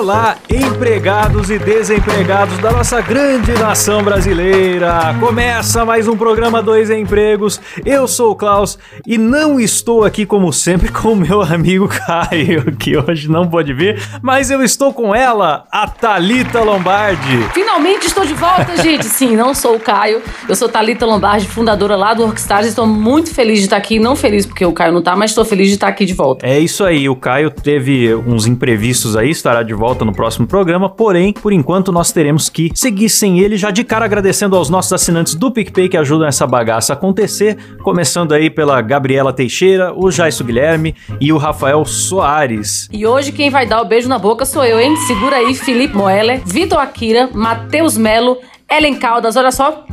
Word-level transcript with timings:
Olá, 0.00 0.38
empregados 0.48 1.50
e 1.50 1.58
desempregados 1.58 2.56
da 2.56 2.72
nossa 2.72 3.02
grande 3.02 3.52
nação 3.52 4.02
brasileira. 4.02 5.14
Começa 5.20 5.84
mais 5.84 6.08
um 6.08 6.16
programa 6.16 6.62
Dois 6.62 6.88
Empregos. 6.88 7.60
Eu 7.84 8.08
sou 8.08 8.30
o 8.30 8.34
Klaus 8.34 8.78
e 9.06 9.18
não 9.18 9.60
estou 9.60 10.02
aqui 10.02 10.24
como 10.24 10.54
sempre 10.54 10.88
com 10.90 11.12
o 11.12 11.16
meu 11.16 11.42
amigo 11.42 11.86
Caio, 11.86 12.74
que 12.78 12.96
hoje 12.96 13.30
não 13.30 13.46
pode 13.46 13.74
vir, 13.74 14.02
mas 14.22 14.50
eu 14.50 14.62
estou 14.62 14.90
com 14.90 15.14
ela, 15.14 15.66
a 15.70 15.86
Talita 15.86 16.62
Lombardi. 16.62 17.46
Finalmente 17.52 18.06
estou 18.06 18.24
de 18.24 18.32
volta, 18.32 18.82
gente. 18.82 19.04
Sim, 19.04 19.36
não 19.36 19.54
sou 19.54 19.76
o 19.76 19.80
Caio. 19.80 20.22
Eu 20.48 20.56
sou 20.56 20.66
Talita 20.66 21.04
Lombardi, 21.04 21.46
fundadora 21.46 21.94
lá 21.94 22.14
do 22.14 22.22
Workstars. 22.22 22.66
Estou 22.66 22.86
muito 22.86 23.34
feliz 23.34 23.58
de 23.58 23.64
estar 23.64 23.76
aqui, 23.76 23.98
não 23.98 24.16
feliz 24.16 24.46
porque 24.46 24.64
o 24.64 24.72
Caio 24.72 24.94
não 24.94 25.02
tá, 25.02 25.14
mas 25.14 25.32
estou 25.32 25.44
feliz 25.44 25.68
de 25.68 25.74
estar 25.74 25.88
aqui 25.88 26.06
de 26.06 26.14
volta. 26.14 26.46
É 26.46 26.58
isso 26.58 26.86
aí, 26.86 27.06
o 27.06 27.14
Caio 27.14 27.50
teve 27.50 28.14
uns 28.14 28.46
imprevistos 28.46 29.14
aí, 29.14 29.28
estará 29.28 29.62
de 29.62 29.74
volta 29.74 29.89
no 30.04 30.12
próximo 30.12 30.46
programa, 30.46 30.88
porém, 30.88 31.32
por 31.32 31.52
enquanto 31.52 31.90
nós 31.90 32.12
teremos 32.12 32.48
que 32.48 32.70
seguir 32.74 33.08
sem 33.08 33.40
ele, 33.40 33.56
já 33.56 33.70
de 33.70 33.82
cara 33.82 34.04
agradecendo 34.04 34.56
aos 34.56 34.70
nossos 34.70 34.92
assinantes 34.92 35.34
do 35.34 35.50
PicPay 35.50 35.88
que 35.88 35.96
ajudam 35.96 36.26
essa 36.26 36.46
bagaça 36.46 36.92
a 36.92 36.96
acontecer, 36.96 37.56
começando 37.82 38.32
aí 38.32 38.48
pela 38.48 38.80
Gabriela 38.80 39.32
Teixeira, 39.32 39.92
o 39.94 40.10
Jaisso 40.10 40.44
Guilherme 40.44 40.94
e 41.20 41.32
o 41.32 41.38
Rafael 41.38 41.84
Soares. 41.84 42.88
E 42.92 43.06
hoje 43.06 43.32
quem 43.32 43.50
vai 43.50 43.66
dar 43.66 43.82
o 43.82 43.84
beijo 43.84 44.08
na 44.08 44.18
boca 44.18 44.44
sou 44.44 44.64
eu, 44.64 44.80
hein? 44.80 44.96
Segura 45.06 45.36
aí, 45.36 45.54
Felipe 45.54 45.96
Moeller, 45.96 46.40
Vitor 46.44 46.78
Akira, 46.78 47.28
Matheus 47.32 47.96
Melo, 47.96 48.38
Ellen 48.70 48.94
Caldas, 48.94 49.36
olha 49.36 49.50
só. 49.50 49.84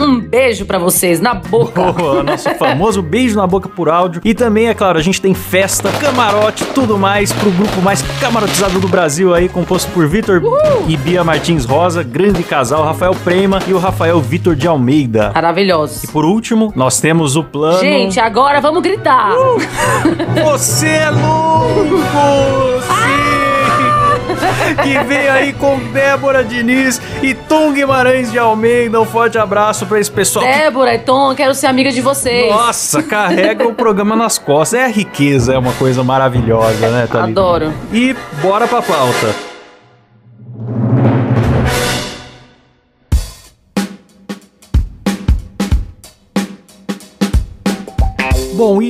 Um 0.00 0.20
beijo 0.20 0.64
pra 0.64 0.78
vocês 0.78 1.20
na 1.20 1.34
boca. 1.34 1.92
Boa, 1.92 2.22
nosso 2.24 2.48
famoso 2.54 3.02
beijo 3.02 3.36
na 3.36 3.46
boca 3.46 3.68
por 3.68 3.88
áudio. 3.88 4.22
E 4.24 4.34
também, 4.34 4.68
é 4.68 4.74
claro, 4.74 4.98
a 4.98 5.02
gente 5.02 5.20
tem 5.20 5.34
festa, 5.34 5.90
camarote, 5.92 6.64
tudo 6.66 6.98
mais 6.98 7.32
pro 7.32 7.50
grupo 7.50 7.80
mais 7.82 8.02
camarotizado 8.20 8.80
do 8.80 8.88
Brasil 8.88 9.34
aí, 9.34 9.48
composto 9.48 9.90
por 9.92 10.06
Vitor 10.06 10.42
e 10.88 10.96
Bia 10.96 11.22
Martins 11.22 11.64
Rosa, 11.64 12.02
grande 12.02 12.42
casal, 12.42 12.82
Rafael 12.84 13.14
Prema 13.24 13.60
e 13.66 13.72
o 13.72 13.78
Rafael 13.78 14.20
Vitor 14.20 14.54
de 14.56 14.66
Almeida. 14.66 15.32
Maravilhosos. 15.34 16.04
E 16.04 16.08
por 16.08 16.24
último, 16.24 16.72
nós 16.74 17.00
temos 17.00 17.36
o 17.36 17.44
plano. 17.44 17.80
Gente, 17.80 18.18
agora 18.18 18.60
vamos 18.60 18.82
gritar. 18.82 19.32
Você 20.44 20.86
é 20.86 21.10
louco! 21.10 22.00
Sim! 22.82 23.29
Que 24.82 24.98
veio 25.04 25.32
aí 25.32 25.52
com 25.52 25.78
Débora 25.92 26.44
Diniz 26.44 27.00
e 27.22 27.34
Tom 27.34 27.72
Guimarães 27.72 28.30
de 28.30 28.38
Almeida. 28.38 29.00
Um 29.00 29.04
forte 29.04 29.38
abraço 29.38 29.86
pra 29.86 29.98
esse 29.98 30.10
pessoal. 30.10 30.44
Débora 30.44 30.94
e 30.94 30.98
Tom, 30.98 31.34
quero 31.34 31.54
ser 31.54 31.66
amiga 31.66 31.90
de 31.90 32.00
vocês. 32.00 32.50
Nossa, 32.50 33.02
carrega 33.02 33.66
o 33.66 33.74
programa 33.74 34.14
nas 34.16 34.38
costas. 34.38 34.80
É 34.80 34.84
a 34.84 34.88
riqueza, 34.88 35.54
é 35.54 35.58
uma 35.58 35.72
coisa 35.72 36.02
maravilhosa, 36.04 36.88
né, 36.88 37.08
Thalita? 37.10 37.40
Adoro. 37.40 37.72
E 37.92 38.14
bora 38.42 38.66
pra 38.66 38.82
pauta. 38.82 39.49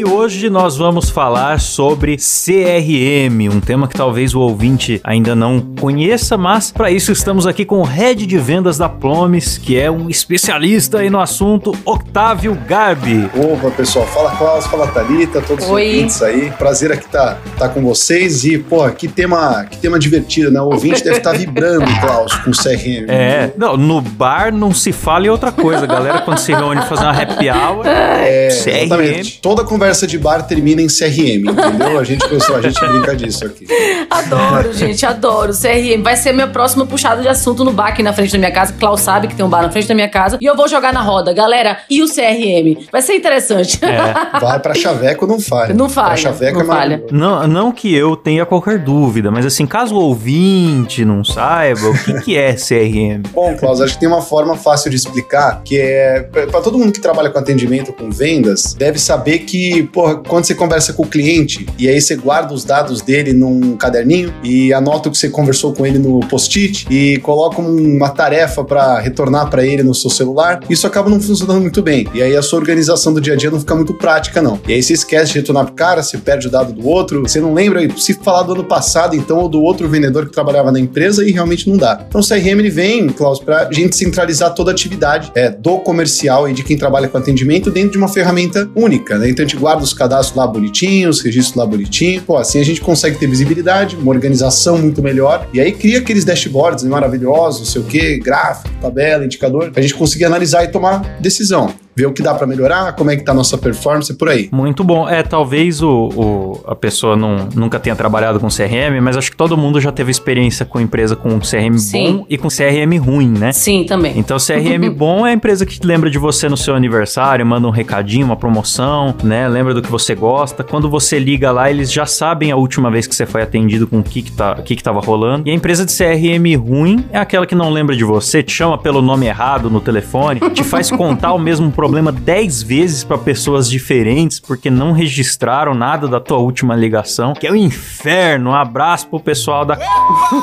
E 0.00 0.04
hoje 0.04 0.48
nós 0.48 0.78
vamos 0.78 1.10
falar 1.10 1.60
sobre 1.60 2.16
CRM, 2.16 3.54
um 3.54 3.60
tema 3.60 3.86
que 3.86 3.94
talvez 3.94 4.34
o 4.34 4.40
ouvinte 4.40 4.98
ainda 5.04 5.34
não 5.34 5.60
conheça, 5.78 6.38
mas 6.38 6.72
para 6.72 6.90
isso 6.90 7.12
estamos 7.12 7.46
aqui 7.46 7.66
com 7.66 7.80
o 7.80 7.82
head 7.82 8.26
de 8.26 8.38
vendas 8.38 8.78
da 8.78 8.88
Plomes, 8.88 9.58
que 9.58 9.78
é 9.78 9.90
um 9.90 10.08
especialista 10.08 11.00
aí 11.00 11.10
no 11.10 11.20
assunto, 11.20 11.76
Octávio 11.84 12.58
Garbi. 12.66 13.28
Opa, 13.34 13.70
pessoal. 13.72 14.06
Fala 14.06 14.30
Klaus, 14.36 14.66
fala 14.68 14.86
Thalita, 14.86 15.42
todos 15.42 15.66
os 15.66 15.70
Oi. 15.70 15.86
ouvintes 15.88 16.22
aí. 16.22 16.50
Prazer 16.52 16.92
aqui 16.92 17.04
estar 17.04 17.38
tá, 17.58 17.68
com 17.68 17.82
vocês. 17.82 18.42
E, 18.44 18.56
porra, 18.56 18.92
que 18.92 19.06
tema, 19.06 19.66
que 19.70 19.76
tema 19.76 19.98
divertido, 19.98 20.50
né? 20.50 20.62
O 20.62 20.70
ouvinte 20.70 21.04
deve 21.04 21.18
estar 21.18 21.32
vibrando, 21.32 21.84
Klaus, 22.00 22.34
com 22.36 22.50
o 22.50 22.54
CRM. 22.54 23.04
É, 23.06 23.52
não, 23.54 23.76
no 23.76 24.00
bar 24.00 24.50
não 24.50 24.72
se 24.72 24.92
fala 24.92 25.26
em 25.26 25.28
outra 25.28 25.52
coisa. 25.52 25.86
Galera, 25.86 26.22
quando 26.22 26.38
se 26.38 26.54
reúne 26.54 26.80
fazer 26.86 27.02
uma 27.02 27.22
happy 27.22 27.50
hour, 27.50 27.86
É, 27.86 28.48
CRM. 28.48 28.76
exatamente. 28.84 29.40
Toda 29.42 29.62
conversa 29.62 29.89
de 30.06 30.18
bar 30.18 30.42
termina 30.46 30.80
em 30.80 30.86
CRM, 30.86 31.50
entendeu? 31.50 31.98
A 31.98 32.04
gente, 32.04 32.28
pessoal, 32.28 32.58
a 32.58 32.62
gente 32.62 32.80
brinca 32.80 33.16
disso 33.16 33.44
aqui. 33.44 33.66
Adoro, 34.08 34.72
gente, 34.72 35.04
adoro. 35.04 35.52
CRM 35.52 36.02
vai 36.02 36.16
ser 36.16 36.32
minha 36.32 36.46
próxima 36.46 36.86
puxada 36.86 37.22
de 37.22 37.28
assunto 37.28 37.64
no 37.64 37.72
bar 37.72 37.88
aqui 37.88 38.02
na 38.02 38.12
frente 38.12 38.32
da 38.32 38.38
minha 38.38 38.50
casa. 38.50 38.72
Klaus 38.72 39.00
sabe 39.00 39.28
que 39.28 39.34
tem 39.34 39.44
um 39.44 39.48
bar 39.48 39.62
na 39.62 39.70
frente 39.70 39.88
da 39.88 39.94
minha 39.94 40.08
casa. 40.08 40.38
E 40.40 40.44
eu 40.46 40.56
vou 40.56 40.68
jogar 40.68 40.92
na 40.92 41.02
roda. 41.02 41.32
Galera, 41.32 41.78
e 41.88 42.02
o 42.02 42.06
CRM? 42.06 42.86
Vai 42.90 43.02
ser 43.02 43.14
interessante. 43.14 43.78
É. 43.84 44.38
Vai 44.40 44.58
pra 44.60 44.74
Chaveco, 44.74 45.26
não 45.26 45.40
falha. 45.40 45.74
Não 45.74 45.88
falha, 45.88 46.08
Pra 46.08 46.16
Chaveco 46.16 46.58
não 46.58 46.64
é 46.64 46.66
falha. 46.66 47.04
Não, 47.10 47.46
não 47.46 47.72
que 47.72 47.94
eu 47.94 48.16
tenha 48.16 48.46
qualquer 48.46 48.78
dúvida, 48.78 49.30
mas 49.30 49.44
assim, 49.44 49.66
caso 49.66 49.94
o 49.94 49.98
ouvinte 49.98 51.04
não 51.04 51.24
saiba, 51.24 51.88
o 51.88 51.98
que, 51.98 52.20
que 52.20 52.36
é 52.36 52.54
CRM? 52.54 53.22
Bom, 53.32 53.56
Klaus, 53.56 53.80
acho 53.80 53.94
que 53.94 54.00
tem 54.00 54.08
uma 54.08 54.22
forma 54.22 54.56
fácil 54.56 54.90
de 54.90 54.96
explicar, 54.96 55.62
que 55.64 55.78
é 55.78 56.20
para 56.22 56.60
todo 56.60 56.78
mundo 56.78 56.92
que 56.92 57.00
trabalha 57.00 57.30
com 57.30 57.38
atendimento, 57.38 57.92
com 57.92 58.10
vendas, 58.10 58.74
deve 58.74 58.98
saber 58.98 59.40
que, 59.40 59.79
porra, 59.84 60.16
quando 60.16 60.44
você 60.44 60.54
conversa 60.54 60.92
com 60.92 61.02
o 61.02 61.06
cliente 61.06 61.66
e 61.78 61.88
aí 61.88 62.00
você 62.00 62.16
guarda 62.16 62.52
os 62.52 62.64
dados 62.64 63.00
dele 63.00 63.32
num 63.32 63.76
caderninho 63.76 64.32
e 64.42 64.72
anota 64.72 65.08
o 65.08 65.12
que 65.12 65.18
você 65.18 65.28
conversou 65.28 65.72
com 65.72 65.86
ele 65.86 65.98
no 65.98 66.20
post-it 66.20 66.86
e 66.90 67.18
coloca 67.18 67.60
uma 67.60 68.10
tarefa 68.10 68.64
para 68.64 68.98
retornar 68.98 69.48
para 69.48 69.64
ele 69.64 69.82
no 69.82 69.94
seu 69.94 70.10
celular, 70.10 70.60
isso 70.68 70.86
acaba 70.86 71.08
não 71.08 71.20
funcionando 71.20 71.60
muito 71.60 71.82
bem. 71.82 72.06
E 72.14 72.22
aí 72.22 72.36
a 72.36 72.42
sua 72.42 72.58
organização 72.58 73.12
do 73.12 73.20
dia 73.20 73.34
a 73.34 73.36
dia 73.36 73.50
não 73.50 73.60
fica 73.60 73.74
muito 73.74 73.94
prática, 73.94 74.42
não. 74.42 74.60
E 74.66 74.72
aí 74.72 74.82
você 74.82 74.92
esquece 74.92 75.32
de 75.32 75.38
retornar 75.38 75.66
pro 75.66 75.74
cara, 75.74 76.02
você 76.02 76.18
perde 76.18 76.48
o 76.48 76.50
dado 76.50 76.72
do 76.72 76.86
outro, 76.86 77.22
você 77.22 77.40
não 77.40 77.54
lembra 77.54 77.80
se 77.96 78.14
falar 78.14 78.42
do 78.42 78.52
ano 78.52 78.64
passado, 78.64 79.14
então, 79.14 79.38
ou 79.38 79.48
do 79.48 79.62
outro 79.62 79.88
vendedor 79.88 80.26
que 80.26 80.32
trabalhava 80.32 80.70
na 80.72 80.80
empresa 80.80 81.26
e 81.26 81.32
realmente 81.32 81.68
não 81.68 81.76
dá. 81.76 82.04
Então 82.08 82.20
o 82.20 82.26
CRM 82.26 82.58
ele 82.58 82.70
vem, 82.70 83.08
Klaus, 83.08 83.38
pra 83.38 83.70
gente 83.72 83.96
centralizar 83.96 84.54
toda 84.54 84.70
a 84.70 84.74
atividade 84.74 85.30
é, 85.34 85.50
do 85.50 85.78
comercial 85.78 86.48
e 86.48 86.52
de 86.52 86.62
quem 86.62 86.76
trabalha 86.76 87.08
com 87.08 87.18
atendimento 87.18 87.70
dentro 87.70 87.92
de 87.92 87.98
uma 87.98 88.08
ferramenta 88.08 88.68
única, 88.74 89.18
né? 89.18 89.28
Então 89.28 89.44
a 89.44 89.48
gente 89.48 89.58
guarda 89.58 89.69
os 89.78 89.92
cadastros 89.92 90.36
lá 90.36 90.46
bonitinhos, 90.46 91.20
registros 91.20 91.56
lá 91.56 91.66
bonitinho. 91.66 92.22
Pô, 92.22 92.36
assim 92.36 92.60
a 92.60 92.64
gente 92.64 92.80
consegue 92.80 93.18
ter 93.18 93.26
visibilidade, 93.26 93.96
uma 93.96 94.10
organização 94.10 94.78
muito 94.78 95.02
melhor. 95.02 95.48
E 95.52 95.60
aí 95.60 95.72
cria 95.72 95.98
aqueles 95.98 96.24
dashboards 96.24 96.84
maravilhosos, 96.84 97.60
não 97.60 97.66
sei 97.66 97.82
o 97.82 97.84
quê, 97.84 98.18
gráfico, 98.18 98.68
tabela, 98.80 99.24
indicador, 99.24 99.70
pra 99.70 99.82
gente 99.82 99.94
conseguir 99.94 100.24
analisar 100.24 100.64
e 100.64 100.68
tomar 100.68 101.18
decisão. 101.20 101.72
Ver 102.00 102.06
o 102.06 102.12
que 102.12 102.22
dá 102.22 102.32
pra 102.34 102.46
melhorar, 102.46 102.94
como 102.94 103.10
é 103.10 103.16
que 103.16 103.22
tá 103.22 103.32
a 103.32 103.34
nossa 103.34 103.58
performance, 103.58 104.14
por 104.14 104.28
aí. 104.30 104.48
Muito 104.50 104.82
bom. 104.82 105.06
É, 105.06 105.22
talvez 105.22 105.82
o, 105.82 105.90
o- 106.16 106.60
a 106.66 106.74
pessoa 106.74 107.14
não, 107.14 107.48
nunca 107.54 107.78
tenha 107.78 107.94
trabalhado 107.94 108.40
com 108.40 108.48
CRM, 108.48 109.00
mas 109.02 109.16
acho 109.18 109.30
que 109.30 109.36
todo 109.36 109.56
mundo 109.56 109.78
já 109.80 109.92
teve 109.92 110.10
experiência 110.10 110.64
com 110.64 110.80
empresa 110.80 111.14
com 111.14 111.38
CRM 111.40 111.76
Sim. 111.78 112.12
bom 112.18 112.26
e 112.28 112.38
com 112.38 112.48
CRM 112.48 112.96
ruim, 112.98 113.28
né? 113.28 113.52
Sim, 113.52 113.84
também. 113.84 114.14
Então, 114.16 114.38
CRM 114.38 114.88
bom 114.96 115.26
é 115.26 115.30
a 115.30 115.32
empresa 115.34 115.66
que 115.66 115.78
lembra 115.86 116.08
de 116.10 116.18
você 116.18 116.48
no 116.48 116.56
seu 116.56 116.74
aniversário, 116.74 117.44
manda 117.44 117.66
um 117.68 117.70
recadinho, 117.70 118.24
uma 118.24 118.36
promoção, 118.36 119.14
né? 119.22 119.46
Lembra 119.46 119.74
do 119.74 119.82
que 119.82 119.90
você 119.90 120.14
gosta. 120.14 120.64
Quando 120.64 120.88
você 120.88 121.18
liga 121.18 121.50
lá, 121.52 121.70
eles 121.70 121.92
já 121.92 122.06
sabem 122.06 122.50
a 122.50 122.56
última 122.56 122.90
vez 122.90 123.06
que 123.06 123.14
você 123.14 123.26
foi 123.26 123.42
atendido 123.42 123.86
com 123.86 123.98
o 123.98 124.02
que 124.02 124.22
que, 124.22 124.32
tá, 124.32 124.56
o 124.58 124.62
que 124.62 124.74
que 124.74 124.82
tava 124.82 125.00
rolando. 125.00 125.46
E 125.48 125.50
a 125.50 125.54
empresa 125.54 125.84
de 125.84 125.92
CRM 125.94 126.56
ruim 126.58 127.04
é 127.12 127.18
aquela 127.18 127.44
que 127.46 127.54
não 127.54 127.70
lembra 127.70 127.94
de 127.94 128.04
você, 128.04 128.42
te 128.42 128.52
chama 128.52 128.78
pelo 128.78 129.02
nome 129.02 129.26
errado 129.26 129.68
no 129.68 129.80
telefone, 129.80 130.40
te 130.54 130.62
faz 130.64 130.90
contar 130.90 131.32
o 131.34 131.38
mesmo 131.38 131.70
problema 131.70 131.89
10 132.12 132.62
vezes 132.62 133.04
pra 133.04 133.18
pessoas 133.18 133.68
diferentes 133.68 134.38
porque 134.40 134.70
não 134.70 134.92
registraram 134.92 135.74
nada 135.74 136.08
da 136.08 136.20
tua 136.20 136.38
última 136.38 136.74
ligação, 136.76 137.32
que 137.34 137.46
é 137.46 137.50
o 137.50 137.56
inferno. 137.56 138.50
Um 138.50 138.54
abraço 138.54 139.06
pro 139.08 139.20
pessoal 139.20 139.64
da... 139.64 139.78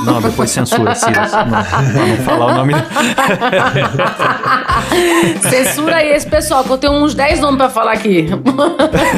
Não, 0.06 0.22
depois 0.22 0.50
censura, 0.50 0.94
Silas. 0.96 1.32
Não, 1.32 1.44
pra 1.44 2.06
não 2.06 2.18
falar 2.18 2.46
o 2.48 2.54
nome... 2.56 2.74
Censura 5.50 5.98
aí 5.98 6.10
esse 6.10 6.28
pessoal, 6.28 6.64
que 6.64 6.70
eu 6.72 6.78
tenho 6.78 6.94
uns 6.94 7.14
10 7.14 7.40
nomes 7.40 7.58
pra 7.58 7.70
falar 7.70 7.94
aqui. 7.94 8.28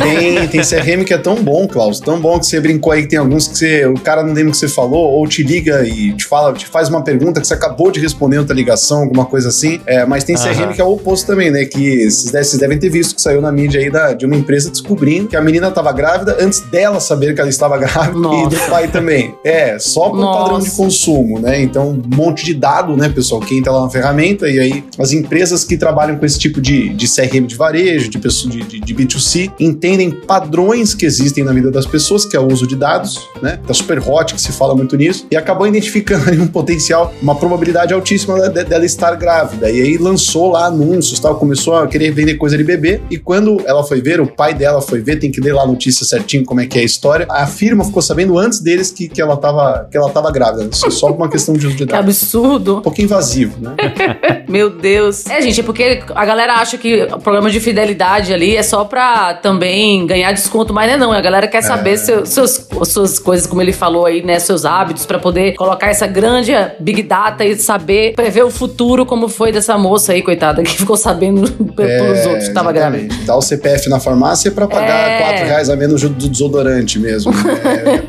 Tem, 0.01 0.47
tem 0.47 0.61
CRM 0.61 1.03
que 1.03 1.13
é 1.13 1.17
tão 1.17 1.35
bom, 1.35 1.67
Klaus, 1.67 1.99
tão 1.99 2.19
bom 2.19 2.39
que 2.39 2.45
você 2.45 2.59
brincou 2.59 2.91
aí 2.91 3.03
que 3.03 3.09
tem 3.09 3.19
alguns 3.19 3.47
que 3.47 3.57
você, 3.57 3.85
o 3.85 3.95
cara 3.95 4.23
não 4.23 4.33
lembra 4.33 4.49
o 4.49 4.51
que 4.51 4.57
você 4.57 4.67
falou, 4.67 5.11
ou 5.11 5.27
te 5.27 5.43
liga 5.43 5.87
e 5.87 6.13
te 6.13 6.25
fala, 6.25 6.53
te 6.53 6.65
faz 6.65 6.89
uma 6.89 7.03
pergunta 7.03 7.39
que 7.41 7.47
você 7.47 7.53
acabou 7.53 7.91
de 7.91 7.99
responder 7.99 8.37
outra 8.37 8.55
ligação, 8.55 9.01
alguma 9.01 9.25
coisa 9.25 9.49
assim. 9.49 9.79
É, 9.85 10.05
mas 10.05 10.23
tem 10.23 10.35
CRM 10.35 10.63
Aham. 10.63 10.73
que 10.73 10.81
é 10.81 10.83
o 10.83 10.93
oposto 10.93 11.27
também, 11.27 11.51
né? 11.51 11.65
Que 11.65 12.08
vocês, 12.09 12.31
vocês 12.31 12.59
devem 12.59 12.77
ter 12.77 12.89
visto 12.89 13.15
que 13.15 13.21
saiu 13.21 13.41
na 13.41 13.51
mídia 13.51 13.79
aí 13.79 13.89
da, 13.89 14.13
de 14.13 14.25
uma 14.25 14.35
empresa 14.35 14.69
descobrindo 14.69 15.27
que 15.27 15.35
a 15.35 15.41
menina 15.41 15.67
estava 15.67 15.91
grávida 15.91 16.37
antes 16.39 16.61
dela 16.61 16.99
saber 16.99 17.33
que 17.33 17.41
ela 17.41 17.49
estava 17.49 17.77
grávida 17.77 18.17
Nossa. 18.19 18.55
e 18.55 18.59
do 18.59 18.69
pai 18.69 18.87
também. 18.87 19.35
É, 19.43 19.77
só 19.79 20.09
por 20.09 20.19
Nossa. 20.19 20.39
padrão 20.39 20.59
de 20.59 20.71
consumo, 20.71 21.39
né? 21.39 21.61
Então, 21.61 21.89
um 21.89 22.15
monte 22.15 22.45
de 22.45 22.53
dado, 22.53 22.95
né, 22.95 23.09
pessoal, 23.09 23.41
que 23.41 23.57
entra 23.57 23.71
lá 23.71 23.83
na 23.83 23.89
ferramenta 23.89 24.47
e 24.47 24.59
aí 24.59 24.83
as 24.97 25.11
empresas 25.11 25.63
que 25.63 25.77
trabalham 25.77 26.17
com 26.17 26.25
esse 26.25 26.37
tipo 26.37 26.61
de, 26.61 26.89
de 26.89 27.07
CRM 27.07 27.45
de 27.45 27.55
varejo, 27.55 28.09
de, 28.09 28.19
pessoa, 28.19 28.51
de, 28.51 28.63
de, 28.63 28.79
de 28.79 28.95
B2C, 28.95 29.51
entendem 29.59 30.11
padrões 30.11 30.93
que 30.93 31.05
existem 31.05 31.43
na 31.43 31.53
vida 31.53 31.71
das 31.71 31.85
pessoas, 31.85 32.25
que 32.25 32.35
é 32.35 32.39
o 32.39 32.47
uso 32.51 32.67
de 32.67 32.75
dados, 32.75 33.27
né? 33.41 33.59
Tá 33.65 33.73
super 33.73 33.99
hot 33.99 34.33
que 34.33 34.41
se 34.41 34.51
fala 34.51 34.75
muito 34.75 34.95
nisso, 34.97 35.25
e 35.31 35.35
acabou 35.35 35.67
identificando 35.67 36.29
aí 36.29 36.39
um 36.39 36.47
potencial, 36.47 37.13
uma 37.21 37.35
probabilidade 37.35 37.93
altíssima 37.93 38.49
de- 38.49 38.63
dela 38.63 38.85
estar 38.85 39.15
grávida. 39.15 39.69
E 39.69 39.81
aí 39.81 39.97
lançou 39.97 40.51
lá 40.51 40.65
anúncios, 40.65 41.19
tal, 41.19 41.35
começou 41.35 41.75
a 41.75 41.87
querer 41.99 42.11
vender 42.11 42.35
coisa 42.35 42.57
de 42.57 42.63
bebê, 42.63 43.01
e 43.11 43.17
quando 43.17 43.61
ela 43.65 43.83
foi 43.83 44.01
ver, 44.01 44.21
o 44.21 44.27
pai 44.27 44.53
dela 44.53 44.81
foi 44.81 45.01
ver, 45.01 45.17
tem 45.17 45.29
que 45.29 45.41
ler 45.41 45.53
lá 45.53 45.63
a 45.63 45.67
notícia 45.67 46.05
certinho 46.05 46.45
como 46.45 46.61
é 46.61 46.65
que 46.65 46.77
é 46.77 46.81
a 46.81 46.85
história. 46.85 47.27
A 47.29 47.45
firma 47.45 47.83
ficou 47.83 48.01
sabendo 48.01 48.37
antes 48.37 48.61
deles 48.61 48.89
que, 48.91 49.09
que, 49.09 49.21
ela, 49.21 49.35
tava, 49.35 49.87
que 49.91 49.97
ela 49.97 50.09
tava 50.09 50.31
grávida. 50.31 50.69
Isso 50.71 50.87
é 50.87 50.89
só 50.89 51.07
uma 51.11 51.29
questão 51.29 51.53
de 51.55 51.67
uso 51.67 51.75
de 51.75 51.85
Que 51.85 51.93
absurdo. 51.95 52.77
Um 52.77 52.81
pouco 52.81 53.01
invasivo, 53.01 53.57
né? 53.59 53.75
Meu 54.47 54.69
Deus. 54.69 55.25
É, 55.27 55.41
gente, 55.41 55.59
é 55.59 55.63
porque 55.63 56.01
a 56.15 56.25
galera 56.25 56.53
acha 56.53 56.77
que 56.77 57.03
o 57.03 57.19
programa 57.19 57.49
de 57.51 57.59
fidelidade 57.59 58.33
ali 58.33 58.55
é 58.55 58.63
só 58.63 58.85
pra 58.85 59.33
também 59.33 60.07
ganhar 60.07 60.31
desconto, 60.31 60.73
mas 60.73 60.87
não 60.87 60.93
é 60.95 60.97
não. 60.97 61.11
A 61.11 61.21
galera 61.21 61.47
quer 61.47 61.61
saber 61.61 61.97
seu- 61.97 62.25
seus, 62.25 62.65
suas 62.85 63.19
coisas, 63.19 63.45
como 63.45 63.61
ele 63.61 63.73
falou 63.73 64.05
aí, 64.05 64.23
né? 64.23 64.39
Seus 64.39 64.63
hábitos, 64.65 65.05
pra 65.05 65.19
poder 65.19 65.53
colocar 65.55 65.87
essa 65.89 66.07
grande 66.07 66.51
big 66.79 67.03
data 67.03 67.43
e 67.43 67.55
saber 67.57 68.13
prever 68.13 68.43
o 68.43 68.49
futuro, 68.49 69.05
como 69.05 69.27
foi 69.27 69.51
dessa 69.51 69.77
moça 69.77 70.13
aí, 70.13 70.21
coitada, 70.21 70.63
que 70.63 70.71
ficou 70.77 70.95
sabendo 70.95 71.49
pelos 71.97 72.25
outros 72.25 72.47
que 72.47 72.53
tava 72.53 72.71
grávida. 72.71 73.13
É. 73.13 73.25
Dá 73.25 73.35
o 73.35 73.41
CPF 73.41 73.89
na 73.89 73.99
farmácia 73.99 74.51
pra 74.51 74.67
pagar 74.67 75.09
É. 75.09 75.17
4 75.19 75.45
reais 75.45 75.69
a 75.69 75.75
menos 75.75 76.01
do 76.01 76.29
desodorante 76.29 76.99
mesmo. 76.99 77.31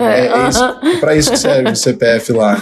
É, 0.00 0.26
é, 0.26 0.26
é 0.26 0.48
isso, 0.48 0.64
é 0.64 0.96
pra 0.98 1.14
isso 1.16 1.30
que 1.30 1.36
serve 1.36 1.70
o 1.70 1.76
CPF 1.76 2.32
lá. 2.32 2.56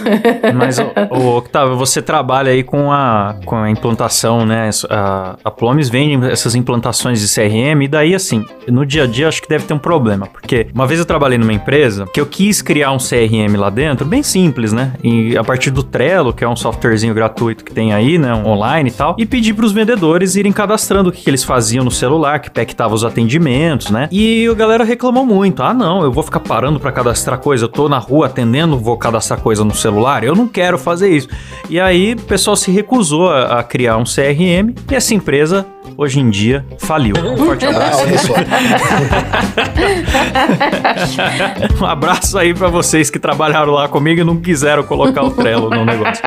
Mas, 0.55 0.77
ô, 0.79 1.37
Octavio, 1.37 1.77
você 1.77 2.01
trabalha 2.01 2.51
aí 2.51 2.63
com 2.63 2.91
a, 2.91 3.35
com 3.45 3.55
a 3.55 3.69
implantação, 3.69 4.45
né? 4.45 4.69
A, 4.89 5.37
a 5.43 5.51
Plomes 5.51 5.89
vende 5.89 6.29
essas 6.29 6.55
implantações 6.55 7.19
de 7.19 7.27
CRM, 7.33 7.83
e 7.83 7.87
daí, 7.87 8.15
assim, 8.15 8.43
no 8.67 8.85
dia 8.85 9.03
a 9.03 9.07
dia 9.07 9.27
acho 9.27 9.41
que 9.41 9.47
deve 9.49 9.65
ter 9.65 9.73
um 9.73 9.79
problema. 9.79 10.27
Porque 10.27 10.67
uma 10.73 10.85
vez 10.85 10.99
eu 10.99 11.05
trabalhei 11.05 11.37
numa 11.37 11.53
empresa 11.53 12.05
que 12.13 12.19
eu 12.19 12.25
quis 12.25 12.61
criar 12.61 12.91
um 12.91 12.97
CRM 12.97 13.55
lá 13.57 13.69
dentro, 13.69 14.05
bem 14.05 14.23
simples, 14.23 14.73
né? 14.73 14.93
E 15.03 15.37
a 15.37 15.43
partir 15.43 15.69
do 15.71 15.83
Trello, 15.83 16.33
que 16.33 16.43
é 16.43 16.47
um 16.49 16.55
softwarezinho 16.55 17.13
gratuito 17.13 17.63
que 17.63 17.73
tem 17.73 17.93
aí, 17.93 18.17
né? 18.17 18.33
Online 18.33 18.89
e 18.89 18.93
tal, 18.93 19.15
e 19.17 19.25
pedi 19.25 19.53
pros 19.53 19.71
vendedores 19.71 20.35
irem 20.35 20.51
cadastrando 20.51 21.08
o 21.09 21.11
que, 21.11 21.23
que 21.23 21.29
eles 21.29 21.43
faziam 21.43 21.83
no 21.83 21.91
celular, 21.91 22.39
que 22.39 22.49
paquetava 22.49 22.93
os 22.93 23.03
atendimentos, 23.03 23.89
né? 23.89 24.07
E 24.11 24.47
a 24.47 24.53
galera 24.53 24.83
reclamou 24.83 25.25
muito. 25.25 25.63
Ah, 25.63 25.73
não, 25.73 26.03
eu 26.03 26.11
vou 26.11 26.23
ficar 26.23 26.39
parando 26.39 26.79
pra 26.79 26.91
cadastrar 26.91 27.39
coisa, 27.39 27.65
eu 27.65 27.69
tô 27.69 27.89
na 27.89 27.97
rua 27.97 28.27
atendendo, 28.27 28.77
vou 28.77 28.97
cadastrar 28.97 29.39
coisa 29.39 29.63
no 29.63 29.73
celular, 29.73 30.23
eu 30.23 30.35
não 30.35 30.47
quero 30.47 30.77
fazer 30.77 31.09
isso. 31.09 31.27
E 31.69 31.79
aí 31.79 32.13
o 32.13 32.21
pessoal 32.21 32.55
se 32.55 32.71
recusou 32.71 33.29
a, 33.29 33.59
a 33.59 33.63
criar 33.63 33.97
um 33.97 34.03
CRM 34.03 34.73
e 34.89 34.95
essa 34.95 35.13
empresa 35.13 35.65
hoje 35.97 36.19
em 36.19 36.29
dia 36.29 36.65
faliu. 36.77 37.15
Um 37.17 37.37
forte 37.37 37.65
abraço. 37.69 38.03
só. 38.25 38.33
um 41.83 41.85
abraço 41.85 42.37
aí 42.37 42.53
pra 42.53 42.67
vocês 42.67 43.09
que 43.09 43.19
trabalharam 43.19 43.71
lá 43.71 43.87
comigo 43.87 44.21
e 44.21 44.23
não 44.23 44.37
quiseram 44.37 44.83
colocar 44.83 45.23
o 45.23 45.31
Trello 45.31 45.69
no 45.69 45.85
negócio. 45.85 46.23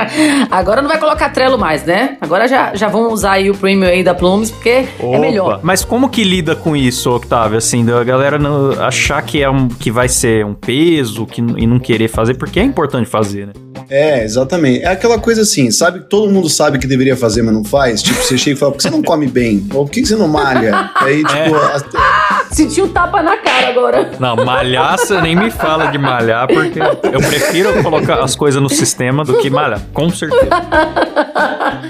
Agora 0.51 0.83
não 0.83 0.89
vai 0.89 0.99
colocar 0.99 1.31
Trello 1.31 1.59
mais, 1.59 1.85
né? 1.85 2.17
Agora 2.21 2.47
já, 2.47 2.75
já 2.75 2.89
vão 2.89 3.13
usar 3.13 3.33
aí 3.33 3.51
o 3.51 3.55
premium 3.55 3.89
aí 3.89 4.05
da 4.05 4.15
Plumes, 4.15 4.51
porque 4.51 4.72
é 4.73 4.89
Opa. 4.99 5.19
melhor. 5.19 5.61
Mas 5.63 5.85
como 5.85 6.09
que 6.09 6.25
lida 6.25 6.55
com 6.57 6.77
isso, 6.77 7.11
Octavio? 7.11 7.59
Assim, 7.59 7.85
da 7.85 8.03
galera 8.03 8.39
não 8.39 8.73
achar 8.83 9.23
que 9.23 9.43
é 9.43 9.49
um 9.49 9.69
que 9.69 9.91
vai 9.91 10.09
ser 10.09 10.45
um 10.45 10.55
peso 10.55 11.27
que, 11.27 11.41
e 11.41 11.67
não 11.67 11.79
querer 11.79 12.09
fazer, 12.09 12.35
porque 12.35 12.59
é 12.61 12.65
importante 12.65 13.09
fazer, 13.09 13.47
né? 13.47 13.53
É, 13.91 14.25
exatamente. 14.25 14.83
É 14.83 14.89
aquela 14.89 15.19
coisa 15.19 15.43
assim, 15.43 15.71
sabe? 15.71 16.01
Todo 16.09 16.31
mundo 16.33 16.49
sabe 16.49 16.79
que 16.79 16.87
deveria 16.87 17.15
fazer, 17.15 17.43
mas 17.43 17.55
não 17.55 17.63
faz. 17.63 18.03
Tipo, 18.03 18.23
você 18.23 18.39
chega 18.39 18.57
e 18.57 18.59
fala, 18.59 18.73
por 18.73 18.79
que 18.79 18.85
você 18.85 18.91
não 18.91 19.03
come 19.03 19.27
bem? 19.27 19.67
Ou 19.75 19.85
por 19.85 19.91
que 19.91 20.07
você 20.07 20.17
não 20.17 20.29
malha? 20.29 20.91
Aí, 20.97 21.23
tipo, 21.23 21.55
as- 22.53 22.57
Sentiu 22.57 22.89
tapa 22.89 23.23
na 23.23 23.37
cara 23.39 23.69
agora. 23.71 24.11
Não, 24.21 24.37
malhar, 24.37 24.99
você 24.99 25.21
nem 25.21 25.35
me 25.35 25.51
fala 25.51 25.87
de 25.87 25.99
malhar, 25.99 26.47
porque 26.47 26.79
eu 26.81 27.21
prefiro 27.21 27.83
colocar 27.83 28.23
as 28.23 28.37
coisas 28.37 28.61
no 28.63 28.69
sistema 28.69 29.25
do 29.25 29.39
que 29.39 29.51
malhar, 29.51 29.81
com 29.93 30.09
certeza. 30.11 30.49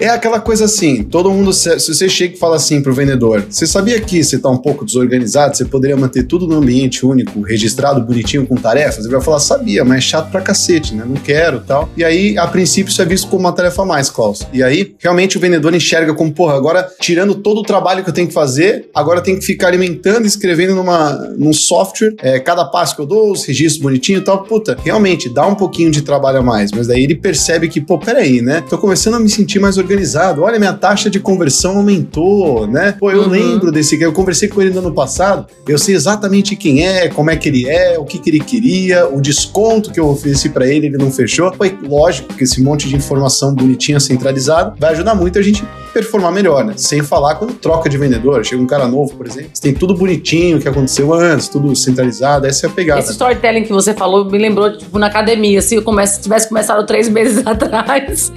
é 0.00 0.08
aquela 0.08 0.40
coisa 0.40 0.64
assim, 0.64 1.02
todo 1.02 1.30
mundo, 1.30 1.52
se 1.52 1.78
você 1.78 2.08
chega 2.08 2.34
e 2.34 2.38
fala 2.38 2.56
assim 2.56 2.82
pro 2.82 2.94
vendedor, 2.94 3.44
você 3.48 3.66
sabia 3.66 4.00
que 4.00 4.22
você 4.22 4.38
tá 4.38 4.48
um 4.48 4.56
pouco 4.56 4.84
desorganizado, 4.84 5.56
você 5.56 5.64
poderia 5.64 5.96
manter 5.96 6.24
tudo 6.24 6.46
no 6.46 6.56
ambiente 6.56 7.04
único, 7.04 7.40
registrado, 7.42 8.00
bonitinho, 8.00 8.46
com 8.46 8.56
tarefas? 8.56 9.04
Ele 9.04 9.12
vai 9.14 9.20
falar, 9.22 9.40
sabia, 9.40 9.84
mas 9.84 9.98
é 9.98 10.00
chato 10.00 10.30
pra 10.30 10.40
cacete, 10.40 10.94
né? 10.94 11.04
Não 11.06 11.16
quero 11.16 11.60
tal. 11.60 11.88
E 11.96 12.04
aí, 12.04 12.38
a 12.38 12.46
princípio, 12.46 12.90
isso 12.90 13.02
é 13.02 13.04
visto 13.04 13.28
como 13.28 13.40
uma 13.40 13.52
tarefa 13.52 13.82
a 13.82 13.84
mais, 13.84 14.08
Klaus. 14.10 14.46
E 14.52 14.62
aí, 14.62 14.94
realmente, 14.98 15.36
o 15.36 15.40
vendedor 15.40 15.74
enxerga 15.74 16.14
como, 16.14 16.32
porra, 16.32 16.54
agora, 16.56 16.88
tirando 17.00 17.34
todo 17.34 17.58
o 17.58 17.62
trabalho 17.62 18.02
que 18.04 18.10
eu 18.10 18.14
tenho 18.14 18.28
que 18.28 18.34
fazer, 18.34 18.88
agora 18.94 19.18
eu 19.18 19.22
tenho 19.22 19.38
que 19.38 19.44
ficar 19.44 19.68
alimentando 19.68 20.24
e 20.24 20.26
escrevendo 20.28 20.51
numa, 20.74 21.12
num 21.36 21.52
software, 21.52 22.14
é, 22.20 22.38
cada 22.38 22.64
passo 22.64 22.94
que 22.96 23.02
eu 23.02 23.06
dou, 23.06 23.32
os 23.32 23.44
registros 23.44 23.82
bonitinhos 23.82 24.22
e 24.22 24.24
tal. 24.24 24.42
Puta, 24.44 24.76
realmente, 24.82 25.28
dá 25.28 25.46
um 25.46 25.54
pouquinho 25.54 25.90
de 25.90 26.02
trabalho 26.02 26.38
a 26.38 26.42
mais, 26.42 26.70
mas 26.72 26.86
daí 26.86 27.02
ele 27.04 27.14
percebe 27.14 27.68
que, 27.68 27.80
pô, 27.80 27.98
peraí, 27.98 28.40
né? 28.42 28.62
Tô 28.68 28.78
começando 28.78 29.14
a 29.14 29.20
me 29.20 29.28
sentir 29.28 29.58
mais 29.58 29.78
organizado. 29.78 30.42
Olha, 30.42 30.58
minha 30.58 30.72
taxa 30.72 31.08
de 31.10 31.18
conversão 31.20 31.76
aumentou, 31.78 32.66
né? 32.66 32.92
Pô, 32.98 33.10
eu 33.10 33.22
Uhum. 33.22 33.28
lembro 33.28 33.70
desse 33.72 33.96
que 33.96 34.04
eu 34.04 34.12
conversei 34.12 34.48
com 34.48 34.60
ele 34.60 34.70
no 34.70 34.80
ano 34.80 34.92
passado, 34.92 35.46
eu 35.68 35.78
sei 35.78 35.94
exatamente 35.94 36.56
quem 36.56 36.86
é, 36.86 37.08
como 37.08 37.30
é 37.30 37.36
que 37.36 37.48
ele 37.48 37.68
é, 37.68 37.98
o 37.98 38.04
que, 38.04 38.18
que 38.18 38.30
ele 38.30 38.40
queria, 38.40 39.06
o 39.08 39.20
desconto 39.20 39.90
que 39.92 40.00
eu 40.00 40.08
ofereci 40.08 40.48
pra 40.48 40.66
ele, 40.66 40.86
ele 40.86 40.98
não 40.98 41.10
fechou. 41.10 41.52
Foi 41.54 41.76
lógico 41.82 42.34
que 42.34 42.44
esse 42.44 42.60
monte 42.62 42.88
de 42.88 42.96
informação 42.96 43.54
bonitinha, 43.54 44.00
centralizada, 44.00 44.74
vai 44.78 44.92
ajudar 44.92 45.14
muito 45.14 45.38
a 45.38 45.42
gente 45.42 45.64
performar 45.92 46.32
melhor, 46.32 46.64
né? 46.64 46.74
Sem 46.76 47.02
falar 47.02 47.34
quando 47.36 47.54
troca 47.54 47.88
de 47.88 47.96
vendedor, 47.98 48.44
chega 48.44 48.62
um 48.62 48.66
cara 48.66 48.86
novo, 48.88 49.14
por 49.14 49.26
exemplo, 49.26 49.50
você 49.52 49.62
tem 49.62 49.74
tudo 49.74 49.94
bonitinho 49.94 50.58
que 50.60 50.68
aconteceu 50.68 51.12
antes, 51.12 51.48
tudo 51.48 51.74
centralizado, 51.76 52.46
essa 52.46 52.66
é 52.66 52.68
a 52.68 52.72
pegada. 52.72 53.00
Esse 53.00 53.12
storytelling 53.12 53.64
que 53.64 53.72
você 53.72 53.92
falou 53.94 54.24
me 54.24 54.38
lembrou, 54.38 54.76
tipo, 54.76 54.98
na 54.98 55.06
academia. 55.06 55.60
Se 55.62 55.74
eu 55.74 55.82
comece, 55.82 56.20
tivesse 56.20 56.48
começado 56.48 56.84
três 56.86 57.08
meses 57.08 57.42
atrás, 57.46 58.32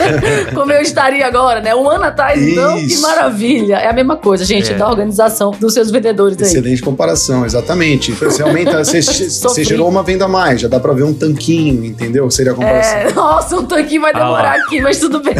como 0.54 0.72
eu 0.72 0.80
estaria 0.80 1.26
agora, 1.26 1.60
né? 1.60 1.74
Um 1.74 1.88
ano 1.88 2.04
atrás, 2.04 2.40
então, 2.40 2.76
que 2.76 2.84
Isso. 2.86 3.02
maravilha. 3.02 3.74
É 3.76 3.88
a 3.88 3.92
mesma 3.92 4.16
coisa, 4.16 4.44
gente, 4.44 4.72
É. 4.72 4.74
da 4.76 4.88
organização 4.88 5.50
dos 5.58 5.74
seus 5.74 5.90
vendedores 5.90 6.36
aí. 6.40 6.46
Excelente 6.48 6.82
comparação, 6.82 7.44
exatamente. 7.44 8.12
Então, 8.12 8.30
você 8.30 8.42
aumenta, 8.42 8.82
você, 8.84 9.00
você 9.02 9.64
gerou 9.64 9.88
uma 9.88 10.02
venda 10.02 10.24
a 10.24 10.28
mais, 10.28 10.60
já 10.60 10.68
dá 10.68 10.78
pra 10.78 10.92
ver 10.92 11.02
um 11.04 11.14
tanquinho, 11.14 11.84
entendeu? 11.84 12.30
Seria 12.30 12.52
a 12.52 12.54
comparação. 12.54 12.98
É, 12.98 13.12
nossa, 13.12 13.56
um 13.56 13.64
tanquinho 13.64 14.02
vai 14.02 14.12
Ah 14.14 14.18
demorar 14.18 14.42
lá. 14.56 14.62
aqui, 14.64 14.80
mas 14.80 14.98
tudo 14.98 15.20
bem. 15.22 15.34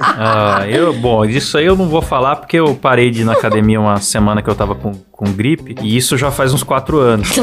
Ah, 0.00 0.65
eu, 0.68 0.92
bom, 0.92 1.24
isso 1.24 1.58
aí 1.58 1.66
eu 1.66 1.76
não 1.76 1.88
vou 1.88 2.02
falar 2.02 2.36
porque 2.36 2.56
eu 2.58 2.74
parei 2.74 3.10
de 3.10 3.22
ir 3.22 3.24
na 3.24 3.32
academia 3.32 3.80
uma 3.80 3.96
semana 4.00 4.42
que 4.42 4.48
eu 4.48 4.54
tava 4.54 4.74
com, 4.74 4.92
com 5.10 5.24
gripe 5.32 5.74
e 5.82 5.96
isso 5.96 6.16
já 6.16 6.30
faz 6.30 6.52
uns 6.52 6.62
quatro 6.62 6.98
anos. 6.98 7.28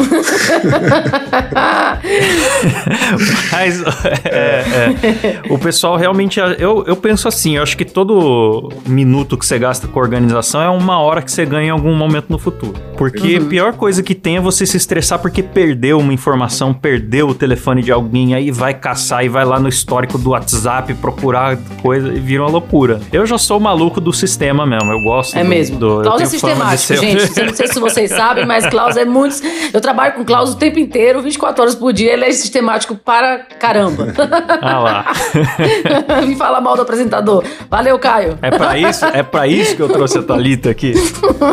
Mas 3.52 3.84
é, 4.26 4.30
é, 4.30 5.42
o 5.50 5.58
pessoal 5.58 5.96
realmente. 5.96 6.40
Eu, 6.40 6.84
eu 6.86 6.96
penso 6.96 7.28
assim, 7.28 7.58
eu 7.58 7.64
acho 7.64 7.76
que 7.78 7.86
todo 7.86 8.72
minuto 8.86 9.38
que 9.38 9.46
você 9.46 9.58
gasta 9.58 9.88
com 9.88 10.00
organização 10.00 10.62
é 10.62 10.70
uma 10.70 11.00
hora 11.00 11.22
que 11.22 11.32
você 11.32 11.46
ganha 11.46 11.68
em 11.68 11.72
algum 11.72 11.96
momento 11.96 12.28
no 12.30 12.38
futuro. 12.38 12.76
Porque 12.98 13.40
a 13.42 13.46
pior 13.46 13.74
coisa 13.74 14.04
que 14.04 14.16
tem 14.16 14.38
é 14.38 14.42
você 14.42 14.66
se 14.66 14.78
estressar 14.78 15.20
porque 15.20 15.42
perdeu 15.42 16.00
uma 16.00 16.14
informação, 16.14 16.74
perdeu 16.74 17.28
o 17.30 17.36
telefone 17.36 17.82
de 17.82 17.92
alguém, 17.92 18.34
aí 18.34 18.52
vai 18.52 18.74
caçar 18.74 19.26
e 19.26 19.30
vai 19.30 19.46
lá 19.46 19.60
no 19.60 19.68
histórico 19.68 20.18
do 20.18 20.32
WhatsApp 20.32 20.94
procurar 20.96 21.58
coisa 21.82 22.14
e 22.14 22.20
vira 22.20 22.44
uma 22.44 22.50
loucura. 22.50 23.00
Eu 23.14 23.28
já 23.28 23.38
sou 23.38 23.60
maluco 23.60 24.02
do 24.02 24.12
sistema 24.12 24.66
mesmo, 24.66 24.92
eu 24.92 25.00
gosto 25.04 25.38
É 25.38 25.44
do- 25.44 25.50
mesmo. 25.50 25.78
do, 25.78 26.02
Klaus 26.02 26.20
é 26.22 26.26
sistemático, 26.26 26.96
gente. 26.96 27.40
Eu 27.40 27.46
não 27.46 27.54
sei 27.54 27.68
se 27.68 27.80
vocês 27.80 28.10
sabem, 28.10 28.44
mas 28.44 28.66
Klaus 28.66 28.98
é 28.98 29.06
muito. 29.06 29.36
Eu 29.72 29.80
trabalho 29.80 30.16
com 30.16 30.26
Klaus 30.26 30.50
o 30.54 30.56
tempo 30.56 30.80
inteiro, 30.80 31.22
24 31.22 31.62
horas 31.62 31.76
por 31.76 31.94
dia. 31.94 32.12
Ele 32.12 32.26
é 32.26 32.32
sistemático 32.32 32.96
para 32.96 33.46
caramba. 33.60 34.08
ah 34.62 34.80
lá. 34.80 35.14
Me 36.26 36.36
fala 36.36 36.60
mal 36.60 36.76
do 36.76 36.82
apresentador. 36.82 37.44
Valeu, 37.70 38.00
Caio. 38.00 38.40
É 38.42 38.50
pra 38.50 38.80
isso, 38.80 39.06
é 39.06 39.22
para 39.22 39.46
isso 39.48 39.76
que 39.76 39.82
eu 39.84 39.90
trouxe 39.90 40.18
a 40.18 40.24
Thalita 40.24 40.72
aqui. 40.72 40.94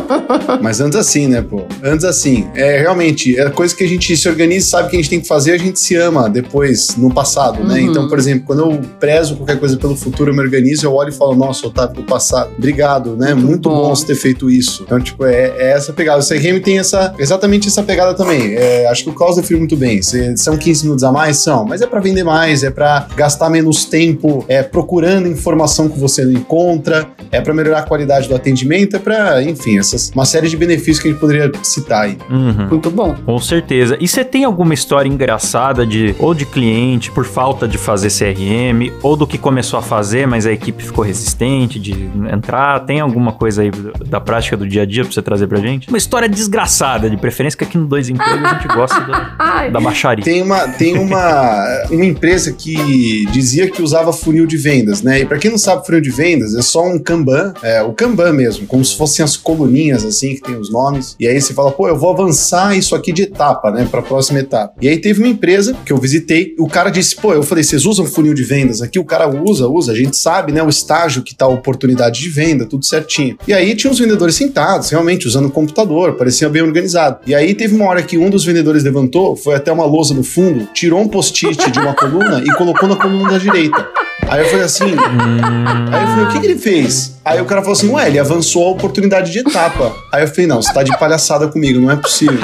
Mas 0.63 0.81
antes 0.81 0.99
assim, 0.99 1.27
né, 1.29 1.43
pô? 1.43 1.63
Antes 1.85 2.07
assim. 2.07 2.49
É 2.55 2.79
realmente, 2.79 3.39
é 3.39 3.51
coisa 3.51 3.77
que 3.77 3.85
a 3.85 3.89
gente 3.89 4.17
se 4.17 4.27
organiza, 4.31 4.67
sabe 4.67 4.89
que 4.89 4.97
a 4.97 4.99
gente 4.99 5.11
tem 5.11 5.21
que 5.21 5.29
fazer, 5.29 5.53
a 5.53 5.59
gente 5.59 5.79
se 5.79 5.95
ama 5.95 6.27
depois, 6.31 6.97
no 6.97 7.13
passado, 7.13 7.63
né? 7.63 7.75
Uhum. 7.81 7.91
Então, 7.91 8.09
por 8.09 8.19
exemplo, 8.19 8.45
quando 8.47 8.61
eu 8.61 8.81
prezo 8.99 9.37
qualquer 9.37 9.59
coisa 9.59 9.77
pelo 9.77 9.95
futuro, 9.95 10.31
eu 10.31 10.35
me 10.35 10.41
organizo, 10.41 10.87
eu 10.87 10.95
olho 10.95 11.11
e 11.11 11.13
falo, 11.13 11.35
nossa, 11.35 11.50
nossa, 11.51 11.67
Otávio 11.67 11.97
do 11.97 12.03
passado. 12.05 12.51
Obrigado, 12.57 13.17
né? 13.17 13.35
Muito 13.35 13.47
Muito, 13.51 13.69
bom. 13.69 13.83
bom. 13.89 13.95
você 13.95 14.07
ter 14.07 14.15
feito 14.15 14.49
isso. 14.49 14.85
Então, 14.87 15.01
tipo, 15.01 15.25
é, 15.25 15.53
é 15.57 15.73
essa 15.73 15.93
pegada. 15.93 16.21
O 16.21 16.27
CRM 16.27 16.61
tem 16.63 16.79
essa, 16.79 17.13
exatamente 17.19 17.67
essa 17.69 17.83
pegada 17.83 18.15
também. 18.15 18.55
É, 18.55 18.87
acho 18.89 19.03
que 19.05 19.11
o 19.11 19.13
Klaus 19.13 19.37
definiu 19.37 19.59
muito 19.59 19.77
bem. 19.77 20.01
Cê- 20.03 20.37
são 20.37 20.57
15 20.57 20.85
minutos 20.85 21.03
a 21.05 21.11
mais? 21.13 21.39
São, 21.39 21.65
mas 21.65 21.83
é 21.83 21.87
pra 21.87 21.99
vender 22.01 22.23
mais, 22.23 22.63
é 22.63 22.71
pra 22.71 23.07
gastar 23.17 23.51
menos 23.51 23.85
tempo 23.85 24.45
é, 24.49 24.63
procurando 24.63 25.27
informação 25.27 25.89
que 25.89 25.99
você 25.99 26.25
não 26.25 26.33
encontra, 26.33 27.09
é 27.33 27.41
pra 27.41 27.53
melhorar 27.53 27.81
a 27.81 27.83
qualidade 27.83 28.29
do 28.29 28.35
atendimento, 28.35 28.97
é 28.97 28.99
pra, 28.99 29.43
enfim, 29.43 29.79
essas, 29.79 30.11
uma 30.15 30.25
série 30.25 30.49
de 30.49 30.57
benefícios 30.57 31.01
que 31.01 31.09
a 31.09 31.11
gente 31.11 31.21
poderia 31.21 31.51
citar 31.63 32.05
aí. 32.05 32.17
Uhum. 32.31 32.69
Muito 32.71 32.91
bom. 32.91 33.15
Com 33.27 33.39
certeza. 33.41 33.97
E 34.01 34.07
você 34.07 34.25
tem 34.25 34.45
alguma 34.45 34.73
história 34.75 35.09
engraçada 35.09 35.85
de 35.87 36.15
ou 36.19 36.35
de 36.35 36.45
cliente 36.47 37.11
por 37.11 37.25
falta 37.25 37.67
de 37.67 37.77
fazer 37.79 38.09
CRM, 38.11 38.93
ou 39.03 39.17
do 39.17 39.27
que 39.27 39.39
começou 39.39 39.79
a 39.79 39.83
fazer, 39.83 40.27
mas 40.27 40.47
a 40.47 40.53
equipe 40.53 40.83
ficou 40.85 41.05
resistente 41.05 41.40
de 41.49 41.93
entrar? 42.33 42.81
Tem 42.81 43.01
alguma 43.01 43.33
coisa 43.33 43.63
aí 43.63 43.71
da 44.07 44.21
prática 44.21 44.57
do 44.57 44.67
dia 44.67 44.83
a 44.83 44.87
dia 44.87 45.05
pra 45.05 45.13
você 45.13 45.23
trazer 45.23 45.47
pra 45.47 45.59
gente? 45.59 45.89
Uma 45.89 45.99
história 45.99 46.29
desgraçada, 46.29 47.09
de 47.09 47.17
preferência 47.17 47.57
que 47.57 47.65
aqui 47.65 47.79
no 47.79 47.87
Dois 47.87 48.09
Empregos 48.09 48.45
a 48.45 48.55
gente 48.55 48.69
gosta 48.69 49.01
da, 49.01 49.69
da 49.73 49.81
baixaria. 49.81 50.25
Tem 50.25 50.43
uma, 50.43 50.69
tem 50.69 50.99
uma, 50.99 51.87
uma 51.91 52.05
empresa 52.05 52.53
que 52.53 53.27
dizia 53.33 53.71
que 53.71 53.83
usava 53.83 54.13
funil 54.13 54.47
de 54.47 54.57
vendas, 54.57 55.03
né? 55.03 55.21
E 55.21 55.27
pra 55.27 55.39
quem 55.39 55.51
não 55.51 55.59
sabe, 55.59 55.87
funil 55.87 56.01
de 56.01 56.11
vendas 56.11 56.55
é 56.55 56.63
só 56.63 56.87
um 56.87 56.99
Kanban, 56.99 57.55
é, 57.63 57.83
o 57.83 57.93
Kanban 57.93 58.33
mesmo, 58.33 58.67
como 58.67 58.85
se 58.85 58.97
fossem 58.97 59.25
as 59.25 59.37
coluninhas 59.37 60.05
assim, 60.05 60.35
que 60.35 60.43
tem 60.43 60.57
os 60.57 60.71
nomes. 60.71 61.17
E 61.19 61.27
aí 61.27 61.41
você 61.41 61.55
fala, 61.55 61.71
pô, 61.71 61.89
eu 61.89 61.97
vou 61.97 62.11
avançar 62.11 62.77
isso 62.77 62.95
aqui 62.95 63.13
de 63.13 63.23
etapa, 63.23 63.71
né? 63.71 63.87
Pra 63.91 64.03
próxima 64.03 64.41
etapa. 64.41 64.75
E 64.81 64.89
aí 64.89 64.99
teve 64.99 65.21
uma 65.21 65.29
empresa 65.29 65.77
que 65.85 65.93
eu 65.93 65.97
visitei, 65.97 66.55
o 66.59 66.69
cara 66.69 66.91
disse, 66.91 67.17
pô, 67.17 67.33
eu 67.33 67.43
falei, 67.43 67.65
vocês 67.65 67.85
usam 67.87 68.07
funil 68.07 68.35
de 68.35 68.43
vendas 68.43 68.83
aqui? 68.83 68.99
O 68.99 69.05
cara 69.05 69.29
usa, 69.29 69.69
usa, 69.69 69.93
a 69.93 69.97
gente 69.97 70.17
sabe, 70.17 70.53
né? 70.53 70.63
O 70.63 70.69
estágio 70.69 71.23
que 71.23 71.30
tá 71.35 71.45
a 71.45 71.49
oportunidade 71.49 72.21
de 72.21 72.29
venda, 72.29 72.67
tudo 72.67 72.85
certinho. 72.85 73.37
E 73.47 73.53
aí 73.53 73.75
tinha 73.75 73.91
os 73.91 73.99
vendedores 73.99 74.35
sentados, 74.35 74.91
realmente, 74.91 75.27
usando 75.27 75.47
o 75.47 75.51
computador, 75.51 76.15
parecia 76.15 76.49
bem 76.49 76.63
organizado. 76.63 77.21
E 77.27 77.35
aí 77.35 77.55
teve 77.55 77.75
uma 77.75 77.87
hora 77.87 78.03
que 78.03 78.17
um 78.19 78.31
dos 78.31 78.45
vendedores 78.45 78.85
levantou, 78.85 79.37
foi 79.37 79.55
até 79.55 79.73
uma 79.73 79.85
lousa 79.85 80.15
no 80.15 80.23
fundo, 80.23 80.69
tirou 80.73 81.01
um 81.01 81.09
post-it 81.09 81.71
de 81.71 81.79
uma 81.79 81.95
coluna 81.95 82.43
e 82.45 82.55
colocou 82.57 82.89
na 82.89 82.97
coluna 82.97 83.31
da 83.31 83.39
direita. 83.39 83.89
Aí 84.29 84.43
eu 84.43 84.47
falei 84.47 84.65
assim. 84.65 84.85
Aí 84.85 86.03
eu 86.03 86.09
falei, 86.09 86.25
o 86.25 86.29
que, 86.29 86.41
que 86.41 86.47
ele 86.47 86.59
fez? 86.59 87.20
Aí 87.25 87.41
o 87.41 87.45
cara 87.45 87.61
falou 87.61 87.75
assim, 87.75 87.91
ué, 87.91 88.09
ele 88.09 88.19
avançou 88.19 88.67
a 88.67 88.71
oportunidade 88.71 89.31
de 89.31 89.41
etapa. 89.41 89.95
Aí 90.13 90.23
eu 90.23 90.29
falei, 90.29 90.47
não, 90.47 90.61
você 90.63 90.73
tá 90.73 90.83
de 90.83 90.97
palhaçada 90.99 91.49
comigo, 91.49 91.79
não 91.81 91.91
é 91.91 91.97
possível. 91.97 92.39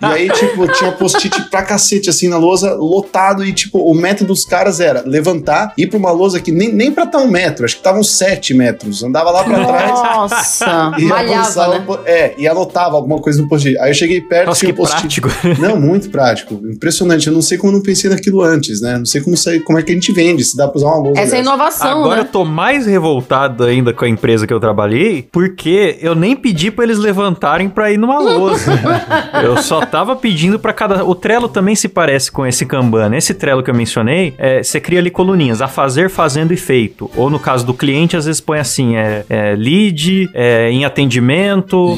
E 0.00 0.04
aí, 0.04 0.30
tipo, 0.30 0.66
tinha 0.72 0.92
post-it 0.92 1.48
pra 1.50 1.62
cacete, 1.62 2.10
assim, 2.10 2.28
na 2.28 2.36
lousa, 2.36 2.74
lotado, 2.74 3.44
e, 3.44 3.52
tipo, 3.52 3.78
o 3.78 3.94
método 3.94 4.28
dos 4.28 4.44
caras 4.44 4.80
era 4.80 5.02
levantar, 5.06 5.72
ir 5.78 5.86
pra 5.86 5.98
uma 5.98 6.10
lousa 6.10 6.40
que 6.40 6.52
nem, 6.52 6.70
nem 6.72 6.92
pra 6.92 7.04
estar 7.04 7.18
um 7.18 7.28
metro, 7.28 7.64
acho 7.64 7.76
que 7.76 7.82
tava 7.82 7.98
uns 7.98 8.10
sete 8.10 8.52
metros. 8.52 9.02
Andava 9.02 9.30
lá 9.30 9.44
pra 9.44 9.64
trás. 9.64 9.90
Nossa, 9.90 10.92
E 10.98 11.04
malhava, 11.04 11.40
avançava, 11.40 11.78
né? 11.78 11.84
é, 12.06 12.34
e 12.36 12.46
anotava 12.46 12.96
alguma 12.96 13.18
coisa 13.20 13.40
no 13.40 13.48
post-it. 13.48 13.78
Aí 13.78 13.90
eu 13.90 13.94
cheguei 13.94 14.20
perto, 14.20 14.48
Nossa, 14.48 14.60
tinha 14.60 14.72
que 14.74 14.80
um 14.80 14.84
post-it. 14.84 15.20
prático. 15.20 15.28
Não, 15.60 15.80
muito 15.80 16.10
prático. 16.10 16.54
Impressionante. 16.70 17.26
Eu 17.28 17.32
não 17.32 17.42
sei 17.42 17.56
como 17.56 17.72
eu 17.72 17.76
não 17.76 17.82
pensei 17.82 18.10
naquilo 18.10 18.42
antes, 18.42 18.80
né? 18.80 18.98
Não 18.98 19.06
sei 19.06 19.20
como, 19.22 19.36
como 19.64 19.78
é 19.78 19.82
que 19.82 19.90
a 19.90 19.94
gente 19.94 20.12
vende, 20.12 20.44
se 20.44 20.56
dá 20.56 20.68
pra 20.68 20.76
usar 20.78 20.88
uma 20.88 20.98
lousa. 20.98 21.20
Essa 21.20 21.36
é 21.36 21.40
inovação, 21.40 22.00
Agora 22.00 22.20
eu 22.20 22.24
né? 22.24 22.28
tô 22.30 22.44
mais 22.44 22.86
revoltado 22.86 23.64
ainda 23.64 23.92
com 23.92 24.04
a 24.04 24.08
empresa 24.18 24.46
que 24.46 24.52
eu 24.52 24.58
trabalhei, 24.58 25.28
porque 25.30 25.96
eu 26.00 26.14
nem 26.14 26.34
pedi 26.34 26.70
pra 26.70 26.84
eles 26.84 26.98
levantarem 26.98 27.68
pra 27.68 27.92
ir 27.92 27.96
numa 27.96 28.18
lousa. 28.18 28.72
eu 29.42 29.56
só 29.62 29.86
tava 29.86 30.16
pedindo 30.16 30.58
pra 30.58 30.72
cada. 30.72 31.04
O 31.04 31.14
Trello 31.14 31.48
também 31.48 31.74
se 31.76 31.88
parece 31.88 32.30
com 32.32 32.44
esse 32.44 32.66
Kanban. 32.66 33.14
Esse 33.16 33.32
Trello 33.32 33.62
que 33.62 33.70
eu 33.70 33.74
mencionei, 33.74 34.34
é, 34.36 34.62
você 34.62 34.80
cria 34.80 34.98
ali 34.98 35.10
coluninhas, 35.10 35.62
a 35.62 35.68
fazer, 35.68 36.10
fazendo 36.10 36.52
e 36.52 36.56
feito. 36.56 37.08
Ou 37.16 37.30
no 37.30 37.38
caso 37.38 37.64
do 37.64 37.72
cliente, 37.72 38.16
às 38.16 38.26
vezes 38.26 38.40
põe 38.40 38.58
assim: 38.58 38.96
é, 38.96 39.24
é 39.28 39.54
lead, 39.54 40.28
é, 40.34 40.70
em 40.70 40.84
atendimento, 40.84 41.96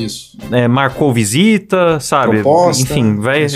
é, 0.53 0.69
marcou 0.69 1.13
visita, 1.13 1.99
sabe? 2.01 2.43
Proposta, 2.43 2.83
Enfim, 2.83 3.17
vai, 3.17 3.47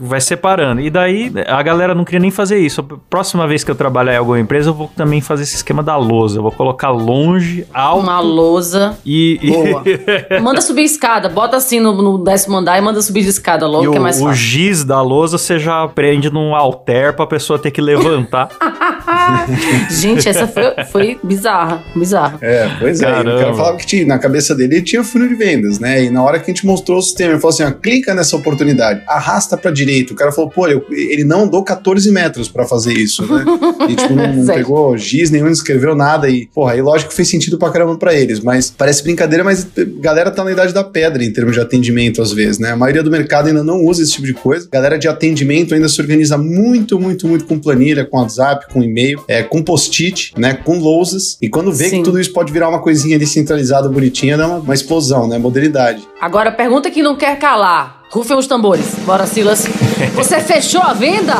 vai 0.00 0.20
separando. 0.20 0.80
E 0.80 0.90
daí 0.90 1.32
a 1.46 1.62
galera 1.62 1.94
não 1.94 2.04
queria 2.04 2.20
nem 2.20 2.30
fazer 2.30 2.58
isso. 2.58 2.82
Próxima 3.08 3.46
vez 3.46 3.62
que 3.62 3.70
eu 3.70 3.74
trabalhar 3.74 4.14
em 4.14 4.16
alguma 4.16 4.40
empresa, 4.40 4.70
eu 4.70 4.74
vou 4.74 4.90
também 4.96 5.20
fazer 5.20 5.42
esse 5.42 5.56
esquema 5.56 5.82
da 5.82 5.96
lousa. 5.96 6.38
Eu 6.38 6.42
vou 6.42 6.52
colocar 6.52 6.90
longe, 6.90 7.66
alto 7.72 8.09
Uma 8.10 8.20
lousa. 8.20 8.98
e. 9.06 9.38
Boa. 9.42 9.82
Manda 10.42 10.60
subir 10.60 10.82
escada. 10.84 11.28
Bota 11.28 11.56
assim 11.56 11.78
no, 11.80 11.92
no 12.00 12.18
décimo 12.18 12.56
andar 12.56 12.78
e 12.78 12.80
manda 12.80 13.00
subir 13.02 13.22
de 13.22 13.28
escada 13.28 13.66
logo, 13.66 13.84
E 13.86 13.90
que 13.90 13.96
é 13.96 14.00
o, 14.00 14.02
mais 14.02 14.16
o 14.20 14.24
fácil. 14.24 14.34
giz 14.36 14.84
da 14.84 15.00
lousa 15.02 15.38
você 15.38 15.58
já 15.58 15.86
prende 15.88 16.30
num 16.30 16.54
alter 16.54 17.14
pra 17.14 17.26
pessoa 17.26 17.58
ter 17.58 17.70
que 17.70 17.80
levantar. 17.80 18.48
Gente, 19.90 20.28
essa 20.28 20.46
foi, 20.46 20.62
foi 20.90 21.18
bizarra. 21.22 21.82
Bizarra. 21.94 22.38
É, 22.40 22.68
pois 22.78 23.00
é. 23.00 23.04
E 23.06 23.08
O 23.08 23.14
Caramba. 23.14 23.40
cara 23.40 23.54
falava 23.54 23.76
que 23.78 23.86
tinha, 23.86 24.06
na 24.06 24.18
cabeça 24.18 24.54
dele 24.54 24.76
ele 24.76 24.82
tinha 24.82 25.02
funil 25.04 25.28
de 25.28 25.34
vendas, 25.34 25.78
né? 25.78 26.04
E 26.04 26.10
na 26.10 26.22
hora 26.22 26.38
que 26.38 26.50
a 26.50 26.54
gente 26.54 26.66
mostrou 26.66 26.98
o 26.98 27.02
sistema, 27.02 27.32
ele 27.32 27.40
falou 27.40 27.52
assim: 27.54 27.62
ó, 27.64 27.70
clica 27.70 28.14
nessa 28.14 28.36
oportunidade, 28.36 29.02
arrasta 29.06 29.56
pra 29.56 29.70
direita. 29.70 30.12
O 30.12 30.16
cara 30.16 30.32
falou, 30.32 30.50
pô, 30.50 30.66
eu- 30.68 30.84
ele 30.90 31.24
não 31.24 31.44
andou 31.44 31.62
14 31.62 32.10
metros 32.10 32.48
pra 32.48 32.64
fazer 32.66 32.92
isso, 32.92 33.24
né? 33.26 33.44
E 33.88 33.94
tipo, 33.96 34.14
não, 34.14 34.32
não 34.32 34.46
pegou 34.54 34.96
giz 34.96 35.30
nenhum, 35.30 35.46
não 35.46 35.52
escreveu 35.52 35.94
nada. 35.94 36.28
E, 36.28 36.46
porra, 36.46 36.72
aí 36.72 36.82
lógico 36.82 37.10
que 37.10 37.16
fez 37.16 37.28
sentido 37.28 37.58
pra 37.58 37.70
caramba 37.70 37.96
pra 37.96 38.14
eles, 38.14 38.40
mas 38.40 38.70
parece 38.70 39.02
brincadeira, 39.02 39.42
mas 39.44 39.64
a 39.76 39.84
galera 40.00 40.30
tá 40.30 40.44
na 40.44 40.52
idade 40.52 40.72
da 40.72 40.84
pedra 40.84 41.24
em 41.24 41.32
termos 41.32 41.54
de 41.54 41.60
atendimento 41.60 42.22
às 42.22 42.32
vezes, 42.32 42.58
né? 42.58 42.70
A 42.70 42.76
maioria 42.76 43.02
do 43.02 43.10
mercado 43.10 43.48
ainda 43.48 43.62
não 43.64 43.84
usa 43.84 44.02
esse 44.02 44.12
tipo 44.12 44.26
de 44.26 44.34
coisa. 44.34 44.68
Galera 44.72 44.98
de 44.98 45.08
atendimento 45.08 45.74
ainda 45.74 45.88
se 45.88 46.00
organiza 46.00 46.36
muito, 46.38 46.98
muito, 47.00 47.26
muito 47.28 47.44
com 47.44 47.58
planilha, 47.58 48.04
com 48.04 48.18
WhatsApp, 48.18 48.66
com 48.72 48.82
e-mail, 48.82 49.19
é, 49.28 49.42
com 49.42 49.62
post-it, 49.62 50.32
né? 50.36 50.54
Com 50.54 50.78
lousas. 50.78 51.36
E 51.40 51.48
quando 51.48 51.72
vê 51.72 51.88
Sim. 51.88 51.98
que 51.98 52.04
tudo 52.04 52.20
isso 52.20 52.32
pode 52.32 52.52
virar 52.52 52.68
uma 52.68 52.80
coisinha 52.80 53.16
ali 53.16 53.26
centralizada, 53.26 53.88
bonitinha, 53.88 54.36
dá 54.36 54.46
uma, 54.46 54.56
uma 54.58 54.74
explosão, 54.74 55.26
né? 55.26 55.38
Modernidade. 55.38 56.06
Agora, 56.20 56.52
pergunta 56.52 56.90
que 56.90 57.02
não 57.02 57.16
quer 57.16 57.38
calar. 57.38 58.02
Rufem 58.10 58.36
os 58.36 58.46
tambores. 58.46 58.86
Bora, 59.06 59.26
Silas. 59.26 59.66
Você 60.14 60.40
fechou 60.40 60.82
a 60.82 60.92
venda? 60.92 61.34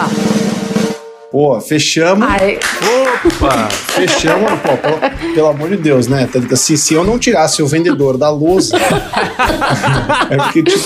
Pô, 1.30 1.60
fechamos. 1.60 2.26
Ai, 2.28 2.58
Opa! 3.24 3.68
Fechamos, 3.70 4.50
pô, 4.60 4.76
pelo, 4.76 5.34
pelo 5.34 5.46
amor 5.46 5.68
de 5.68 5.76
Deus, 5.76 6.08
né? 6.08 6.28
Assim, 6.52 6.76
se 6.76 6.94
eu 6.94 7.04
não 7.04 7.20
tirasse 7.20 7.62
o 7.62 7.68
vendedor 7.68 8.18
da 8.18 8.28
lousa, 8.30 8.76
é 10.28 10.36
porque, 10.36 10.64
tipo, 10.64 10.78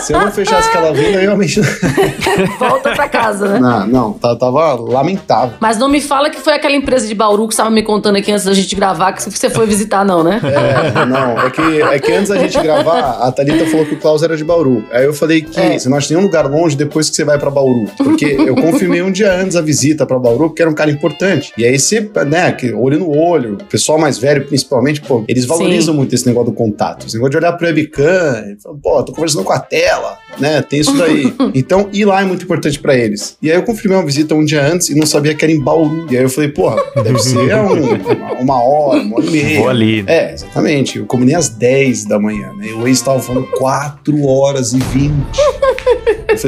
se 0.00 0.12
eu 0.12 0.20
não 0.20 0.30
fechasse 0.30 0.68
aquela 0.68 0.92
venda, 0.92 1.18
eu 1.18 1.20
realmente. 1.20 1.60
volta 2.58 2.90
pra 2.94 3.08
casa, 3.08 3.48
né? 3.48 3.58
Não, 3.58 3.86
não, 3.86 4.12
tá- 4.12 4.36
tava 4.36 4.74
lamentável. 4.74 5.54
Mas 5.60 5.78
não 5.78 5.88
me 5.88 6.00
fala 6.00 6.30
que 6.30 6.38
foi 6.40 6.54
aquela 6.54 6.74
empresa 6.74 7.06
de 7.06 7.14
Bauru 7.14 7.46
que 7.48 7.54
você 7.54 7.60
estava 7.60 7.70
me 7.74 7.82
contando 7.82 8.16
aqui 8.16 8.30
antes 8.32 8.44
da 8.44 8.52
gente 8.54 8.74
gravar 8.74 9.12
que 9.12 9.22
você 9.22 9.50
foi 9.50 9.66
visitar, 9.66 10.04
não, 10.04 10.22
né? 10.22 10.40
É, 10.42 11.06
não, 11.06 11.40
é 11.40 11.50
que, 11.50 11.82
é 11.82 11.98
que 11.98 12.12
antes 12.12 12.28
da 12.28 12.36
gente 12.38 12.58
gravar, 12.60 13.18
a 13.22 13.32
Thalita 13.32 13.66
falou 13.66 13.86
que 13.86 13.94
o 13.94 13.98
Klaus 13.98 14.22
era 14.22 14.36
de 14.36 14.44
Bauru. 14.44 14.84
Aí 14.92 15.04
eu 15.04 15.14
falei 15.14 15.42
que 15.42 15.58
É. 15.58 15.78
você 15.78 15.88
não 15.88 15.96
acha 15.96 16.12
nenhum 16.12 16.24
lugar 16.26 16.46
longe 16.46 16.76
depois 16.76 17.08
que 17.10 17.16
você 17.16 17.24
vai 17.24 17.38
pra 17.38 17.50
Bauru. 17.50 17.86
Porque 17.96 18.24
eu 18.38 18.54
confirmei 18.54 19.02
um 19.02 19.10
dia 19.10 19.32
antes 19.32 19.56
a 19.56 19.60
visita 19.60 20.04
pra 20.06 20.18
Bauru, 20.18 20.48
porque 20.48 20.62
era 20.62 20.70
um 20.70 20.74
cara 20.74 20.90
importante. 20.90 21.52
E 21.56 21.64
aí 21.64 21.78
você, 21.78 22.08
né, 22.26 22.52
que 22.52 22.72
olho 22.72 22.98
no 22.98 23.16
olho, 23.16 23.54
o 23.60 23.64
pessoal 23.64 23.98
mais 23.98 24.18
velho 24.18 24.46
principalmente, 24.46 25.00
pô, 25.00 25.24
eles 25.28 25.44
valorizam 25.44 25.94
muito 25.94 26.14
esse 26.14 26.26
negócio 26.26 26.50
do 26.50 26.56
contato. 26.56 27.06
Esse 27.06 27.14
negócio 27.16 27.30
de 27.32 27.36
olhar 27.38 27.52
pro 27.52 27.66
webcam, 27.66 28.44
e 28.56 28.60
falar, 28.62 28.76
pô, 28.82 29.02
tô 29.02 29.12
conversando 29.12 29.44
com 29.44 29.52
a 29.52 29.58
tela, 29.84 30.18
né, 30.38 30.62
tem 30.62 30.80
isso 30.80 30.96
daí. 30.96 31.32
então, 31.54 31.88
ir 31.92 32.04
lá 32.04 32.22
é 32.22 32.24
muito 32.24 32.44
importante 32.44 32.78
pra 32.78 32.94
eles. 32.96 33.36
E 33.42 33.50
aí 33.50 33.56
eu 33.56 33.62
confirmei 33.62 33.96
uma 33.98 34.04
visita 34.06 34.34
um 34.34 34.44
dia 34.44 34.64
antes 34.66 34.88
e 34.88 34.94
não 34.98 35.06
sabia 35.06 35.34
que 35.34 35.44
era 35.44 35.52
em 35.52 35.60
Bauru. 35.60 36.06
E 36.10 36.16
aí 36.16 36.22
eu 36.22 36.30
falei, 36.30 36.50
porra, 36.50 36.76
deve 37.02 37.18
ser 37.18 37.38
um- 37.54 38.42
uma 38.42 38.62
hora, 38.62 39.00
uma 39.02 39.16
hora 39.16 39.26
e 39.26 39.30
meia. 39.30 39.58
Vou 39.60 39.68
ali. 39.68 40.04
É, 40.06 40.32
exatamente. 40.32 40.98
Eu 40.98 41.06
combinei 41.06 41.34
às 41.34 41.48
10 41.48 42.04
da 42.06 42.18
manhã, 42.18 42.52
né? 42.56 42.68
E 42.68 42.72
o 42.72 42.86
ex 42.88 42.98
estava 42.98 43.20
falando 43.20 43.46
4 43.58 44.24
horas 44.26 44.72
e 44.72 44.78
20. 44.78 45.12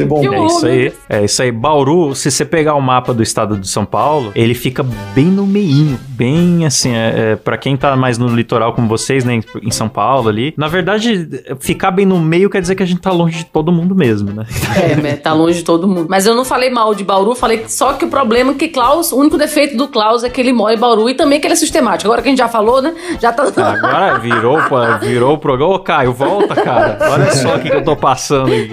Eu 0.01 0.07
falei, 0.09 0.09
bom, 0.09 0.21
Que 0.21 0.35
É 0.35 0.47
isso 0.47 0.67
aí. 0.67 0.93
É 1.09 1.25
isso 1.25 1.43
aí. 1.43 1.53
Bauru, 1.53 2.15
se 2.15 2.31
você 2.31 2.45
pegar 2.45 2.75
o 2.75 2.81
mapa 2.81 3.13
do 3.15 3.23
estado 3.23 3.57
de 3.57 3.69
São 3.69 3.85
Paulo, 3.85 4.33
ele 4.35 4.55
fica 4.55 4.85
bem 5.15 5.27
no 5.27 5.47
meinho. 5.47 5.99
Bem 6.11 6.65
assim, 6.67 6.93
é, 6.95 7.33
é, 7.33 7.37
para 7.37 7.57
quem 7.59 7.77
tá 7.77 7.95
mais 7.97 8.17
no 8.19 8.27
litoral 8.29 8.73
como 8.73 8.89
vocês, 8.89 9.25
né, 9.25 9.41
em- 9.63 9.71
São 9.71 9.89
Paulo 9.89 10.29
ali. 10.29 10.55
Na 10.57 10.69
verdade, 10.69 11.29
ficar 11.61 11.91
bem 11.91 12.07
no 12.07 12.19
meio 12.19 12.49
quer 12.49 12.61
dizer 12.63 12.75
que 12.75 12.83
a 12.83 12.87
gente 12.87 13.01
tá 13.01 13.11
longe 13.13 13.39
de 13.39 13.45
todo 13.47 13.71
mundo 13.71 13.95
mesmo, 13.95 14.33
né? 14.33 14.47
É, 14.91 14.97
né? 14.97 15.17
Tá 15.17 15.33
longe 15.35 15.59
de 15.59 15.65
todo 15.65 15.87
mundo. 15.87 16.07
Mas 16.09 16.27
eu 16.27 16.35
não 16.35 16.45
falei 16.45 16.71
mal 16.71 16.95
de 16.95 17.05
Bauru, 17.05 17.35
falei 17.35 17.59
que- 17.59 17.73
só 17.73 17.93
que 17.93 18.05
o 18.05 18.09
problema 18.09 18.53
é 18.53 18.55
que 18.55 18.69
Klaus, 18.69 19.13
o 19.13 19.17
único 19.19 19.37
defeito 19.37 19.77
do 19.77 19.89
Klaus 19.89 20.25
é 20.25 20.31
que 20.31 20.41
ele 20.41 20.53
mora 20.53 20.75
em 20.75 20.79
Bauru 20.79 21.11
e 21.11 21.15
também 21.15 21.39
que 21.41 21.47
ele 21.47 21.53
é 21.53 21.57
sistemático. 21.57 22.09
Agora 22.09 22.23
que 22.23 22.29
a 22.29 22.31
gente 22.31 22.39
já 22.39 22.49
falou, 22.49 22.81
né? 22.81 22.95
Já 23.21 23.33
tá. 23.33 23.45
Agora 23.47 24.19
virou, 24.19 24.59
virou 25.01 25.35
o 25.35 25.39
programa. 25.39 25.75
Ô, 25.75 25.79
Caio, 25.81 26.13
volta, 26.13 26.55
cara. 26.55 26.99
Olha 27.11 27.33
só 27.33 27.57
o 27.57 27.61
que, 27.61 27.69
que 27.71 27.77
eu 27.77 27.85
tô 27.85 27.95
passando 27.97 28.53
aqui. 28.53 28.71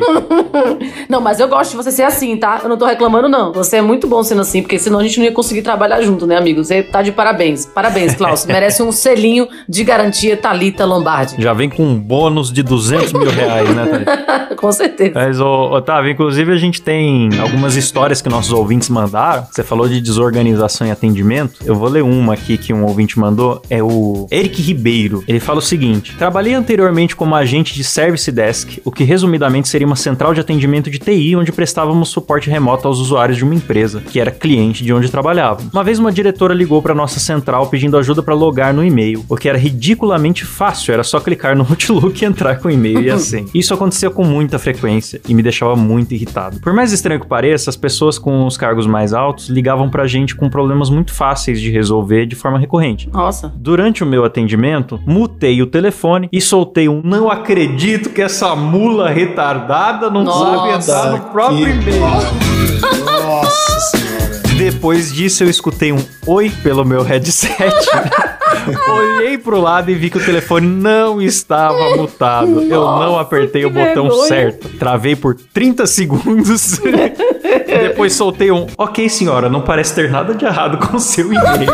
Não, 1.13 1.21
mas 1.21 1.39
eu 1.39 1.47
gosto 1.47 1.69
de 1.69 1.77
você 1.77 1.91
ser 1.91 2.01
assim, 2.01 2.35
tá? 2.35 2.61
Eu 2.63 2.67
não 2.67 2.75
tô 2.75 2.87
reclamando, 2.87 3.29
não. 3.29 3.53
Você 3.53 3.77
é 3.77 3.81
muito 3.83 4.07
bom 4.07 4.23
sendo 4.23 4.41
assim, 4.41 4.63
porque 4.63 4.79
senão 4.79 4.97
a 4.97 5.03
gente 5.03 5.19
não 5.19 5.25
ia 5.25 5.31
conseguir 5.31 5.61
trabalhar 5.61 6.01
junto, 6.01 6.25
né, 6.25 6.35
amigo? 6.35 6.63
Você 6.63 6.81
tá 6.81 7.03
de 7.03 7.11
parabéns. 7.11 7.67
Parabéns, 7.67 8.15
Klaus. 8.15 8.43
Merece 8.49 8.81
um 8.81 8.91
selinho 8.91 9.47
de 9.69 9.83
garantia 9.83 10.35
Thalita 10.35 10.83
Lombardi. 10.85 11.35
Já 11.37 11.53
vem 11.53 11.69
com 11.69 11.83
um 11.83 11.99
bônus 11.99 12.51
de 12.51 12.63
200 12.63 13.13
mil 13.13 13.29
reais, 13.29 13.69
né, 13.75 13.85
Thalita? 13.85 14.55
Com 14.57 14.71
certeza. 14.71 15.11
Mas, 15.13 15.39
ô, 15.39 15.75
Otávio, 15.75 16.11
inclusive 16.11 16.51
a 16.51 16.55
gente 16.55 16.81
tem 16.81 17.29
algumas 17.39 17.75
histórias 17.75 18.19
que 18.19 18.29
nossos 18.29 18.51
ouvintes 18.51 18.89
mandaram. 18.89 19.45
Você 19.51 19.61
falou 19.61 19.87
de 19.87 20.01
desorganização 20.01 20.87
e 20.87 20.89
atendimento. 20.89 21.59
Eu 21.63 21.75
vou 21.75 21.89
ler 21.89 22.01
uma 22.01 22.33
aqui 22.33 22.57
que 22.57 22.73
um 22.73 22.85
ouvinte 22.85 23.19
mandou. 23.19 23.61
É 23.69 23.83
o 23.83 24.25
Eric 24.31 24.59
Ribeiro. 24.63 25.23
Ele 25.27 25.39
fala 25.39 25.59
o 25.59 25.61
seguinte: 25.61 26.15
Trabalhei 26.17 26.55
anteriormente 26.55 27.15
como 27.15 27.35
agente 27.35 27.75
de 27.75 27.83
Service 27.83 28.31
Desk, 28.31 28.81
o 28.83 28.91
que 28.91 29.03
resumidamente 29.03 29.67
seria 29.67 29.85
uma 29.85 29.95
central 29.95 30.33
de 30.33 30.39
atendimento 30.39 30.89
de 30.89 31.02
TI 31.03 31.35
onde 31.35 31.51
prestávamos 31.51 32.09
suporte 32.09 32.49
remoto 32.49 32.87
aos 32.87 32.99
usuários 32.99 33.37
de 33.37 33.43
uma 33.43 33.55
empresa, 33.55 34.01
que 34.01 34.19
era 34.19 34.31
cliente 34.31 34.83
de 34.83 34.93
onde 34.93 35.09
trabalhava. 35.09 35.61
Uma 35.71 35.83
vez 35.83 35.99
uma 35.99 36.11
diretora 36.11 36.53
ligou 36.53 36.81
para 36.81 36.95
nossa 36.95 37.19
central 37.19 37.67
pedindo 37.67 37.97
ajuda 37.97 38.23
para 38.23 38.33
logar 38.33 38.73
no 38.73 38.83
e-mail, 38.83 39.23
o 39.29 39.35
que 39.35 39.47
era 39.47 39.57
ridiculamente 39.57 40.45
fácil, 40.45 40.93
era 40.93 41.03
só 41.03 41.19
clicar 41.19 41.55
no 41.55 41.63
Outlook 41.69 42.21
e 42.21 42.25
entrar 42.25 42.59
com 42.59 42.67
o 42.67 42.71
e-mail 42.71 43.01
e 43.01 43.09
assim. 43.09 43.45
Isso 43.53 43.73
acontecia 43.73 44.09
com 44.09 44.23
muita 44.23 44.57
frequência 44.57 45.21
e 45.27 45.33
me 45.33 45.43
deixava 45.43 45.75
muito 45.75 46.13
irritado. 46.13 46.59
Por 46.59 46.73
mais 46.73 46.91
estranho 46.91 47.19
que 47.19 47.27
pareça, 47.27 47.69
as 47.69 47.75
pessoas 47.75 48.17
com 48.17 48.45
os 48.45 48.57
cargos 48.57 48.87
mais 48.87 49.13
altos 49.13 49.49
ligavam 49.49 49.89
pra 49.89 50.07
gente 50.07 50.35
com 50.35 50.49
problemas 50.49 50.89
muito 50.89 51.13
fáceis 51.13 51.61
de 51.61 51.71
resolver 51.71 52.25
de 52.25 52.35
forma 52.35 52.59
recorrente. 52.59 53.09
Nossa. 53.11 53.53
Durante 53.55 54.03
o 54.03 54.07
meu 54.07 54.25
atendimento, 54.25 54.99
mutei 55.05 55.61
o 55.61 55.67
telefone 55.67 56.27
e 56.31 56.41
soltei 56.41 56.89
um 56.89 57.03
não 57.03 57.29
acredito 57.29 58.09
que 58.09 58.21
essa 58.21 58.55
mula 58.55 59.09
retardada 59.09 60.09
não 60.09 60.25
sabe 60.25 60.71
Nossa, 60.95 61.09
no 61.11 61.19
próprio 61.31 61.67
e-mail. 61.69 62.01
Nossa 62.01 63.79
senhora. 63.97 64.13
Depois 64.57 65.11
disso, 65.11 65.43
eu 65.43 65.49
escutei 65.49 65.91
um 65.91 66.03
oi 66.27 66.49
pelo 66.61 66.85
meu 66.85 67.01
headset. 67.03 67.53
Olhei 68.87 69.37
pro 69.37 69.59
lado 69.59 69.89
e 69.91 69.95
vi 69.95 70.09
que 70.09 70.17
o 70.17 70.23
telefone 70.23 70.67
não 70.67 71.21
estava 71.21 71.95
mutado. 71.97 72.61
eu 72.61 72.81
não 72.81 73.17
apertei 73.19 73.65
o 73.65 73.69
botão 73.69 74.03
vergonha. 74.07 74.27
certo. 74.27 74.69
Travei 74.77 75.15
por 75.15 75.35
30 75.35 75.85
segundos. 75.87 76.79
Depois 77.67 78.13
soltei 78.13 78.51
um 78.51 78.67
Ok, 78.77 79.09
senhora, 79.09 79.49
não 79.49 79.61
parece 79.61 79.95
ter 79.95 80.09
nada 80.09 80.33
de 80.35 80.45
errado 80.45 80.77
com 80.87 80.97
o 80.97 80.99
seu 80.99 81.25
e-mail. 81.33 81.71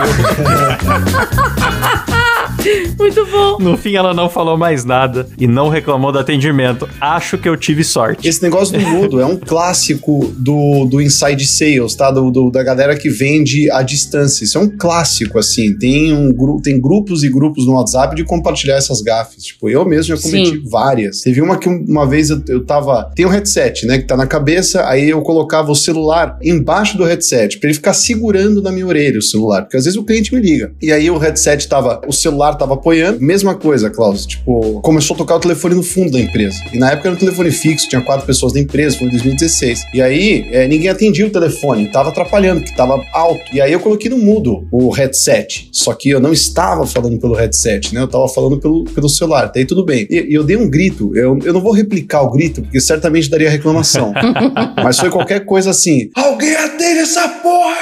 Muito 2.98 3.26
bom. 3.28 3.58
No 3.60 3.78
fim, 3.78 3.96
ela 3.96 4.14
não 4.14 4.30
falou 4.30 4.58
mais 4.58 4.84
nada 4.84 5.28
e 5.38 5.48
não 5.48 5.70
reclamou 5.70 6.12
do 6.12 6.20
atendimento. 6.20 6.88
Acho 7.00 7.38
que 7.38 7.48
eu 7.48 7.56
tive 7.56 7.84
sorte. 7.84 8.28
Esse 8.28 8.42
negócio 8.42 8.78
do 8.78 8.86
mudo 8.88 9.20
é 9.20 9.26
um 9.26 9.38
clássico 9.40 10.32
do, 10.38 10.86
do 10.86 11.02
inside 11.02 11.46
sales, 11.48 11.96
tá? 11.96 12.12
Do, 12.12 12.30
do- 12.32 12.52
da 12.52 12.62
galera 12.64 12.96
que 12.96 13.10
vende 13.10 13.70
à 13.72 13.82
distância. 13.82 14.44
Isso 14.44 14.58
é 14.58 14.62
um 14.62 14.70
clássico, 14.70 15.38
assim. 15.40 15.78
Tem, 15.78 16.14
um, 16.14 16.34
gru- 16.34 16.62
tem 16.62 16.80
grupos 16.80 17.24
e 17.24 17.30
grupos 17.30 17.66
no 17.66 17.74
WhatsApp 17.74 18.16
de 18.16 18.24
compartilhar 18.24 18.76
essas 18.76 19.02
gafes. 19.02 19.44
Tipo, 19.46 19.70
eu 19.70 19.86
mesmo 19.86 20.16
já 20.16 20.22
cometi 20.22 20.50
Sim. 20.52 20.64
várias. 20.70 21.22
Teve 21.22 21.42
uma 21.42 21.58
que 21.58 21.70
um- 21.70 21.86
uma 21.88 22.06
vez 22.06 22.30
eu, 22.30 22.42
eu 22.48 22.66
tava. 22.66 23.12
Tem 23.16 23.26
um 23.26 23.30
headset, 23.30 23.86
né? 23.86 23.98
Que 24.00 24.06
tá 24.06 24.18
na 24.18 24.28
cabeça, 24.28 24.86
aí 24.88 25.10
eu 25.10 25.22
colocava 25.22 25.72
o 25.72 25.76
celular 25.76 26.38
embaixo 26.44 26.98
do 26.98 27.04
headset, 27.04 27.58
pra 27.60 27.68
ele 27.70 27.76
ficar 27.76 27.94
segurando 27.94 28.62
na 28.62 28.72
minha 28.72 28.86
orelha 28.86 29.20
o 29.20 29.22
celular. 29.22 29.62
Porque 29.64 29.78
às 29.78 29.86
vezes 29.86 29.98
o 29.98 30.04
cliente 30.04 30.34
me 30.34 30.42
liga. 30.42 30.72
E 30.82 30.92
aí 30.92 31.10
o 31.10 31.18
headset 31.18 31.68
tava. 31.68 32.02
O 32.08 32.12
celular 32.14 32.49
tava 32.58 32.74
apoiando. 32.74 33.20
Mesma 33.22 33.56
coisa, 33.56 33.90
Klaus. 33.90 34.26
Tipo, 34.26 34.82
começou 34.82 35.16
a 35.16 35.18
tocar 35.18 35.36
o 35.36 35.40
telefone 35.40 35.76
no 35.76 35.84
fundo 35.84 36.12
da 36.12 36.20
empresa. 36.20 36.58
E 36.74 36.78
na 36.78 36.92
época 36.92 37.10
era 37.10 37.16
um 37.16 37.20
telefone 37.20 37.52
fixo, 37.52 37.88
tinha 37.90 38.02
quatro 38.02 38.26
pessoas 38.26 38.54
da 38.54 38.60
empresa, 38.60 38.98
foi 38.98 39.08
em 39.08 39.12
2016. 39.12 39.86
E 39.94 40.02
aí 40.02 40.48
é, 40.52 40.68
ninguém 40.68 40.90
atendia 40.90 41.26
o 41.26 41.30
telefone, 41.30 41.92
tava 41.92 42.10
atrapalhando, 42.10 42.62
porque 42.62 42.76
tava 42.76 43.04
alto. 43.14 43.44
E 43.54 43.62
aí 43.62 43.72
eu 43.72 43.80
coloquei 43.80 44.10
no 44.10 44.18
mudo 44.18 44.68
o 44.72 44.90
headset. 44.90 45.70
Só 45.72 45.94
que 45.94 46.10
eu 46.10 46.20
não 46.20 46.34
estava 46.34 46.86
falando 46.86 47.20
pelo 47.20 47.36
headset, 47.36 47.94
né? 47.94 48.02
Eu 48.02 48.08
tava 48.08 48.28
falando 48.28 48.60
pelo, 48.60 48.84
pelo 48.86 49.10
celular. 49.10 49.46
Até 49.46 49.60
aí 49.60 49.66
tudo 49.66 49.84
bem. 49.84 50.08
E, 50.10 50.28
e 50.30 50.34
eu 50.34 50.44
dei 50.44 50.58
um 50.58 50.70
grito. 50.70 51.16
Eu, 51.16 51.38
eu 51.44 51.54
não 51.54 51.62
vou 51.62 51.72
replicar 51.72 52.22
o 52.22 52.32
grito, 52.32 52.62
porque 52.62 52.80
certamente 52.80 53.30
daria 53.30 53.50
reclamação. 53.50 54.14
Mas 54.84 55.00
foi 55.00 55.10
qualquer 55.10 55.46
coisa 55.46 55.70
assim: 55.70 56.10
alguém 56.16 56.56
atende 56.56 57.00
essa 57.00 57.28
porra! 57.28 57.76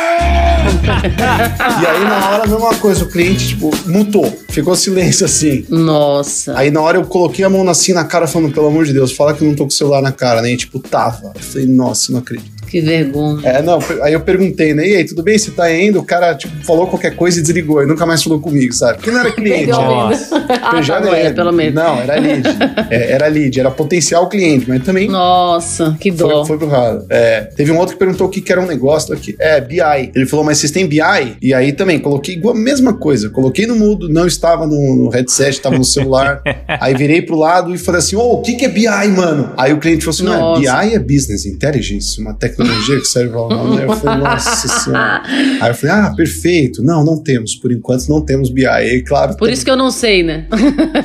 e 1.81 1.86
aí 1.86 2.03
na 2.03 2.29
hora 2.29 2.43
a 2.43 2.47
mesma 2.47 2.75
coisa, 2.75 3.03
o 3.03 3.09
cliente, 3.09 3.50
tipo, 3.50 3.71
mutou. 3.86 4.31
Ficou 4.57 4.75
silêncio 4.75 5.23
assim. 5.23 5.63
Nossa. 5.69 6.57
Aí 6.57 6.71
na 6.71 6.81
hora 6.81 6.97
eu 6.97 7.05
coloquei 7.05 7.45
a 7.45 7.49
mão 7.49 7.69
assim 7.69 7.93
na 7.93 8.03
cara, 8.03 8.25
falando, 8.25 8.51
pelo 8.51 8.65
amor 8.65 8.85
de 8.85 8.93
Deus, 8.93 9.11
fala 9.11 9.31
que 9.31 9.43
eu 9.43 9.47
não 9.47 9.55
tô 9.55 9.65
com 9.65 9.69
o 9.69 9.71
celular 9.71 10.01
na 10.01 10.11
cara, 10.11 10.41
né? 10.41 10.51
E 10.51 10.57
tipo, 10.57 10.79
tava. 10.79 11.31
Eu 11.35 11.41
falei, 11.41 11.67
nossa, 11.67 12.11
não 12.11 12.17
acredito. 12.17 12.56
Que 12.67 12.81
vergonha. 12.81 13.47
É, 13.47 13.62
não, 13.62 13.79
aí 14.01 14.13
eu 14.13 14.21
perguntei, 14.21 14.74
né? 14.74 14.88
E 14.88 14.95
aí, 14.95 15.05
tudo 15.05 15.24
bem? 15.24 15.38
Você 15.38 15.51
tá 15.51 15.74
indo? 15.74 16.00
O 16.00 16.03
cara, 16.03 16.36
tipo, 16.36 16.63
falou 16.63 16.88
qualquer 16.88 17.15
coisa 17.15 17.39
e 17.39 17.41
desligou, 17.41 17.81
e 17.81 17.86
nunca 17.86 18.05
mais 18.05 18.21
falou 18.24 18.39
comigo, 18.39 18.74
sabe? 18.74 18.97
Porque 18.97 19.12
não 19.12 19.19
era 19.19 19.31
cliente. 19.33 19.65
Perdeu 19.65 19.79
a 19.79 20.09
venda. 20.09 20.19
ah, 20.63 20.81
já 20.81 20.95
tá, 20.95 21.00
ganhei. 21.01 21.24
ganha, 21.24 21.33
pelo 21.33 21.51
menos. 21.51 21.74
Não, 21.74 22.01
era 22.01 22.19
lead. 22.19 22.47
É, 22.89 23.12
era 23.12 23.27
lead, 23.27 23.59
era 23.59 23.71
potencial 23.71 24.29
cliente, 24.29 24.65
mas 24.67 24.83
também 24.83 25.09
Nossa, 25.09 25.97
que 26.00 26.09
dó. 26.09 26.45
foi, 26.45 26.45
foi 26.45 26.57
pro 26.57 26.67
ralo. 26.67 27.05
É, 27.09 27.41
teve 27.41 27.71
um 27.71 27.77
outro 27.77 27.95
que 27.95 28.00
perguntou 28.00 28.27
o 28.27 28.29
que, 28.29 28.39
que 28.39 28.51
era 28.51 28.62
um 28.62 28.65
negócio 28.65 29.13
aqui. 29.13 29.36
É, 29.39 29.59
BI. 29.59 30.12
Ele 30.15 30.25
falou, 30.25 30.45
mas 30.45 30.57
vocês 30.59 30.71
têm 30.71 30.88
BI? 30.88 31.00
E 31.41 31.53
aí 31.53 31.74
também, 31.74 32.00
coloquei 32.00 32.36
igual 32.36 32.55
a 32.55 32.57
mesma 32.57 32.93
coisa. 32.93 33.29
Coloquei 33.29 33.65
no 33.65 33.75
mudo, 33.75 34.07
não 34.07 34.25
estava 34.25 34.65
no, 34.65 34.95
no 34.95 35.09
headset, 35.09 35.51
estava 35.51 35.77
no 35.77 35.83
celular. 35.83 36.41
aí 36.67 36.93
virei 36.93 37.21
pro 37.21 37.38
lado 37.38 37.74
e 37.74 37.77
falei 37.77 38.00
assim, 38.00 38.15
ô, 38.15 38.33
o 38.33 38.41
que, 38.41 38.55
que 38.55 38.65
é 38.65 38.69
BI, 38.69 39.07
mano? 39.15 39.51
Aí 39.57 39.74
o 39.74 39.79
cliente 39.79 40.05
falou 40.05 40.15
assim, 40.15 40.24
não, 40.24 40.39
Nossa. 40.39 40.62
BI 40.62 40.93
é 40.95 41.00
Business 41.00 41.45
Intelligence, 41.45 42.21
uma 42.21 42.33
tecnologia 42.33 42.56
que 42.57 43.05
serve 43.05 43.35
ao... 43.35 43.51
Eu 43.51 43.93
falei, 43.93 44.24
nossa 44.24 44.67
senhora. 44.67 45.22
Aí 45.61 45.70
eu 45.70 45.75
falei, 45.75 45.96
ah, 45.96 46.13
perfeito. 46.15 46.83
Não, 46.83 47.03
não 47.03 47.22
temos. 47.22 47.55
Por 47.55 47.72
enquanto 47.72 48.07
não 48.07 48.22
temos 48.22 48.50
BI. 48.50 48.65
E 48.65 49.03
claro... 49.03 49.35
Por 49.37 49.50
isso 49.50 49.63
que 49.63 49.72
eu 49.72 49.75
não 49.75 49.91
sei, 49.91 50.24
né? 50.24 50.46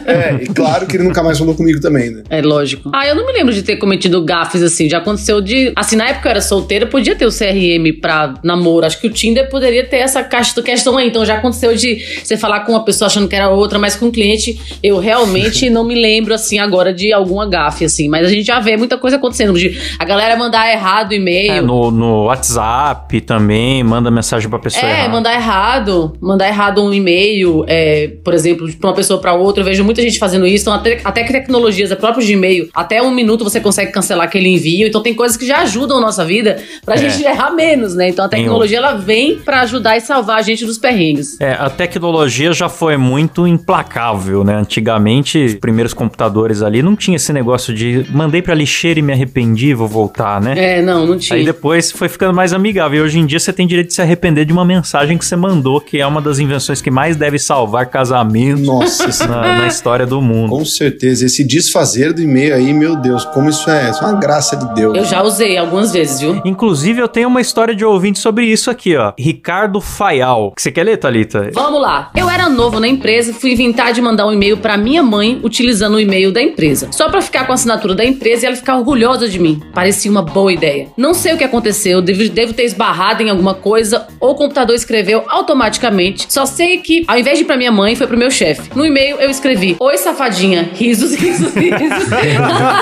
É, 0.07 0.43
e 0.43 0.47
claro 0.47 0.87
que 0.87 0.97
ele 0.97 1.05
nunca 1.05 1.23
mais 1.23 1.39
falou 1.39 1.55
comigo 1.55 1.81
também, 1.81 2.11
né? 2.11 2.23
É 2.31 2.41
lógico. 2.41 2.91
Ah, 2.95 3.07
eu 3.07 3.15
não 3.15 3.27
me 3.27 3.33
lembro 3.33 3.53
de 3.53 3.63
ter 3.63 3.77
cometido 3.77 4.25
gafes 4.25 4.63
assim. 4.63 4.89
Já 4.89 4.99
aconteceu 4.99 5.41
de. 5.41 5.73
Assim, 5.77 5.97
na 5.97 6.09
época 6.09 6.29
eu 6.29 6.31
era 6.31 6.41
solteira, 6.41 6.87
podia 6.87 7.15
ter 7.15 7.27
o 7.27 7.31
CRM 7.31 8.01
pra 8.01 8.35
namoro. 8.43 8.87
Acho 8.87 9.01
que 9.01 9.07
o 9.07 9.11
Tinder 9.11 9.49
poderia 9.49 9.85
ter 9.85 9.99
essa 9.99 10.23
questão 10.23 10.97
aí. 10.97 11.09
Então 11.09 11.25
já 11.25 11.37
aconteceu 11.37 11.75
de 11.75 12.03
você 12.23 12.37
falar 12.37 12.61
com 12.61 12.73
uma 12.73 12.85
pessoa 12.85 13.07
achando 13.07 13.29
que 13.29 13.35
era 13.37 13.49
outra, 13.51 13.79
mas 13.79 13.97
com 13.97 14.07
um 14.07 14.11
cliente 14.11 14.61
eu 14.83 14.99
realmente 14.99 15.69
não 15.71 15.85
me 15.85 15.95
lembro, 15.95 16.35
assim, 16.35 16.59
agora 16.59 16.93
de 16.93 17.13
alguma 17.13 17.49
gafe, 17.49 17.85
assim. 17.85 18.09
Mas 18.09 18.27
a 18.27 18.31
gente 18.31 18.47
já 18.47 18.61
vê 18.61 18.77
muita 18.77 18.97
coisa 18.99 19.17
acontecendo. 19.17 19.53
De 19.53 19.79
a 19.99 20.05
galera 20.05 20.37
mandar 20.37 20.71
errado 20.71 21.13
o 21.13 21.15
e-mail. 21.45 21.59
É, 21.59 21.61
no, 21.61 21.91
no 21.91 22.25
WhatsApp 22.25 23.21
também, 23.21 23.83
manda 23.83 24.11
mensagem 24.11 24.49
pra 24.49 24.59
pessoa 24.59 24.85
É, 24.85 24.91
errada. 24.91 25.09
mandar 25.11 25.35
errado, 25.35 26.13
mandar 26.21 26.49
errado 26.49 26.83
um 26.83 26.93
e-mail, 26.93 27.65
é, 27.69 28.09
por 28.25 28.35
exemplo, 28.35 28.71
pra 28.77 28.91
uma 28.91 28.97
pessoa 28.97 29.21
pra 29.21 29.33
outra. 29.35 29.63
Eu 29.63 29.65
vejo 29.67 29.85
muita 29.85 30.03
gente 30.03 30.19
fazendo 30.19 30.47
isso. 30.47 30.65
Então, 30.65 30.73
até, 30.75 31.01
até 31.05 31.25
que 31.25 31.33
tecnologias, 31.33 31.91
é 31.91 31.97
próprio 31.97 32.25
de 32.25 32.33
e-mail, 32.33 32.69
até 32.75 33.03
um 33.03 33.11
minuto 33.11 33.45
você 33.45 33.61
consegue 33.61 33.93
cancelar 33.93 34.27
aquele 34.27 34.49
envio. 34.49 34.87
Então, 34.87 35.03
tem 35.03 35.15
coisas 35.15 35.37
que 35.37 35.47
já 35.47 35.59
ajudam 35.63 35.99
a 35.99 36.01
nossa 36.01 36.25
vida 36.25 36.59
pra 36.85 36.95
É. 36.95 36.99
gente 36.99 37.23
errar 37.25 37.51
menos, 37.53 37.95
né? 37.95 38.09
Então, 38.09 38.25
a 38.25 38.29
tecnologia, 38.29 38.79
ela 38.79 38.95
vem 38.95 39.37
pra 39.39 39.61
ajudar 39.63 39.97
e 39.97 40.01
salvar 40.01 40.39
a 40.39 40.43
gente 40.43 40.65
dos 40.65 40.79
perrengues. 40.79 41.41
É, 41.41 41.53
a 41.53 41.69
tecnologia 41.71 42.53
já 42.53 42.69
foi 42.69 42.97
muito 42.97 43.47
implacável, 43.47 44.45
né? 44.45 44.55
Antigamente, 44.57 45.39
os 45.45 45.55
primeiros 45.55 45.95
computadores 45.95 46.63
ali 46.63 46.83
não 46.83 46.95
tinha 46.97 47.17
esse 47.17 47.33
negócio 47.33 47.75
de 47.75 48.07
mandei 48.11 48.43
pra 48.43 48.55
lixeira 48.55 48.99
e 48.99 49.03
me 49.03 49.13
arrependi, 49.13 49.73
vou 49.75 49.89
voltar, 49.89 50.41
né? 50.41 50.55
É, 50.79 50.83
não, 50.83 51.07
não 51.07 51.19
tinha. 51.19 51.32
Aí 51.35 51.45
depois 51.45 51.91
foi 51.91 52.09
ficando 52.09 52.35
mais 52.35 52.53
amigável. 52.53 53.01
E 53.01 53.03
hoje 53.03 53.19
em 53.19 53.27
dia 53.27 53.39
você 53.39 53.53
tem 53.53 53.67
direito 53.67 53.89
de 53.89 53.95
se 53.95 54.03
arrepender 54.03 54.45
de 54.45 54.53
uma 54.53 54.65
mensagem 54.65 55.17
que 55.19 55.25
você 55.25 55.37
mandou, 55.37 55.81
que 55.81 56.01
é 56.01 56.07
uma 56.07 56.21
das 56.21 56.39
invenções 56.39 56.81
que 56.81 56.91
mais 56.91 57.17
deve 57.17 57.39
salvar 57.39 57.87
casamentos 57.87 58.67
Nossa 58.67 59.09
na, 59.27 59.59
na 59.59 59.67
história 59.67 60.07
do 60.07 60.21
mundo. 60.21 60.51
Com 60.51 60.65
certeza. 60.65 61.27
Esse 61.27 61.45
desfazer 61.45 62.13
do 62.13 62.23
e-mail 62.23 62.55
aí, 62.55 62.73
meu 62.73 62.97
Deus, 62.97 63.25
como 63.25 63.49
isso 63.49 63.71
é, 63.71 63.91
isso 63.91 64.03
é 64.03 64.07
uma 64.07 64.21
graça 64.21 64.57
de 64.57 64.75
Deus. 64.75 64.97
Eu 64.97 65.05
já 65.05 65.23
usei 65.23 65.57
algumas 65.57 65.93
vezes, 65.93 66.21
viu? 66.21 66.41
Inclusive, 66.45 67.01
eu 67.01 67.09
tenho 67.09 67.29
uma 67.29 67.41
história 67.41 67.75
de 67.75 67.85
ouvinte 67.85 68.19
sobre 68.19 68.47
isso 68.47 68.71
aqui, 68.71 68.97
ó. 68.97 69.13
Ricardo 69.19 69.81
Faial. 69.81 70.53
Que 70.53 70.63
você 70.63 70.71
quer 70.71 70.85
ler, 70.85 70.97
Thalita? 70.97 71.51
Vamos 71.53 71.81
lá. 71.81 72.11
Eu 72.15 72.29
era 72.29 72.49
novo 72.49 72.81
na 72.81 72.89
empresa 72.89 73.31
e 73.31 73.35
fui 73.35 73.53
inventar 73.53 73.93
de 73.93 74.01
mandar 74.01 74.27
um 74.27 74.33
e-mail 74.33 74.57
pra 74.57 74.77
minha 74.77 75.03
mãe 75.03 75.41
utilizando 75.43 75.95
o 75.95 76.01
e-mail 76.01 76.33
da 76.33 76.43
empresa. 76.43 76.89
Só 76.91 77.09
pra 77.09 77.21
ficar 77.21 77.47
com 77.47 77.53
a 77.53 77.55
assinatura 77.55 77.95
da 77.95 78.05
empresa 78.05 78.45
e 78.45 78.47
ela 78.47 78.57
ficar 78.57 78.77
orgulhosa 78.77 79.29
de 79.29 79.39
mim. 79.39 79.61
Parecia 79.75 80.11
uma 80.11 80.23
boa 80.23 80.53
ideia. 80.53 80.89
Não 80.97 81.15
sei 81.23 81.33
o 81.33 81.39
que 81.39 81.45
aconteceu, 81.45 82.03
devo, 82.03 82.29
devo 82.29 82.53
ter 82.53 82.65
esbarrado 82.65 83.23
em 83.23 83.31
alguma 83.31 83.55
coisa 83.55 84.09
ou 84.19 84.33
o 84.33 84.35
computador 84.35 84.75
escreveu 84.75 85.25
automaticamente. 85.29 86.27
Só 86.29 86.45
sei 86.45 86.79
que, 86.79 87.05
ao 87.07 87.17
invés 87.17 87.39
de 87.39 87.45
ir 87.45 87.47
pra 87.47 87.57
minha 87.57 87.71
mãe, 87.71 87.95
foi 87.95 88.09
pro 88.09 88.19
meu 88.19 88.31
chefe. 88.31 88.71
No 88.75 88.85
e-mail 88.85 89.17
eu 89.21 89.31
escrevi: 89.31 89.77
Oi, 89.79 89.97
safadinha. 89.97 90.69
Risos, 90.75 91.15
risos, 91.15 91.55
risos. 91.55 92.09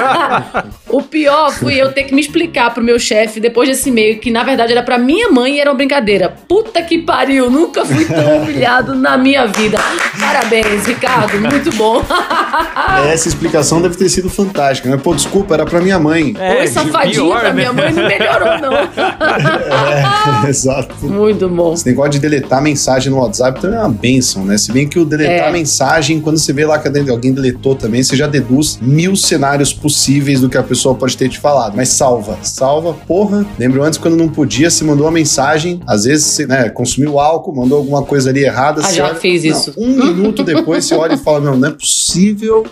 o 0.88 1.03
pior 1.03 1.53
foi 1.53 1.74
eu 1.74 1.92
ter 1.92 2.05
que 2.05 2.14
me 2.14 2.20
explicar 2.20 2.72
pro 2.72 2.83
meu 2.83 2.98
chefe 2.98 3.40
depois 3.40 3.68
desse 3.68 3.90
e-mail 3.90 4.18
que 4.18 4.31
na 4.31 4.42
verdade 4.42 4.72
era 4.72 4.83
pra 4.83 4.96
minha 4.96 5.29
mãe 5.29 5.57
e 5.57 5.61
era 5.61 5.70
uma 5.70 5.76
brincadeira. 5.76 6.35
Puta 6.48 6.81
que 6.83 6.98
pariu, 6.98 7.50
nunca 7.50 7.85
fui 7.85 8.07
tão 8.07 8.38
humilhado 8.42 8.94
na 8.94 9.18
minha 9.18 9.46
vida. 9.46 9.79
Parabéns, 10.18 10.87
Ricardo, 10.87 11.38
muito 11.40 11.70
bom. 11.76 12.03
Essa 13.12 13.29
explicação 13.29 13.83
deve 13.83 13.96
ter 13.96 14.09
sido 14.09 14.31
fantástica, 14.31 14.88
né? 14.88 14.96
Pô, 14.96 15.14
desculpa, 15.14 15.55
era 15.55 15.66
pra 15.66 15.81
minha 15.81 15.98
mãe. 15.98 16.35
Oi, 16.59 16.66
safadinha, 16.68 17.14
pior, 17.14 17.40
pra 17.40 17.53
né? 17.53 17.55
minha 17.55 17.72
mãe 17.72 17.92
não 17.92 18.09
melhorou, 18.38 18.61
não. 18.61 18.71
É, 20.47 20.49
exato. 20.49 20.95
Muito 21.07 21.49
bom. 21.49 21.73
Esse 21.75 21.87
negócio 21.87 22.12
de 22.12 22.19
deletar 22.19 22.62
mensagem 22.62 23.11
no 23.12 23.19
WhatsApp 23.19 23.61
também 23.61 23.79
é 23.79 23.83
uma 23.83 23.88
benção, 23.90 24.45
né? 24.45 24.57
Se 24.59 24.73
bem 24.73 24.88
que 24.88 24.99
o 24.99 25.05
deletar 25.05 25.49
É. 25.49 25.53
mensagem, 25.53 26.21
quando 26.21 26.38
você 26.38 26.53
vê 26.53 26.64
lá 26.66 26.79
que 26.79 26.88
alguém 27.11 27.33
deletou 27.33 27.75
também, 27.75 28.03
você 28.03 28.16
já 28.16 28.27
deduz 28.27 28.79
mil 28.81 29.16
cenários 29.16 29.73
possíveis 29.73 30.40
do 30.40 30.49
que 30.49 30.57
a 30.59 30.62
pessoa 30.62 30.95
pode 30.95 31.16
ter 31.16 31.29
te 31.29 31.38
falado. 31.38 31.75
Mas 31.77 31.88
salva, 31.90 32.38
salva, 32.43 32.95
porra. 33.07 33.45
Lembro 33.59 33.83
antes 33.83 33.99
quando 33.99 34.16
não 34.16 34.29
podia, 34.29 34.71
você 34.71 34.85
mandou 34.85 35.07
uma 35.07 35.12
mensagem, 35.12 35.81
às 35.87 36.05
vezes 36.05 36.27
você 36.27 36.47
né, 36.47 36.69
consumiu 36.69 37.19
álcool, 37.19 37.55
mandou 37.55 37.79
alguma 37.79 38.03
coisa 38.03 38.31
ali 38.31 38.45
errada. 38.45 38.83
Ah, 38.85 38.93
já 38.93 39.05
olha- 39.07 39.14
fiz 39.14 39.45
Não, 39.45 39.51
isso. 39.51 39.75
Um 39.77 39.88
minuto 40.07 40.43
depois 40.43 40.85
você 40.85 40.95
olha 40.95 41.14
e 41.14 41.19
fala: 41.19 41.40
Não, 41.40 41.57
não 41.57 41.69
é 41.69 41.73
possível 41.73 41.99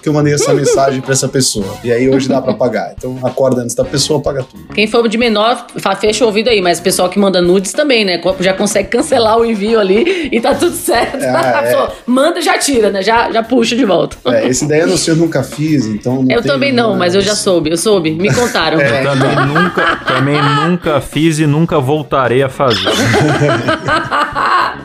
que 0.03 0.09
eu 0.09 0.13
mandei 0.13 0.35
essa 0.35 0.53
mensagem 0.53 1.01
pra 1.01 1.13
essa 1.13 1.29
pessoa. 1.29 1.67
E 1.85 1.93
aí 1.93 2.09
hoje 2.09 2.29
dá 2.29 2.41
pra 2.41 2.55
pagar. 2.55 2.95
Então 2.97 3.19
acorda 3.23 3.63
antes 3.63 3.75
da 3.75 3.85
pessoa, 3.85 4.21
paga 4.21 4.43
tudo. 4.43 4.69
Quem 4.75 4.87
for 4.87 5.09
de 5.09 5.19
menor, 5.19 5.67
fecha 6.01 6.25
o 6.25 6.27
ouvido 6.27 6.49
aí, 6.49 6.61
mas 6.61 6.79
o 6.79 6.83
pessoal 6.83 7.09
que 7.09 7.19
manda 7.19 7.41
nudes 7.41 7.73
também, 7.73 8.05
né? 8.05 8.21
Já 8.41 8.53
consegue 8.53 8.89
cancelar 8.89 9.39
o 9.39 9.45
envio 9.45 9.79
ali 9.79 10.29
e 10.33 10.41
tá 10.41 10.55
tudo 10.55 10.75
certo. 10.75 11.23
É, 11.23 11.29
A 11.39 11.41
é. 11.41 11.63
pessoa 11.63 11.93
manda 12.07 12.39
e 12.39 12.43
já 12.43 12.59
tira, 12.59 12.91
né? 12.91 13.03
Já, 13.03 13.31
já 13.31 13.43
puxa 13.43 13.77
de 13.77 13.85
volta. 13.85 14.17
É, 14.27 14.49
esse 14.49 14.67
daí 14.67 14.81
eu 14.81 14.89
não 14.89 14.97
sei, 14.97 15.15
eu 15.15 15.19
nunca 15.19 15.43
fiz, 15.43 15.87
então. 15.87 16.23
não 16.23 16.35
eu 16.35 16.43
também 16.43 16.73
não, 16.73 16.97
mas 16.97 17.15
eu 17.15 17.21
já 17.21 17.35
soube, 17.35 17.71
eu 17.71 17.77
soube. 17.77 18.11
Me 18.11 18.33
contaram. 18.35 18.81
É. 18.81 18.99
Eu 19.09 19.13
também 19.13 19.47
nunca, 19.47 19.97
também 20.07 20.43
nunca 20.43 21.01
fiz 21.01 21.39
e 21.39 21.47
nunca 21.47 21.79
voltarei 21.79 22.43
a 22.43 22.49
fazer. 22.49 22.91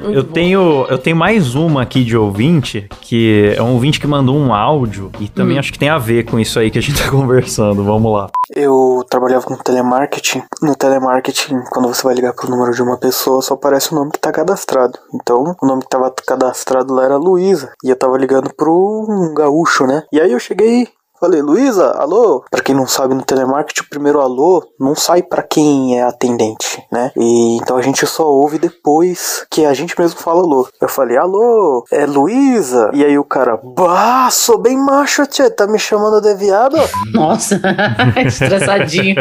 Eu 0.04 0.24
tenho, 0.24 0.86
eu 0.90 0.98
tenho 0.98 1.16
mais 1.16 1.56
uma 1.56 1.82
aqui 1.82 2.04
de 2.04 2.18
ouvinte, 2.18 2.88
que 3.02 3.54
é 3.56 3.62
um 3.62 3.74
ouvinte 3.74 4.00
que 4.00 4.08
mandou 4.08 4.36
um 4.36 4.54
áudio 4.54 5.12
e 5.20 5.28
também 5.28 5.58
acho 5.58 5.72
que 5.72 5.80
tem 5.80 5.90
a 5.90 5.98
ver 5.98 6.26
com 6.26 6.40
isso 6.40 6.60
aí 6.60 6.70
que 6.70 6.78
a 6.78 6.82
gente 6.82 7.02
tá 7.02 7.10
conversando. 7.12 7.84
Vamos 7.84 8.12
lá. 8.12 8.30
Eu 8.56 9.06
trabalhava 9.10 9.46
com 9.46 9.56
telemarketing. 9.56 10.44
No 10.62 10.76
telemarketing, 10.76 11.64
quando 11.72 11.88
você 11.88 12.04
vai 12.04 12.16
ligar 12.16 12.34
pro 12.34 12.50
número 12.50 12.74
de 12.74 12.82
uma 12.82 12.98
pessoa, 12.98 13.42
só 13.42 13.54
aparece 13.54 13.92
o 13.92 13.96
nome 13.96 14.12
que 14.12 14.20
tá 14.20 14.32
cadastrado. 14.32 14.98
Então, 15.14 15.56
o 15.62 15.66
nome 15.66 15.82
que 15.82 15.90
tava 15.90 16.14
cadastrado 16.26 16.94
lá 16.94 17.06
era 17.06 17.18
Luísa. 17.18 17.72
E 17.84 17.90
eu 17.90 17.96
tava 17.96 18.18
ligando 18.18 18.54
pro 18.54 19.06
um 19.10 19.34
gaúcho, 19.34 19.86
né? 19.86 20.04
E 20.12 20.20
aí 20.20 20.32
eu 20.32 20.40
cheguei. 20.40 20.88
Falei, 21.24 21.42
Luísa, 21.42 21.92
alô? 21.92 22.44
Pra 22.52 22.62
quem 22.62 22.76
não 22.76 22.86
sabe, 22.86 23.16
no 23.16 23.22
telemarketing, 23.22 23.84
o 23.84 23.90
primeiro 23.90 24.20
alô 24.20 24.62
não 24.78 24.94
sai 24.94 25.24
pra 25.24 25.42
quem 25.42 25.98
é 25.98 26.04
atendente, 26.04 26.84
né? 26.92 27.14
E 27.16 27.60
então 27.62 27.78
a 27.78 27.82
gente 27.82 28.06
só 28.06 28.28
ouve 28.28 28.60
depois 28.60 29.46
que 29.50 29.64
a 29.64 29.74
gente 29.74 29.98
mesmo 29.98 30.20
fala 30.20 30.42
alô. 30.42 30.68
Eu 30.82 30.90
falei, 30.90 31.16
alô, 31.16 31.86
é 31.90 32.06
Luísa? 32.06 32.92
E 32.94 33.06
aí 33.06 33.18
o 33.18 33.24
cara, 33.24 33.58
bah, 33.64 34.28
sou 34.32 34.58
bem 34.58 34.76
macho, 34.76 35.26
tchê, 35.26 35.50
tá 35.50 35.66
me 35.66 35.80
chamando 35.80 36.20
de 36.20 36.36
viado? 36.36 36.76
Nossa, 37.14 37.62
estressadinho. 38.26 39.16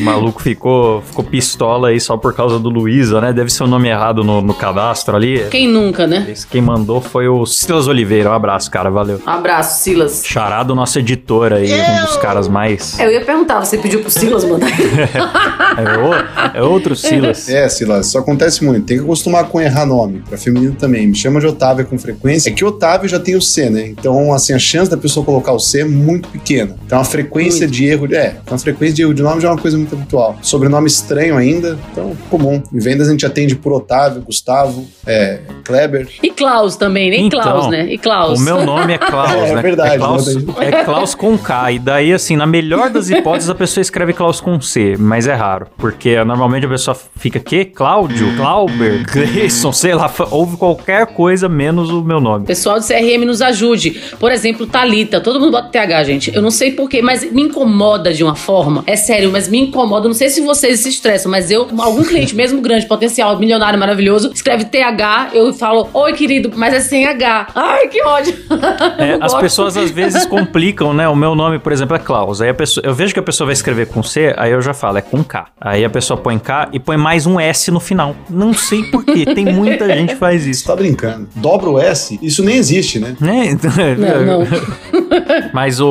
O 0.00 0.04
maluco 0.04 0.40
ficou, 0.40 1.02
ficou 1.02 1.22
pistola 1.22 1.88
aí 1.88 2.00
só 2.00 2.16
por 2.16 2.32
causa 2.32 2.58
do 2.58 2.70
Luísa, 2.70 3.20
né? 3.20 3.30
Deve 3.30 3.50
ser 3.50 3.64
o 3.64 3.66
nome 3.66 3.90
errado 3.90 4.24
no, 4.24 4.40
no 4.40 4.54
cadastro 4.54 5.16
ali. 5.16 5.46
Quem 5.50 5.68
nunca, 5.68 6.06
né? 6.06 6.24
Esse 6.30 6.46
Quem 6.46 6.62
mandou 6.62 7.02
foi 7.02 7.28
o 7.28 7.44
Silas 7.44 7.86
Oliveira. 7.86 8.30
Um 8.30 8.32
abraço, 8.32 8.70
cara. 8.70 8.90
Valeu. 8.90 9.20
Um 9.26 9.30
abraço, 9.30 9.82
Silas. 9.82 10.22
Charado, 10.46 10.74
nosso 10.76 10.98
editor 11.00 11.52
aí, 11.52 11.72
um 11.72 12.04
dos 12.06 12.16
caras 12.18 12.46
mais. 12.46 12.96
Eu 13.00 13.10
ia 13.10 13.20
perguntar, 13.20 13.58
você 13.64 13.76
pediu 13.76 14.00
pro 14.00 14.10
Silas 14.10 14.44
mandar? 14.44 14.68
É, 15.76 15.98
o- 15.98 16.58
é 16.58 16.62
outro 16.62 16.96
Silas. 16.96 17.48
É, 17.50 17.68
Silas, 17.68 18.06
isso 18.06 18.16
acontece 18.18 18.64
muito. 18.64 18.86
Tem 18.86 18.96
que 18.96 19.02
acostumar 19.04 19.44
com 19.44 19.60
errar 19.60 19.84
nome. 19.84 20.22
Pra 20.26 20.38
feminino 20.38 20.74
também. 20.74 21.06
Me 21.06 21.14
chama 21.14 21.38
de 21.38 21.46
Otávio 21.46 21.84
com 21.84 21.98
frequência. 21.98 22.48
É 22.48 22.52
que 22.52 22.64
Otávio 22.64 23.06
já 23.08 23.18
tem 23.18 23.36
o 23.36 23.42
C, 23.42 23.68
né? 23.68 23.86
Então, 23.88 24.32
assim, 24.32 24.54
a 24.54 24.58
chance 24.58 24.90
da 24.90 24.96
pessoa 24.96 25.24
colocar 25.26 25.52
o 25.52 25.58
C 25.58 25.80
é 25.80 25.84
muito 25.84 26.28
pequena. 26.30 26.76
Então, 26.86 26.98
a 26.98 27.04
frequência 27.04 27.66
de 27.66 27.84
erro. 27.84 28.06
É, 28.14 28.36
a 28.50 28.56
frequência 28.58 28.94
de 28.94 29.02
erro 29.02 29.12
de 29.12 29.22
nome 29.22 29.40
já 29.42 29.48
é 29.48 29.50
uma 29.50 29.60
coisa 29.60 29.76
muito 29.76 29.94
habitual. 29.94 30.36
Sobrenome 30.40 30.86
estranho 30.86 31.36
ainda. 31.36 31.78
Então, 31.92 32.16
comum. 32.30 32.62
Em 32.72 32.78
vendas 32.78 33.08
a 33.08 33.10
gente 33.10 33.26
atende 33.26 33.54
por 33.54 33.72
Otávio, 33.72 34.22
Gustavo, 34.22 34.86
é, 35.06 35.40
Kleber. 35.64 36.08
E 36.22 36.30
Klaus 36.30 36.76
também, 36.76 37.10
nem 37.10 37.26
Então, 37.26 37.40
Klaus, 37.42 37.68
né? 37.68 37.86
E 37.92 37.98
Klaus. 37.98 38.40
O 38.40 38.42
meu 38.42 38.64
nome 38.64 38.94
é 38.94 38.98
Klaus, 38.98 39.30
É, 39.32 39.48
é 39.50 39.54
né? 39.56 39.62
verdade, 39.62 39.94
É 39.94 39.98
Klaus, 39.98 40.24
é 40.60 40.84
Klaus 40.84 41.14
com 41.14 41.36
K. 41.38 41.72
E 41.72 41.78
daí, 41.78 42.12
assim, 42.12 42.36
na 42.36 42.46
melhor 42.46 42.90
das 42.90 43.10
hipóteses, 43.10 43.50
a 43.50 43.54
pessoa 43.54 43.82
escreve 43.82 44.12
Klaus 44.12 44.40
com 44.40 44.60
C, 44.60 44.96
mas 44.98 45.26
é 45.26 45.34
raro. 45.34 45.66
Porque 45.76 46.22
normalmente 46.24 46.66
a 46.66 46.68
pessoa 46.68 46.96
fica 47.16 47.38
que? 47.38 47.64
Cláudio, 47.64 48.36
Clauber, 48.36 49.04
Gleison, 49.10 49.72
sei 49.72 49.94
lá, 49.94 50.12
ouve 50.30 50.56
qualquer 50.56 51.06
coisa 51.06 51.48
menos 51.48 51.90
o 51.90 52.02
meu 52.02 52.20
nome. 52.20 52.46
Pessoal 52.46 52.78
do 52.78 52.86
CRM 52.86 53.24
nos 53.24 53.42
ajude. 53.42 54.00
Por 54.18 54.30
exemplo, 54.32 54.66
Talita. 54.66 55.20
Todo 55.20 55.40
mundo 55.40 55.52
bota 55.52 55.68
TH, 55.68 56.04
gente. 56.04 56.34
Eu 56.34 56.42
não 56.42 56.50
sei 56.50 56.72
porquê, 56.72 57.02
mas 57.02 57.30
me 57.30 57.42
incomoda 57.42 58.12
de 58.12 58.22
uma 58.22 58.34
forma. 58.34 58.82
É 58.86 58.96
sério, 58.96 59.30
mas 59.30 59.48
me 59.48 59.58
incomoda. 59.58 60.06
Não 60.06 60.14
sei 60.14 60.28
se 60.28 60.40
vocês 60.40 60.80
se 60.80 60.88
estressam, 60.88 61.30
mas 61.30 61.50
eu, 61.50 61.68
algum 61.78 62.02
cliente, 62.02 62.34
mesmo 62.36 62.60
grande, 62.60 62.86
potencial, 62.86 63.38
milionário, 63.38 63.78
maravilhoso, 63.78 64.30
escreve 64.32 64.64
TH, 64.64 65.30
eu 65.34 65.52
falo, 65.52 65.88
oi, 65.92 66.12
querido, 66.12 66.50
mas 66.54 66.74
é 66.74 66.80
sem 66.80 67.06
H. 67.06 67.48
Ai, 67.54 67.88
que 67.88 68.02
ódio. 68.02 68.34
É, 68.98 69.18
as 69.20 69.34
pessoas 69.34 69.76
às 69.76 69.90
vezes 69.90 70.15
complicam, 70.24 70.94
né? 70.94 71.06
O 71.08 71.14
meu 71.16 71.34
nome, 71.34 71.58
por 71.58 71.72
exemplo, 71.72 71.96
é 71.96 71.98
Klaus. 71.98 72.40
Aí 72.40 72.48
a 72.48 72.54
pessoa, 72.54 72.86
eu 72.86 72.94
vejo 72.94 73.12
que 73.12 73.20
a 73.20 73.22
pessoa 73.22 73.46
vai 73.46 73.52
escrever 73.52 73.88
com 73.88 74.02
C, 74.02 74.32
aí 74.38 74.52
eu 74.52 74.62
já 74.62 74.72
falo, 74.72 74.98
é 74.98 75.02
com 75.02 75.22
K. 75.22 75.48
Aí 75.60 75.84
a 75.84 75.90
pessoa 75.90 76.16
põe 76.16 76.38
K 76.38 76.68
e 76.72 76.78
põe 76.80 76.96
mais 76.96 77.26
um 77.26 77.38
S 77.38 77.70
no 77.70 77.80
final. 77.80 78.14
Não 78.30 78.54
sei 78.54 78.84
por 78.84 79.04
quê. 79.04 79.26
Tem 79.26 79.44
muita 79.52 79.86
gente 79.94 80.14
que 80.14 80.18
faz 80.20 80.42
Você 80.44 80.50
isso. 80.50 80.66
tá 80.66 80.74
brincando. 80.76 81.28
Dobra 81.34 81.68
o 81.68 81.78
S, 81.78 82.18
isso 82.22 82.42
nem 82.44 82.56
existe, 82.56 82.98
né? 82.98 83.16
Né? 83.20 83.46
Então, 83.48 83.70
Não, 83.98 84.40
não. 84.40 84.46
Mas 85.52 85.80
o, 85.80 85.88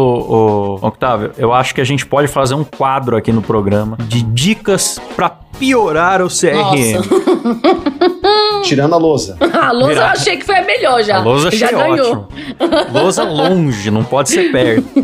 o 0.82 0.88
Octávio, 0.88 1.32
eu 1.38 1.54
acho 1.54 1.76
que 1.76 1.82
a 1.82 1.86
gente 1.86 2.06
pode 2.06 2.28
fazer 2.28 2.54
um 2.56 2.64
quadro 2.64 3.18
aqui 3.18 3.32
no 3.32 3.42
programa 3.42 3.98
de 4.08 4.22
dicas 4.24 5.00
pra 5.16 5.30
piorar 5.30 6.22
o 6.22 6.28
CRM. 6.28 7.02
Tirando 8.66 8.94
a 8.94 8.98
lousa. 8.98 9.38
A 9.66 9.72
lousa 9.72 9.94
eu 10.00 10.04
achei 10.04 10.38
que 10.38 10.46
foi 10.46 10.58
a 10.58 10.62
melhor 10.64 11.04
já. 11.04 11.18
A 11.18 11.20
lousa 11.24 11.50
já 11.52 11.72
ganhou. 11.72 11.94
ótimo. 12.12 12.28
Lousa 12.94 13.24
longe, 13.24 13.90
não 13.90 14.04
pode 14.04 14.30
ser 14.30 14.52
perto. 14.52 14.84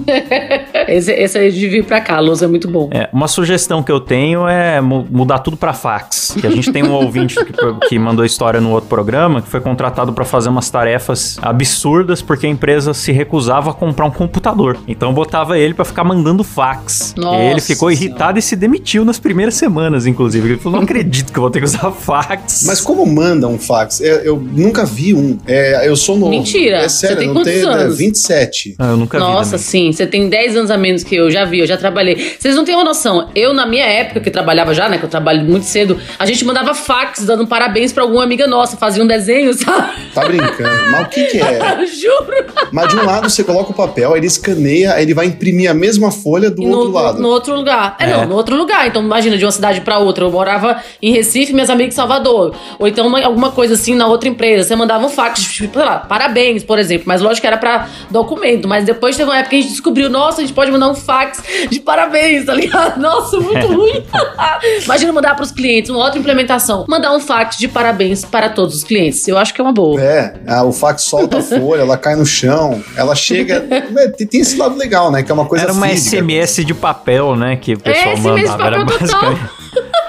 Esse, 0.93 1.11
esse 1.13 1.37
aí 1.37 1.51
de 1.51 1.67
vir 1.67 1.83
pra 1.85 2.01
cá, 2.01 2.17
a 2.17 2.19
lousa 2.19 2.45
é 2.45 2.47
muito 2.47 2.67
bom. 2.69 2.89
É, 2.91 3.09
uma 3.13 3.27
sugestão 3.27 3.81
que 3.83 3.91
eu 3.91 3.99
tenho 3.99 4.47
é 4.47 4.79
mu- 4.81 5.07
mudar 5.09 5.39
tudo 5.39 5.55
pra 5.57 5.73
fax. 5.73 6.35
Que 6.39 6.47
a 6.47 6.49
gente 6.51 6.71
tem 6.71 6.83
um 6.83 6.91
ouvinte 6.93 7.35
que, 7.45 7.53
que 7.89 7.99
mandou 7.99 8.23
história 8.25 8.59
no 8.61 8.71
outro 8.71 8.89
programa 8.89 9.41
que 9.41 9.47
foi 9.49 9.59
contratado 9.61 10.13
pra 10.13 10.25
fazer 10.25 10.49
umas 10.49 10.69
tarefas 10.69 11.37
absurdas 11.41 12.21
porque 12.21 12.45
a 12.45 12.49
empresa 12.49 12.93
se 12.93 13.11
recusava 13.11 13.71
a 13.71 13.73
comprar 13.73 14.05
um 14.05 14.11
computador. 14.11 14.77
Então 14.87 15.13
botava 15.13 15.57
ele 15.57 15.73
pra 15.73 15.85
ficar 15.85 16.03
mandando 16.03 16.43
fax. 16.43 17.13
Nossa 17.17 17.37
e 17.43 17.51
ele 17.51 17.61
ficou 17.61 17.89
Senhora. 17.89 18.05
irritado 18.05 18.39
e 18.39 18.41
se 18.41 18.55
demitiu 18.55 19.05
nas 19.05 19.19
primeiras 19.19 19.55
semanas, 19.55 20.05
inclusive. 20.07 20.49
Ele 20.49 20.57
falou: 20.57 20.77
não 20.79 20.83
acredito 20.83 21.31
que 21.31 21.37
eu 21.37 21.41
vou 21.41 21.49
ter 21.51 21.59
que 21.59 21.65
usar 21.65 21.91
fax. 21.91 22.63
Mas 22.65 22.81
como 22.81 23.05
manda 23.05 23.47
um 23.47 23.57
fax? 23.59 24.01
É, 24.01 24.27
eu 24.27 24.37
nunca 24.37 24.85
vi 24.85 25.13
um. 25.13 25.37
É, 25.47 25.87
eu 25.87 25.95
sou 25.95 26.17
novo. 26.17 26.31
Mentira. 26.31 26.77
É 26.77 26.89
sério, 26.89 27.15
Você 27.17 27.19
tem 27.19 27.27
eu 27.27 27.33
não 27.33 27.41
quantos 27.41 27.53
tenho. 27.53 27.69
é, 27.69 27.73
anos? 27.83 27.97
27. 27.97 28.75
Ah, 28.79 28.87
eu 28.91 28.97
nunca 28.97 29.17
vi. 29.17 29.23
Nossa, 29.23 29.57
sim, 29.57 29.91
você 29.91 30.05
tem 30.07 30.29
10 30.29 30.55
anos 30.57 30.71
a 30.71 30.77
menos 30.81 31.03
que 31.03 31.15
eu, 31.15 31.31
já 31.31 31.45
vi, 31.45 31.59
eu 31.59 31.67
já 31.67 31.77
trabalhei. 31.77 32.35
Vocês 32.37 32.55
não 32.55 32.65
têm 32.65 32.75
uma 32.75 32.83
noção. 32.83 33.29
Eu, 33.35 33.53
na 33.53 33.65
minha 33.65 33.85
época, 33.85 34.19
que 34.19 34.29
trabalhava 34.31 34.73
já, 34.73 34.89
né? 34.89 34.97
Que 34.97 35.05
eu 35.05 35.09
trabalho 35.09 35.43
muito 35.43 35.65
cedo, 35.65 35.99
a 36.19 36.25
gente 36.25 36.43
mandava 36.43 36.73
fax 36.73 37.23
dando 37.25 37.47
parabéns 37.47 37.93
pra 37.93 38.03
alguma 38.03 38.23
amiga 38.23 38.47
nossa, 38.47 38.75
fazia 38.75 39.03
um 39.03 39.07
desenho, 39.07 39.53
sabe? 39.55 39.91
Tá 40.13 40.21
brincando. 40.25 40.91
Mas 40.91 41.05
o 41.07 41.09
que, 41.09 41.23
que 41.25 41.37
é? 41.39 41.85
Juro. 41.85 42.45
Mas 42.71 42.89
de 42.89 42.95
um 42.97 43.05
lado 43.05 43.29
você 43.29 43.43
coloca 43.43 43.71
o 43.71 43.73
papel, 43.73 44.13
aí 44.13 44.19
ele 44.19 44.27
escaneia, 44.27 44.93
aí 44.93 45.03
ele 45.03 45.13
vai 45.13 45.25
imprimir 45.27 45.69
a 45.69 45.73
mesma 45.73 46.11
folha 46.11 46.49
do 46.49 46.63
no, 46.63 46.77
outro 46.77 46.91
lado. 46.91 47.21
no 47.21 47.27
outro 47.29 47.55
lugar. 47.55 47.95
É, 47.99 48.05
É. 48.05 48.17
não, 48.17 48.25
no 48.27 48.35
outro 48.35 48.55
lugar. 48.55 48.87
Então, 48.87 49.01
imagina, 49.03 49.37
de 49.37 49.45
uma 49.45 49.51
cidade 49.51 49.81
pra 49.81 49.99
outra. 49.99 50.23
Eu 50.25 50.31
morava 50.31 50.81
em 51.01 51.11
Recife, 51.13 51.53
minhas 51.53 51.69
amigas 51.69 51.93
em 51.93 51.95
Salvador. 51.95 52.55
Ou 52.79 52.87
então 52.87 53.05
uma- 53.07 53.21
alguma 53.23 53.51
coisa 53.51 53.75
assim 53.75 53.93
na 53.95 54.07
outra 54.07 54.27
empresa. 54.27 54.67
Você 54.67 54.75
mandava 54.75 55.05
um 55.05 55.09
fax, 55.09 55.41
tipo, 55.43 55.77
sei 55.77 55.85
lá, 55.85 55.97
parabéns, 55.99 56.63
por 56.63 56.79
exemplo. 56.79 57.03
Mas 57.07 57.21
lógico 57.21 57.41
que 57.41 57.47
era 57.47 57.57
pra 57.57 57.87
documento. 58.09 58.67
Mas 58.67 58.85
depois 58.85 59.15
teve 59.17 59.29
uma 59.29 59.37
época 59.37 59.51
que 59.51 59.55
a 59.57 59.61
gente 59.61 59.71
descobriu, 59.71 60.09
nossa, 60.09 60.39
a 60.39 60.41
gente 60.45 60.53
pode 60.53 60.70
pode 60.71 60.79
mandar 60.79 60.89
um 60.89 60.95
fax 60.95 61.43
de 61.69 61.79
parabéns, 61.79 62.45
tá 62.45 62.53
ligado? 62.53 62.97
Nossa, 63.01 63.37
muito 63.39 63.67
ruim. 63.67 64.03
Imagina 64.85 65.11
mandar 65.11 65.35
pros 65.35 65.51
clientes, 65.51 65.89
uma 65.89 65.99
outra 66.03 66.17
implementação. 66.19 66.85
Mandar 66.87 67.13
um 67.13 67.19
fax 67.19 67.57
de 67.57 67.67
parabéns 67.67 68.23
para 68.23 68.49
todos 68.49 68.75
os 68.75 68.83
clientes. 68.83 69.27
Eu 69.27 69.37
acho 69.37 69.53
que 69.53 69.59
é 69.61 69.63
uma 69.63 69.73
boa. 69.73 70.01
É, 70.01 70.33
a- 70.47 70.63
o 70.63 70.71
fax 70.71 71.03
solta 71.03 71.39
a 71.39 71.41
folha, 71.41 71.81
ela 71.81 71.97
cai 71.97 72.15
no 72.15 72.25
chão, 72.25 72.81
ela 72.95 73.15
chega. 73.15 73.65
É, 74.01 74.07
tem 74.07 74.25
tem 74.27 74.41
esse 74.41 74.55
lado 74.57 74.77
legal, 74.77 75.11
né? 75.11 75.21
Que 75.21 75.31
é 75.31 75.33
uma 75.33 75.45
coisa 75.45 75.65
Era 75.65 75.73
uma 75.73 75.87
física. 75.87 76.17
SMS 76.17 76.65
de 76.65 76.73
papel, 76.73 77.35
né? 77.35 77.55
Que 77.57 77.73
o 77.73 77.79
pessoal 77.79 78.15
SMS 78.15 78.41
de 78.41 78.47
mandava. 78.47 78.63
Era 78.67 78.85
papel 78.85 78.99
total. 79.07 79.35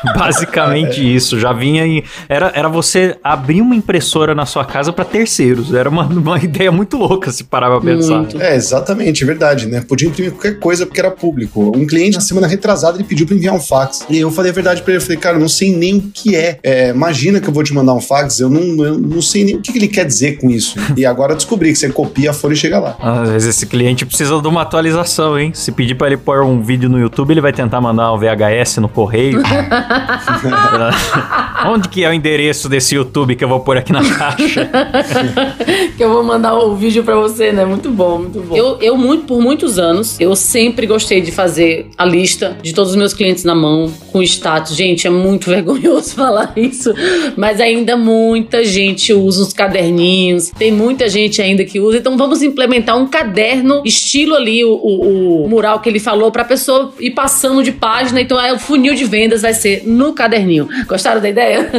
basicamente, 0.17 0.53
basicamente 0.53 1.15
isso. 1.15 1.38
Já 1.38 1.53
vinha 1.53 1.87
em. 1.87 2.05
Era, 2.29 2.53
era 2.55 2.69
você 2.69 3.17
abrir 3.23 3.61
uma 3.61 3.75
impressora 3.75 4.35
na 4.35 4.47
sua 4.47 4.65
casa 4.65 4.93
para 4.93 5.05
terceiros. 5.05 5.73
Era 5.73 5.88
uma, 5.88 6.05
uma 6.05 6.38
ideia 6.43 6.71
muito 6.71 6.97
louca 6.97 7.31
se 7.31 7.45
parar 7.45 7.71
pra 7.71 7.81
pensar. 7.81 8.19
Muito. 8.19 8.41
É, 8.41 8.55
exatamente, 8.55 9.23
é 9.23 9.27
verdade, 9.27 9.67
né? 9.67 9.81
Podia 9.87 10.09
imprimir 10.09 10.33
qualquer 10.33 10.59
coisa 10.59 10.87
porque 10.87 11.01
era 11.01 11.11
público. 11.11 11.73
Um 11.77 11.87
cliente 11.87 12.17
na 12.17 12.21
semana 12.21 12.47
retrasada 12.47 12.97
ele 12.97 13.05
pediu 13.05 13.27
pra 13.27 13.37
enviar 13.37 13.55
um 13.55 13.61
fax. 13.61 14.05
E 14.09 14.19
eu 14.19 14.31
falei 14.31 14.51
a 14.51 14.55
verdade 14.55 14.83
pra 14.83 14.93
ele, 14.93 15.03
eu 15.03 15.05
falei, 15.05 15.19
cara, 15.19 15.37
eu 15.37 15.41
não 15.41 15.49
sei 15.49 15.75
nem 15.75 15.99
o 15.99 16.11
que 16.12 16.35
é. 16.37 16.59
É, 16.62 16.91
imagina 16.91 17.41
que 17.41 17.49
eu 17.49 17.53
vou 17.53 17.62
te 17.62 17.73
mandar 17.73 17.95
um 17.95 18.01
fax, 18.01 18.41
eu 18.41 18.51
não, 18.51 18.85
eu 18.85 18.99
não 18.99 19.23
sei 19.23 19.45
nem 19.45 19.57
o 19.57 19.61
que, 19.61 19.73
que 19.73 19.79
ele 19.79 19.88
quer 19.88 20.05
dizer 20.05 20.38
com 20.38 20.51
isso. 20.51 20.79
E 21.03 21.07
agora 21.07 21.33
eu 21.33 21.37
descobri 21.37 21.73
que 21.73 21.79
você 21.79 21.88
copia 21.88 22.31
a 22.31 22.33
folha 22.35 22.53
e 22.53 22.57
chega 22.57 22.79
lá. 22.79 22.97
Às 23.01 23.31
vezes 23.31 23.57
esse 23.57 23.67
cliente 23.67 24.05
precisa 24.05 24.41
de 24.41 24.47
uma 24.47 24.62
atualização, 24.62 25.38
hein? 25.38 25.51
Se 25.55 25.73
pedir 25.73 25.95
pra 25.95 26.07
ele 26.07 26.17
pôr 26.17 26.43
um 26.43 26.61
vídeo 26.61 26.88
no 26.88 26.99
YouTube, 26.99 27.31
ele 27.31 27.41
vai 27.41 27.53
tentar 27.53 27.81
mandar 27.81 28.12
um 28.12 28.19
VHS 28.19 28.77
no 28.77 28.88
correio. 28.88 29.43
Onde 31.66 31.88
que 31.88 32.02
é 32.05 32.11
o 32.11 32.12
endereço 32.12 32.68
desse 32.68 32.94
YouTube 32.94 33.37
que 33.37 33.44
eu 33.44 33.48
vou 33.48 33.61
pôr 33.61 33.76
aqui 33.76 33.92
na 33.92 34.02
caixa? 34.02 34.68
que 35.96 36.02
eu 36.02 36.11
vou 36.12 36.22
mandar 36.24 36.55
o 36.57 36.74
vídeo 36.74 37.05
pra 37.05 37.14
você, 37.16 37.52
né? 37.52 37.64
Muito 37.64 37.90
bom, 37.90 38.18
muito 38.18 38.40
bom. 38.40 38.57
Eu, 38.57 38.78
eu 38.81 38.96
muito, 38.96 39.24
por 39.24 39.40
muitos 39.40 39.78
anos, 39.78 40.18
eu 40.20 40.35
sempre 40.35 40.87
gostei 40.87 41.20
de 41.20 41.31
fazer 41.31 41.87
a 41.96 42.05
lista 42.05 42.57
de 42.62 42.72
todos 42.72 42.90
os 42.92 42.96
meus 42.96 43.14
clientes 43.14 43.44
na 43.44 43.55
mão, 43.55 43.92
com 44.11 44.22
status. 44.22 44.74
Gente, 44.76 45.07
é 45.07 45.11
muito 45.11 45.48
vergonhoso 45.50 46.14
falar 46.14 46.52
isso, 46.57 46.92
mas 47.37 47.61
ainda 47.61 47.96
muita 47.96 48.64
gente 48.64 49.12
usa 49.12 49.42
os 49.42 49.52
caderninhos, 49.52 50.50
tem 50.50 50.72
muita 50.72 51.09
gente 51.09 51.40
ainda 51.40 51.64
que 51.64 51.78
usa, 51.81 51.98
então 51.98 52.16
vamos 52.16 52.42
implementar 52.42 52.96
um 52.98 53.07
caderno, 53.07 53.83
estilo 53.85 54.35
ali 54.35 54.64
o, 54.64 54.72
o- 54.74 55.44
o 55.44 55.48
mural 55.48 55.81
que 55.81 55.88
ele 55.88 56.00
falou, 56.00 56.31
pra 56.33 56.44
pessoa 56.44 56.92
ir 57.00 57.11
passando 57.12 57.62
de 57.62 57.72
página, 57.72 58.20
então 58.20 58.40
é, 58.40 58.52
o 58.52 58.59
funil 58.59 58.94
de 58.94 59.05
vendas 59.05 59.42
vai 59.42 59.52
ser 59.55 59.82
no 59.87 60.12
caderninho. 60.12 60.68
Gostaram 60.87 61.21
da 61.21 61.29
ideia? 61.29 61.71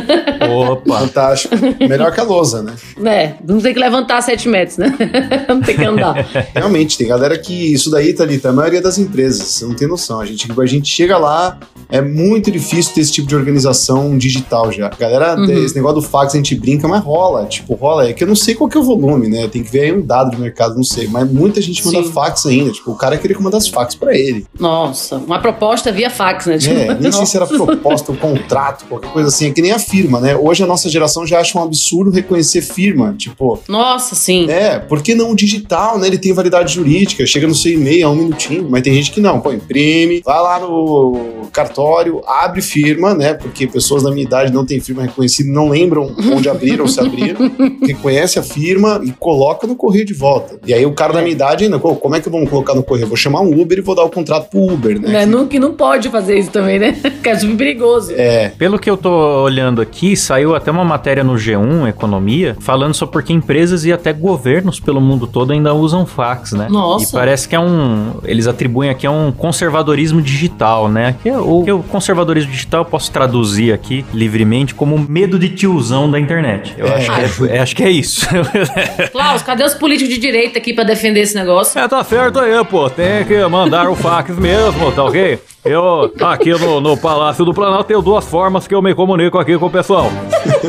Opa! 0.69 0.99
Fantástico. 0.99 1.55
Melhor 1.87 2.11
que 2.13 2.19
a 2.19 2.23
lousa, 2.23 2.61
né? 2.63 2.73
É, 3.05 3.33
não 3.47 3.59
tem 3.59 3.73
que 3.73 3.79
levantar 3.79 4.21
sete 4.21 4.47
metros, 4.47 4.77
né? 4.77 4.93
não 5.47 5.61
tem 5.61 5.75
que 5.75 5.83
andar. 5.83 6.15
Realmente, 6.53 6.97
tem 6.97 7.07
galera 7.07 7.37
que 7.37 7.73
isso 7.73 7.89
daí, 7.89 8.13
Thalita, 8.13 8.49
a 8.49 8.53
maioria 8.53 8.81
das 8.81 8.97
empresas, 8.97 9.47
você 9.47 9.65
não 9.65 9.75
tem 9.75 9.87
noção. 9.87 10.19
A 10.19 10.25
gente, 10.25 10.47
a 10.57 10.65
gente 10.65 10.87
chega 10.89 11.17
lá, 11.17 11.57
é 11.89 12.01
muito 12.01 12.51
difícil 12.51 12.93
ter 12.93 13.01
esse 13.01 13.11
tipo 13.11 13.27
de 13.27 13.35
organização 13.35 14.17
digital 14.17 14.71
já. 14.71 14.89
Galera, 14.89 15.35
Uhum. 15.35 15.45
esse 15.65 15.75
negócio 15.75 16.01
do 16.01 16.07
fax 16.07 16.33
a 16.33 16.37
gente 16.37 16.55
brinca, 16.55 16.87
mas 16.87 17.03
rola. 17.03 17.45
Tipo, 17.45 17.73
rola. 17.75 18.07
É 18.09 18.13
que 18.13 18.23
eu 18.23 18.27
não 18.27 18.35
sei 18.35 18.55
qual 18.55 18.69
que 18.69 18.77
é 18.77 18.79
o 18.79 18.83
volume, 18.83 19.27
né? 19.27 19.47
Tem 19.47 19.63
que 19.63 19.71
ver 19.71 19.81
aí 19.81 19.91
um 19.91 20.01
dado 20.01 20.31
de 20.31 20.39
mercado, 20.39 20.75
não 20.75 20.83
sei. 20.83 21.07
Mas 21.07 21.29
muita 21.31 21.61
gente 21.61 21.85
manda 21.85 22.03
Sim. 22.03 22.11
fax 22.11 22.45
ainda. 22.45 22.71
Tipo, 22.71 22.91
o 22.91 22.95
cara 22.95 23.17
queria 23.17 23.35
que 23.35 23.41
mandasse 23.43 23.71
fax 23.71 23.95
pra 23.95 24.15
ele. 24.15 24.45
Nossa, 24.59 25.17
uma 25.17 25.39
proposta 25.39 25.91
via 25.91 26.09
fax, 26.09 26.45
né? 26.45 26.57
Tipo, 26.57 26.73
É, 26.75 26.93
nem 26.99 27.11
sei 27.11 27.25
se 27.25 27.35
era 27.37 27.45
proposta, 27.47 27.77
um 28.11 28.15
contrato, 28.15 28.85
qualquer 28.85 29.11
coisa 29.11 29.29
assim. 29.29 29.47
É 29.47 29.51
que 29.51 29.61
nem 29.61 29.71
a 29.71 29.79
firma, 29.79 30.19
né? 30.19 30.35
Hoje 30.35 30.63
a 30.63 30.67
nossa 30.67 30.89
geração 30.89 31.25
já 31.25 31.39
acha 31.39 31.57
um 31.57 31.63
absurdo 31.63 32.11
reconhecer 32.11 32.61
firma. 32.61 33.15
Tipo, 33.17 33.59
Nossa, 33.67 34.15
sim. 34.15 34.49
é, 34.49 34.79
por 34.79 35.01
que 35.01 35.15
não 35.15 35.31
o 35.31 35.35
digital, 35.35 35.97
né? 35.97 36.07
Ele 36.07 36.17
tem 36.17 36.33
validade 36.33 36.73
jurídica, 36.73 37.25
chega 37.25 37.47
no 37.47 37.55
seu 37.55 37.73
e-mail, 37.73 38.03
é 38.03 38.07
um 38.07 38.15
minutinho, 38.15 38.67
mas 38.69 38.81
tem 38.81 38.93
gente 38.93 39.11
que 39.11 39.21
não, 39.21 39.39
pô, 39.39 39.51
imprime, 39.51 40.21
vai 40.23 40.39
lá 40.39 40.59
no 40.59 41.47
cartório, 41.51 42.21
abre 42.25 42.61
firma, 42.61 43.13
né? 43.13 43.33
Porque 43.33 43.67
pessoas 43.67 44.03
da 44.03 44.11
minha 44.11 44.23
idade 44.23 44.51
não 44.51 44.65
têm 44.65 44.79
firma 44.79 45.03
reconhecida, 45.03 45.51
não 45.51 45.69
lembram 45.69 46.15
onde 46.33 46.49
abriram 46.49 46.87
se 46.87 46.99
abriram, 46.99 47.51
reconhece 47.85 48.39
a 48.39 48.43
firma 48.43 49.01
e 49.03 49.11
coloca 49.11 49.67
no 49.67 49.75
correio 49.75 50.05
de 50.05 50.13
volta. 50.13 50.59
E 50.65 50.73
aí 50.73 50.85
o 50.85 50.93
cara 50.93 51.13
da 51.13 51.21
minha 51.21 51.31
idade 51.31 51.63
ainda, 51.63 51.79
pô, 51.79 51.95
como 51.95 52.15
é 52.15 52.21
que 52.21 52.29
vamos 52.29 52.49
colocar 52.49 52.73
no 52.73 52.83
correio? 52.83 53.07
Vou 53.07 53.17
chamar 53.17 53.41
um 53.41 53.59
Uber 53.59 53.77
e 53.77 53.81
vou 53.81 53.95
dar 53.95 54.03
o 54.03 54.09
contrato 54.09 54.49
pro 54.49 54.61
Uber, 54.61 54.99
né? 54.99 55.13
Né? 55.13 55.25
Não, 55.25 55.47
que 55.47 55.59
não 55.59 55.73
pode 55.73 56.09
fazer 56.09 56.37
isso 56.37 56.51
também, 56.51 56.79
né? 56.79 56.97
Que 57.23 57.29
é 57.29 57.39
super 57.39 57.55
perigoso. 57.55 57.82
É, 58.15 58.49
Pelo 58.57 58.79
que 58.79 58.89
eu 58.89 58.95
tô 58.97 59.43
olhando 59.43 59.81
aqui, 59.81 60.15
saiu 60.15 60.55
até 60.55 60.71
uma 60.71 60.83
matéria 60.85 61.23
no 61.23 61.33
G1 61.33 61.87
Economia 61.89 62.55
falando 62.59 62.93
sobre 62.93 63.13
porque 63.13 63.33
empresas 63.33 63.85
e 63.85 63.91
até 63.93 64.11
governos 64.13 64.79
pelo 64.79 64.99
mundo 65.01 65.27
todo 65.27 65.51
ainda 65.53 65.73
usam 65.73 66.05
fax, 66.05 66.51
né? 66.53 66.67
Nossa. 66.69 67.05
E 67.05 67.11
parece 67.11 67.47
que 67.47 67.55
é 67.55 67.59
um. 67.59 68.13
Eles 68.23 68.47
atribuem 68.47 68.89
aqui 68.89 69.05
a 69.05 69.11
um 69.11 69.31
conservadorismo 69.31 70.21
digital, 70.21 70.87
né? 70.89 71.15
Que 71.21 71.29
é 71.29 71.37
o, 71.37 71.63
que 71.63 71.71
o 71.71 71.83
conservadorismo 71.83 72.51
digital 72.51 72.81
eu 72.81 72.85
posso 72.85 73.11
traduzir 73.11 73.71
aqui 73.73 74.05
livremente 74.13 74.73
como 74.73 74.97
medo 74.97 75.37
de 75.37 75.49
tiozão 75.49 76.09
da 76.09 76.19
internet. 76.19 76.73
Eu 76.77 76.87
É. 76.87 76.95
acho, 76.95 77.11
que 77.11 77.49
é, 77.51 77.55
é- 77.57 77.59
acho 77.59 77.75
que 77.75 77.83
é 77.83 77.89
isso. 77.91 78.25
Klaus, 79.11 79.41
cadê 79.41 79.63
os 79.63 79.73
políticos 79.73 80.13
de 80.13 80.19
direita 80.19 80.57
aqui 80.57 80.73
pra 80.73 80.83
defender 80.83 81.19
esse 81.21 81.35
negócio? 81.35 81.79
É, 81.79 81.87
tá 81.87 82.03
certo 82.03 82.39
aí, 82.39 82.63
pô. 82.65 82.89
Tem 82.89 83.25
que 83.25 83.45
mandar 83.47 83.89
o 83.89 83.95
fax 83.95 84.37
mesmo, 84.37 84.91
tá 84.91 85.03
ok? 85.03 85.39
Eu, 85.65 86.13
aqui 86.21 86.51
no, 86.51 86.81
no 86.81 86.97
Palácio 86.97 87.45
do 87.45 87.53
Planalto, 87.53 87.85
tenho 87.85 88.01
duas 88.01 88.25
formas 88.25 88.67
que 88.67 88.75
eu 88.75 88.81
me 88.81 88.93
comunico 88.93 89.39
aqui 89.39 89.57
com 89.57 89.67
o 89.67 89.69
pessoal. 89.69 90.11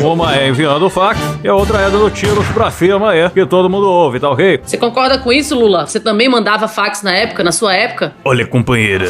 Uma 0.00 0.37
é 0.37 0.48
enviando 0.48 0.88
fax 0.88 1.18
e 1.42 1.48
a 1.48 1.54
outra 1.54 1.80
é 1.80 1.90
dando 1.90 2.09
tiros 2.11 2.46
pra 2.48 2.70
cima 2.70 3.11
aí, 3.11 3.28
que 3.30 3.44
todo 3.44 3.68
mundo 3.68 3.88
ouve, 3.88 4.20
tá 4.20 4.30
ok? 4.30 4.61
Você 4.64 4.78
concorda 4.78 5.18
com 5.18 5.33
isso, 5.33 5.59
Lula? 5.59 5.85
Você 5.85 5.98
também 5.98 6.28
mandava 6.28 6.68
fax 6.68 7.02
na 7.02 7.12
época, 7.12 7.42
na 7.42 7.50
sua 7.50 7.74
época? 7.74 8.14
Olha, 8.24 8.46
companheira, 8.46 9.07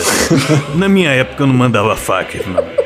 na 0.74 0.88
minha 0.88 1.10
época 1.10 1.42
eu 1.42 1.46
não 1.46 1.54
mandava 1.54 1.94
fax, 1.94 2.46
não. 2.46 2.83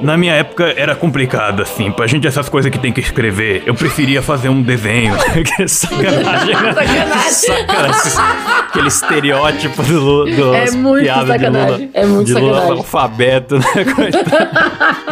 Na 0.00 0.16
minha 0.16 0.32
época 0.34 0.72
era 0.76 0.94
complicado, 0.94 1.62
assim. 1.62 1.90
Pra 1.90 2.06
gente 2.06 2.26
essas 2.26 2.48
coisas 2.48 2.70
que 2.70 2.78
tem 2.78 2.92
que 2.92 3.00
escrever, 3.00 3.62
eu 3.66 3.74
preferia 3.74 4.20
fazer 4.22 4.48
um 4.48 4.62
desenho. 4.62 5.14
que 5.56 5.66
sacanagem. 5.68 6.54
Sacanagem. 6.54 7.30
Sacanagem. 7.32 8.12
Aquele 8.68 8.88
estereótipo 8.88 9.82
do, 9.82 10.24
do 10.26 10.54
É 10.54 10.70
muito 10.70 11.02
piada 11.04 11.26
sacanagem. 11.32 11.76
de 11.76 11.82
Lula. 11.84 11.90
É 11.94 12.06
muito 12.06 12.26
de 12.26 12.32
Lula 12.34 12.46
sacanagem. 12.54 12.72
analfabeto, 12.72 13.58
né? 13.58 13.64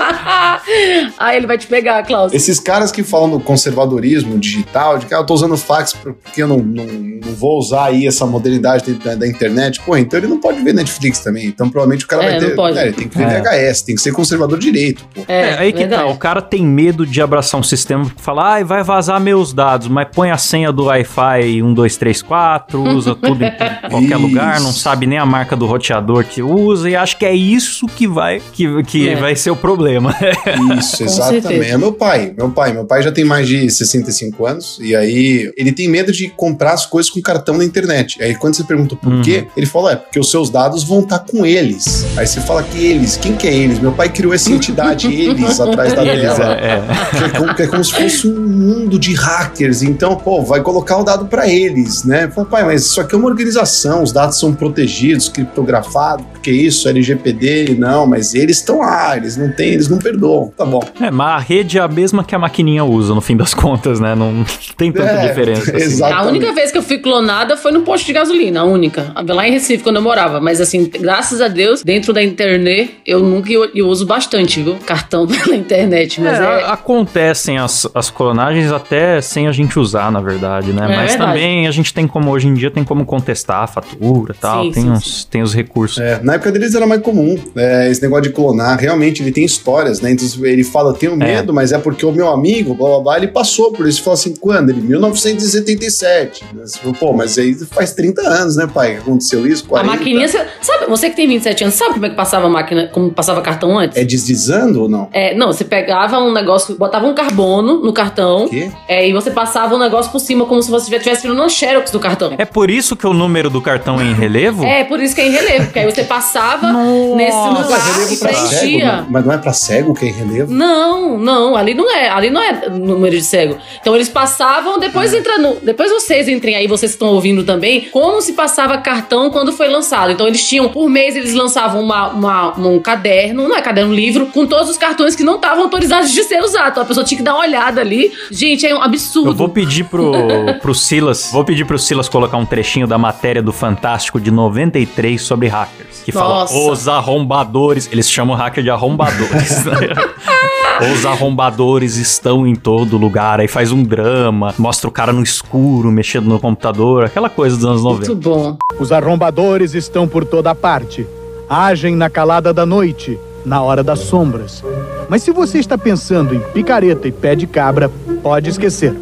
Ah, 1.19 1.35
ele 1.37 1.47
vai 1.47 1.59
te 1.59 1.67
pegar, 1.67 2.03
Klaus. 2.05 2.33
Esses 2.33 2.59
caras 2.59 2.91
que 2.91 3.03
falam 3.03 3.31
do 3.31 3.41
conservadorismo 3.41 4.39
digital, 4.39 4.99
de 4.99 5.07
que 5.07 5.15
ah, 5.15 5.19
eu 5.19 5.27
tô 5.27 5.35
usando 5.35 5.57
fax 5.57 5.93
porque 5.93 6.43
eu 6.43 6.49
não, 6.49 6.59
não, 6.59 6.85
não 6.87 7.33
vou 7.35 7.59
usar 7.59 7.87
aí 7.87 8.07
essa 8.07 8.27
modernidade 8.27 8.93
da, 8.95 9.15
da 9.15 9.27
internet, 9.27 9.81
pô, 9.81 9.97
então 9.97 10.19
ele 10.19 10.27
não 10.27 10.41
pode 10.41 10.61
ver 10.63 10.73
Netflix 10.75 11.21
também. 11.21 11.47
Então 11.47 11.69
provavelmente 11.69 12.05
o 12.05 12.09
cara 12.09 12.25
É, 12.25 12.31
vai 12.31 12.41
não 12.41 12.49
ter. 12.49 12.55
pode. 12.57 12.79
É, 12.79 12.83
ele 12.85 12.93
tem 12.93 13.09
que 13.09 13.17
ver 13.19 13.25
É. 13.25 13.41
VHS, 13.71 13.83
tem 13.83 13.95
que 13.95 14.01
ser 14.03 14.13
conservador 14.13 14.59
direito, 14.75 15.05
pô. 15.15 15.23
É, 15.29 15.41
É, 15.51 15.59
aí 15.59 15.73
que 15.73 15.79
verdade. 15.81 16.03
tá, 16.05 16.09
o 16.09 16.17
cara 16.17 16.41
tem 16.43 16.65
medo 16.65 17.07
de 17.07 17.21
abraçar 17.23 17.61
um 17.61 17.63
sistema 17.65 18.05
que 18.05 18.21
fala, 18.21 18.55
ai, 18.55 18.65
vai 18.65 18.83
vazar 18.83 19.21
meus 19.21 19.53
dados, 19.53 19.89
mas 19.89 20.09
põe 20.13 20.31
a 20.31 20.39
senha 20.39 20.71
do 20.73 20.85
Wi-Fi 20.85 21.63
1234, 21.63 22.83
usa 22.83 23.15
tudo 23.15 23.45
em 23.45 23.51
qualquer 23.91 24.17
Isso. 24.17 24.19
lugar, 24.27 24.61
não 24.61 24.73
sabe 24.73 25.07
nem 25.07 25.19
a 25.19 25.27
marca 25.27 25.57
do 25.57 25.67
roteador 25.67 26.25
que 26.25 26.43
usa, 26.43 26.89
e 26.91 26.97
acho 26.97 27.17
que 27.19 27.25
é 27.27 27.35
isso 27.35 27.87
que 27.87 28.07
vai, 28.07 28.41
que, 28.53 28.83
que 28.85 29.09
É. 29.09 29.17
vai 29.17 29.35
ser 29.37 29.51
o 29.51 29.57
problema. 29.57 30.15
Isso, 30.79 31.03
exatamente. 31.03 31.71
É 31.71 31.77
meu 31.79 31.93
pai. 31.93 32.33
Meu 32.37 32.51
pai. 32.51 32.73
Meu 32.73 32.85
pai 32.85 33.03
já 33.03 33.13
tem 33.13 33.25
mais 33.25 33.47
de 33.47 33.69
65 33.71 34.47
anos. 34.47 34.79
E 34.81 34.95
aí 34.95 35.53
ele 35.57 35.73
tem 35.73 35.89
medo 35.89 36.13
de 36.13 36.29
comprar 36.29 36.73
as 36.73 36.87
coisas 36.87 37.11
com 37.11 37.21
cartão 37.21 37.57
na 37.59 37.65
internet. 37.65 38.23
Aí 38.23 38.35
quando 38.35 38.55
você 38.55 38.65
pergunta 38.65 38.97
por 38.97 39.13
Uhum. 39.13 39.23
quê, 39.23 39.47
ele 39.57 39.67
fala: 39.67 39.93
é 39.93 39.97
porque 39.97 40.19
os 40.19 40.31
seus 40.31 40.51
dados 40.51 40.83
vão 40.85 41.01
estar 41.01 41.21
com 41.21 41.45
eles. 41.47 42.07
Aí 42.17 42.27
você 42.27 42.41
fala 42.41 42.63
que 42.63 42.79
eles, 42.85 43.17
quem 43.17 43.35
que 43.37 43.47
é 43.47 43.55
eles? 43.55 43.79
Meu 43.79 43.93
pai 43.93 44.09
criou 44.09 44.33
essa 44.35 44.51
entidade, 44.73 45.07
eles, 45.13 45.61
atrás 45.61 45.93
da 45.93 46.05
Eles, 46.07 46.35
tela. 46.35 46.55
é, 46.55 46.67
é. 46.67 47.19
Que 47.19 47.25
é, 47.25 47.29
como, 47.39 47.55
que 47.55 47.63
é 47.63 47.67
como 47.67 47.85
se 47.85 47.93
fosse 47.93 48.29
um 48.29 48.41
mundo 48.41 48.99
de 48.99 49.15
hackers. 49.15 49.83
Então, 49.83 50.17
pô, 50.17 50.43
vai 50.43 50.61
colocar 50.61 50.97
o 50.99 51.05
dado 51.05 51.27
pra 51.27 51.49
eles, 51.49 52.05
né? 52.05 52.31
Fala, 52.35 52.47
pai, 52.47 52.65
mas 52.65 52.83
isso 52.87 53.01
aqui 53.01 53.15
é 53.15 53.19
uma 53.19 53.29
organização, 53.29 54.03
os 54.03 54.13
dados 54.13 54.39
são 54.39 54.53
protegidos, 54.55 55.29
criptografados, 55.29 56.25
porque 56.33 56.51
isso, 56.51 56.89
LGPD, 56.89 57.77
não, 57.79 58.07
mas 58.07 58.35
eles 58.35 58.59
estão 58.59 58.79
lá, 58.81 59.17
eles 59.17 59.37
não 59.37 59.51
têm, 59.51 59.69
eles 59.75 59.89
não 59.89 59.99
perdoam. 59.99 60.53
Tá 60.57 60.65
bom. 60.65 60.83
É, 61.01 61.11
mas 61.11 61.27
a 61.29 61.39
rede 61.39 61.79
é 61.79 61.81
a 61.81 61.89
mesma 61.89 62.25
que 62.25 62.35
a 62.35 62.39
maquininha 62.39 62.85
usa, 62.85 63.15
no 63.15 63.21
fim 63.21 63.37
das 63.37 63.55
contas, 63.55 64.01
né? 64.01 64.15
Não 64.15 64.45
tem 64.77 64.93
tanta 64.93 65.11
É, 65.11 65.29
diferença. 65.29 65.77
assim. 65.77 66.03
A 66.03 66.23
única 66.25 66.53
vez 66.53 66.71
que 66.73 66.79
eu 66.79 66.83
fui 66.83 66.99
clonada 66.99 67.57
foi 67.57 67.73
no 67.73 67.83
posto 67.83 68.07
de 68.07 68.13
gasolina, 68.13 68.61
a 68.61 68.65
única. 68.65 69.13
Lá 69.27 69.49
em 69.49 69.53
Recife, 69.53 69.83
quando 69.83 69.97
eu 69.97 70.03
morava. 70.03 70.41
Mas 70.41 70.61
assim, 70.61 70.89
graças 71.01 71.41
a 71.41 71.49
Deus, 71.49 71.83
dentro 71.83 72.13
da 72.13 72.23
internet, 72.23 72.95
eu 73.07 73.21
nunca 73.21 73.51
eu, 73.53 73.69
eu 73.75 73.89
uso 73.89 74.07
bastante, 74.07 74.54
viu? 74.63 74.77
Cartão 74.77 75.27
pela 75.29 75.57
internet. 75.57 76.21
Mas 76.21 76.39
É, 76.39 76.61
é. 76.61 76.65
acontecem 76.71 77.59
as, 77.59 77.87
as 77.95 78.11
clonagens 78.11 78.71
até 78.71 79.21
sem 79.21 79.49
a 79.49 79.53
gente 79.53 79.79
usar, 79.79 80.11
na 80.13 80.21
verdade, 80.21 80.73
né? 80.73 80.85
É 80.85 80.97
Mas 80.97 81.11
verdade. 81.11 81.33
também 81.33 81.67
a 81.67 81.71
gente 81.71 81.93
tem 81.93 82.07
como, 82.07 82.31
hoje 82.31 82.49
em 82.49 82.55
dia, 82.55 82.71
tem 82.71 82.85
como 82.85 83.05
contestar 83.05 83.63
a 83.63 83.67
fatura 83.67 84.35
e 84.37 84.41
tal, 84.41 84.65
Sim, 84.65 84.71
tem, 84.73 84.83
sim, 84.83 84.91
uns, 84.91 85.25
tem 85.25 85.43
os 85.43 85.55
recursos. 85.55 85.99
É, 85.99 86.21
na 86.23 86.35
época 86.35 86.53
deles 86.53 86.75
era 86.75 86.87
mais 86.87 87.01
comum. 87.01 87.39
É, 87.57 87.91
esse 87.91 88.03
negócio 88.03 88.25
de 88.25 88.31
clonar, 88.31 88.79
realmente, 88.79 89.23
ele 89.23 89.33
tem 89.33 89.45
histórias 89.45 89.95
né? 90.01 90.13
Então 90.13 90.27
ele 90.45 90.65
fala, 90.65 90.95
tenho 90.95 91.17
medo, 91.17 91.53
mas 91.53 91.73
é 91.73 91.79
porque 91.79 92.05
o 92.05 92.13
meu 92.13 92.29
amigo, 92.29 92.75
blá 92.75 92.89
blá 92.89 93.01
blá, 93.01 93.17
ele 93.17 93.29
passou 93.29 93.73
por 93.73 93.87
isso. 93.87 93.99
Ele 93.99 94.05
fala 94.05 94.15
assim, 94.15 94.35
quando? 94.37 94.71
Ele, 94.71 94.81
1977. 94.81 96.45
Né? 96.55 96.65
Fala, 96.67 96.95
Pô, 96.95 97.13
mas 97.13 97.39
aí 97.39 97.55
faz 97.55 97.93
30 97.93 98.23
anos, 98.23 98.57
né, 98.57 98.67
pai? 98.67 98.95
que 98.95 98.99
Aconteceu 98.99 99.47
isso, 99.47 99.65
40. 99.65 99.93
A 99.93 99.97
maquininha, 99.97 100.29
você, 100.29 100.47
sabe, 100.61 100.87
você 100.87 101.11
que 101.11 101.17
tem 101.17 101.27
27 101.27 101.65
anos, 101.65 101.75
sabe 101.75 101.95
como 101.95 102.07
é 102.07 102.11
que 102.11 102.17
passava 102.17 102.47
a 102.47 102.51
máquina, 102.51 102.89
como 102.89 103.11
passava 103.11 103.41
cartão 103.43 103.79
antes? 103.79 103.97
É 103.97 104.05
deslizando 104.45 104.83
ou 104.83 104.89
não? 104.89 105.09
É, 105.13 105.35
não, 105.35 105.49
você 105.49 105.65
pegava 105.65 106.19
um 106.19 106.33
negócio, 106.33 106.77
botava 106.77 107.07
um 107.07 107.15
carbono 107.15 107.81
no 107.83 107.93
cartão, 107.93 108.47
O 108.47 108.51
é, 108.89 109.09
e 109.09 109.13
você 109.13 109.31
passava 109.31 109.75
um 109.75 109.79
negócio 109.79 110.11
por 110.11 110.19
cima, 110.21 110.45
como 110.47 110.63
se 110.63 110.71
você 110.71 110.91
estivesse 110.95 111.23
tirando 111.23 111.39
uma 111.39 111.49
xerox 111.49 111.91
do 111.91 112.01
cartão. 112.01 112.35
É 112.39 112.45
por 112.45 112.71
isso 112.71 112.97
que 112.97 113.07
o 113.07 113.13
número 113.13 113.49
do 113.51 113.61
cartão 113.61 114.01
é 114.01 114.05
em 114.05 114.15
relevo? 114.15 114.65
É, 114.65 114.85
por 114.85 115.01
isso 115.01 115.15
que 115.15 115.21
é 115.21 115.27
em 115.29 115.31
relevo, 115.31 115.65
porque 115.67 115.79
aí 115.79 115.85
você 115.91 116.05
passava 116.05 116.73
nesse 117.17 117.37
Mas 117.37 117.63
lugar 117.65 117.81
é 117.81 118.13
e 118.13 118.17
cego, 118.17 118.21
preenchia. 118.49 118.93
não- 118.97 119.07
mas 119.11 119.25
não 119.27 119.33
é 119.33 119.39
pra 119.39 119.53
cego 119.53 119.95
que 119.95 120.05
é 120.05 120.09
em 120.09 120.13
relevo? 120.13 120.53
Não, 120.53 121.19
não, 121.19 121.57
ali 121.57 121.75
não 121.75 121.91
é, 121.91 122.09
ali 122.09 122.31
não 122.31 122.41
é 122.43 122.69
número 122.69 123.17
de 123.17 123.23
cego. 123.25 123.57
Então 123.81 123.95
eles 123.95 124.09
passavam, 124.09 124.79
depois 124.79 125.13
Ah. 125.13 125.19
entra 125.19 125.39
no, 125.39 125.57
depois 125.57 125.91
vocês 125.91 126.29
entrem 126.29 126.55
aí, 126.57 126.67
vocês 126.67 126.93
estão 126.93 127.09
ouvindo 127.09 127.45
também, 127.45 127.89
como 127.93 128.21
se 128.21 128.33
passava 128.33 128.79
cartão 128.79 129.31
quando 129.31 129.53
foi 129.53 129.69
lançado. 129.69 130.11
Então 130.13 130.27
eles 130.27 130.47
tinham, 130.47 130.69
por 130.69 130.89
mês 130.89 131.17
eles 131.17 131.35
lançavam 131.35 131.81
uma, 131.81 132.09
uma- 132.09 132.59
um 132.59 132.79
caderno, 132.81 133.49
não 133.49 133.57
é 133.57 133.61
caderno, 133.63 133.91
um 133.91 133.95
livro, 133.95 134.27
com 134.35 134.45
todos 134.47 134.69
os 134.69 134.77
cartões 134.77 135.15
que 135.15 135.23
não 135.23 135.37
estavam 135.37 135.63
autorizados 135.63 136.11
de 136.11 136.25
ser 136.25 136.43
usados. 136.43 136.71
Então 136.73 136.83
a 136.83 136.87
pessoa 136.87 137.05
tinha 137.05 137.17
que 137.17 137.25
dar 137.25 137.35
uma 137.35 137.45
olhada 137.45 137.81
ali. 137.81 138.13
Gente, 138.31 138.67
é 138.67 138.75
um 138.75 138.83
absurdo. 138.83 139.31
Eu 139.31 139.35
vou 139.35 139.49
pedir 139.49 139.85
pro, 139.85 140.13
pro 140.61 140.75
Silas, 140.75 141.31
vou 141.33 141.45
pedir 141.45 141.65
pro 141.65 141.79
Silas 141.79 142.09
colocar 142.09 142.37
um 142.37 142.45
trechinho 142.45 142.87
da 142.87 142.99
matéria 142.99 143.41
do 143.41 143.53
Fantástico 143.53 144.21
de 144.21 144.33
93 144.33 145.23
sobre 145.23 145.47
hackers. 145.47 146.03
Que 146.05 146.13
Nossa. 146.13 146.53
fala, 146.53 146.73
os 146.73 146.89
arrombadores, 146.89 147.89
eles 147.91 148.11
chamam 148.11 148.37
hacker 148.37 148.63
de 148.63 148.71
arrombadores, 148.71 149.65
né? 149.65 149.75
Os 150.93 151.07
arrombadores 151.07 151.97
estão 151.97 152.45
em 152.45 152.57
todo 152.57 152.99
lugar, 152.99 153.39
aí 153.39 153.47
faz 153.47 153.71
um 153.71 153.85
drama, 153.85 154.53
mostra 154.59 154.89
o 154.89 154.91
cara 154.91 155.13
no 155.13 155.23
escuro, 155.23 155.93
mexendo 155.93 156.27
no 156.27 156.41
computador, 156.41 157.05
aquela 157.05 157.31
coisa 157.31 157.55
dos 157.55 157.65
anos 157.65 157.85
90. 157.85 158.07
Muito 158.09 158.29
bom. 158.29 158.57
Os 158.81 158.91
arrombadores 158.91 159.73
estão 159.73 160.09
por 160.09 160.25
toda 160.25 160.53
parte. 160.53 161.07
Agem 161.49 161.95
na 161.95 162.11
calada 162.11 162.53
da 162.53 162.67
noite, 162.67 163.17
na 163.45 163.63
hora 163.63 163.83
das 163.83 164.01
sombras. 164.01 164.65
Mas 165.09 165.23
se 165.23 165.31
você 165.31 165.59
está 165.59 165.77
pensando 165.77 166.35
em 166.35 166.41
picareta 166.41 167.07
e 167.07 167.13
pé 167.13 167.35
de 167.35 167.47
cabra, 167.47 167.91
pode 168.23 168.51
esquecer. 168.51 168.95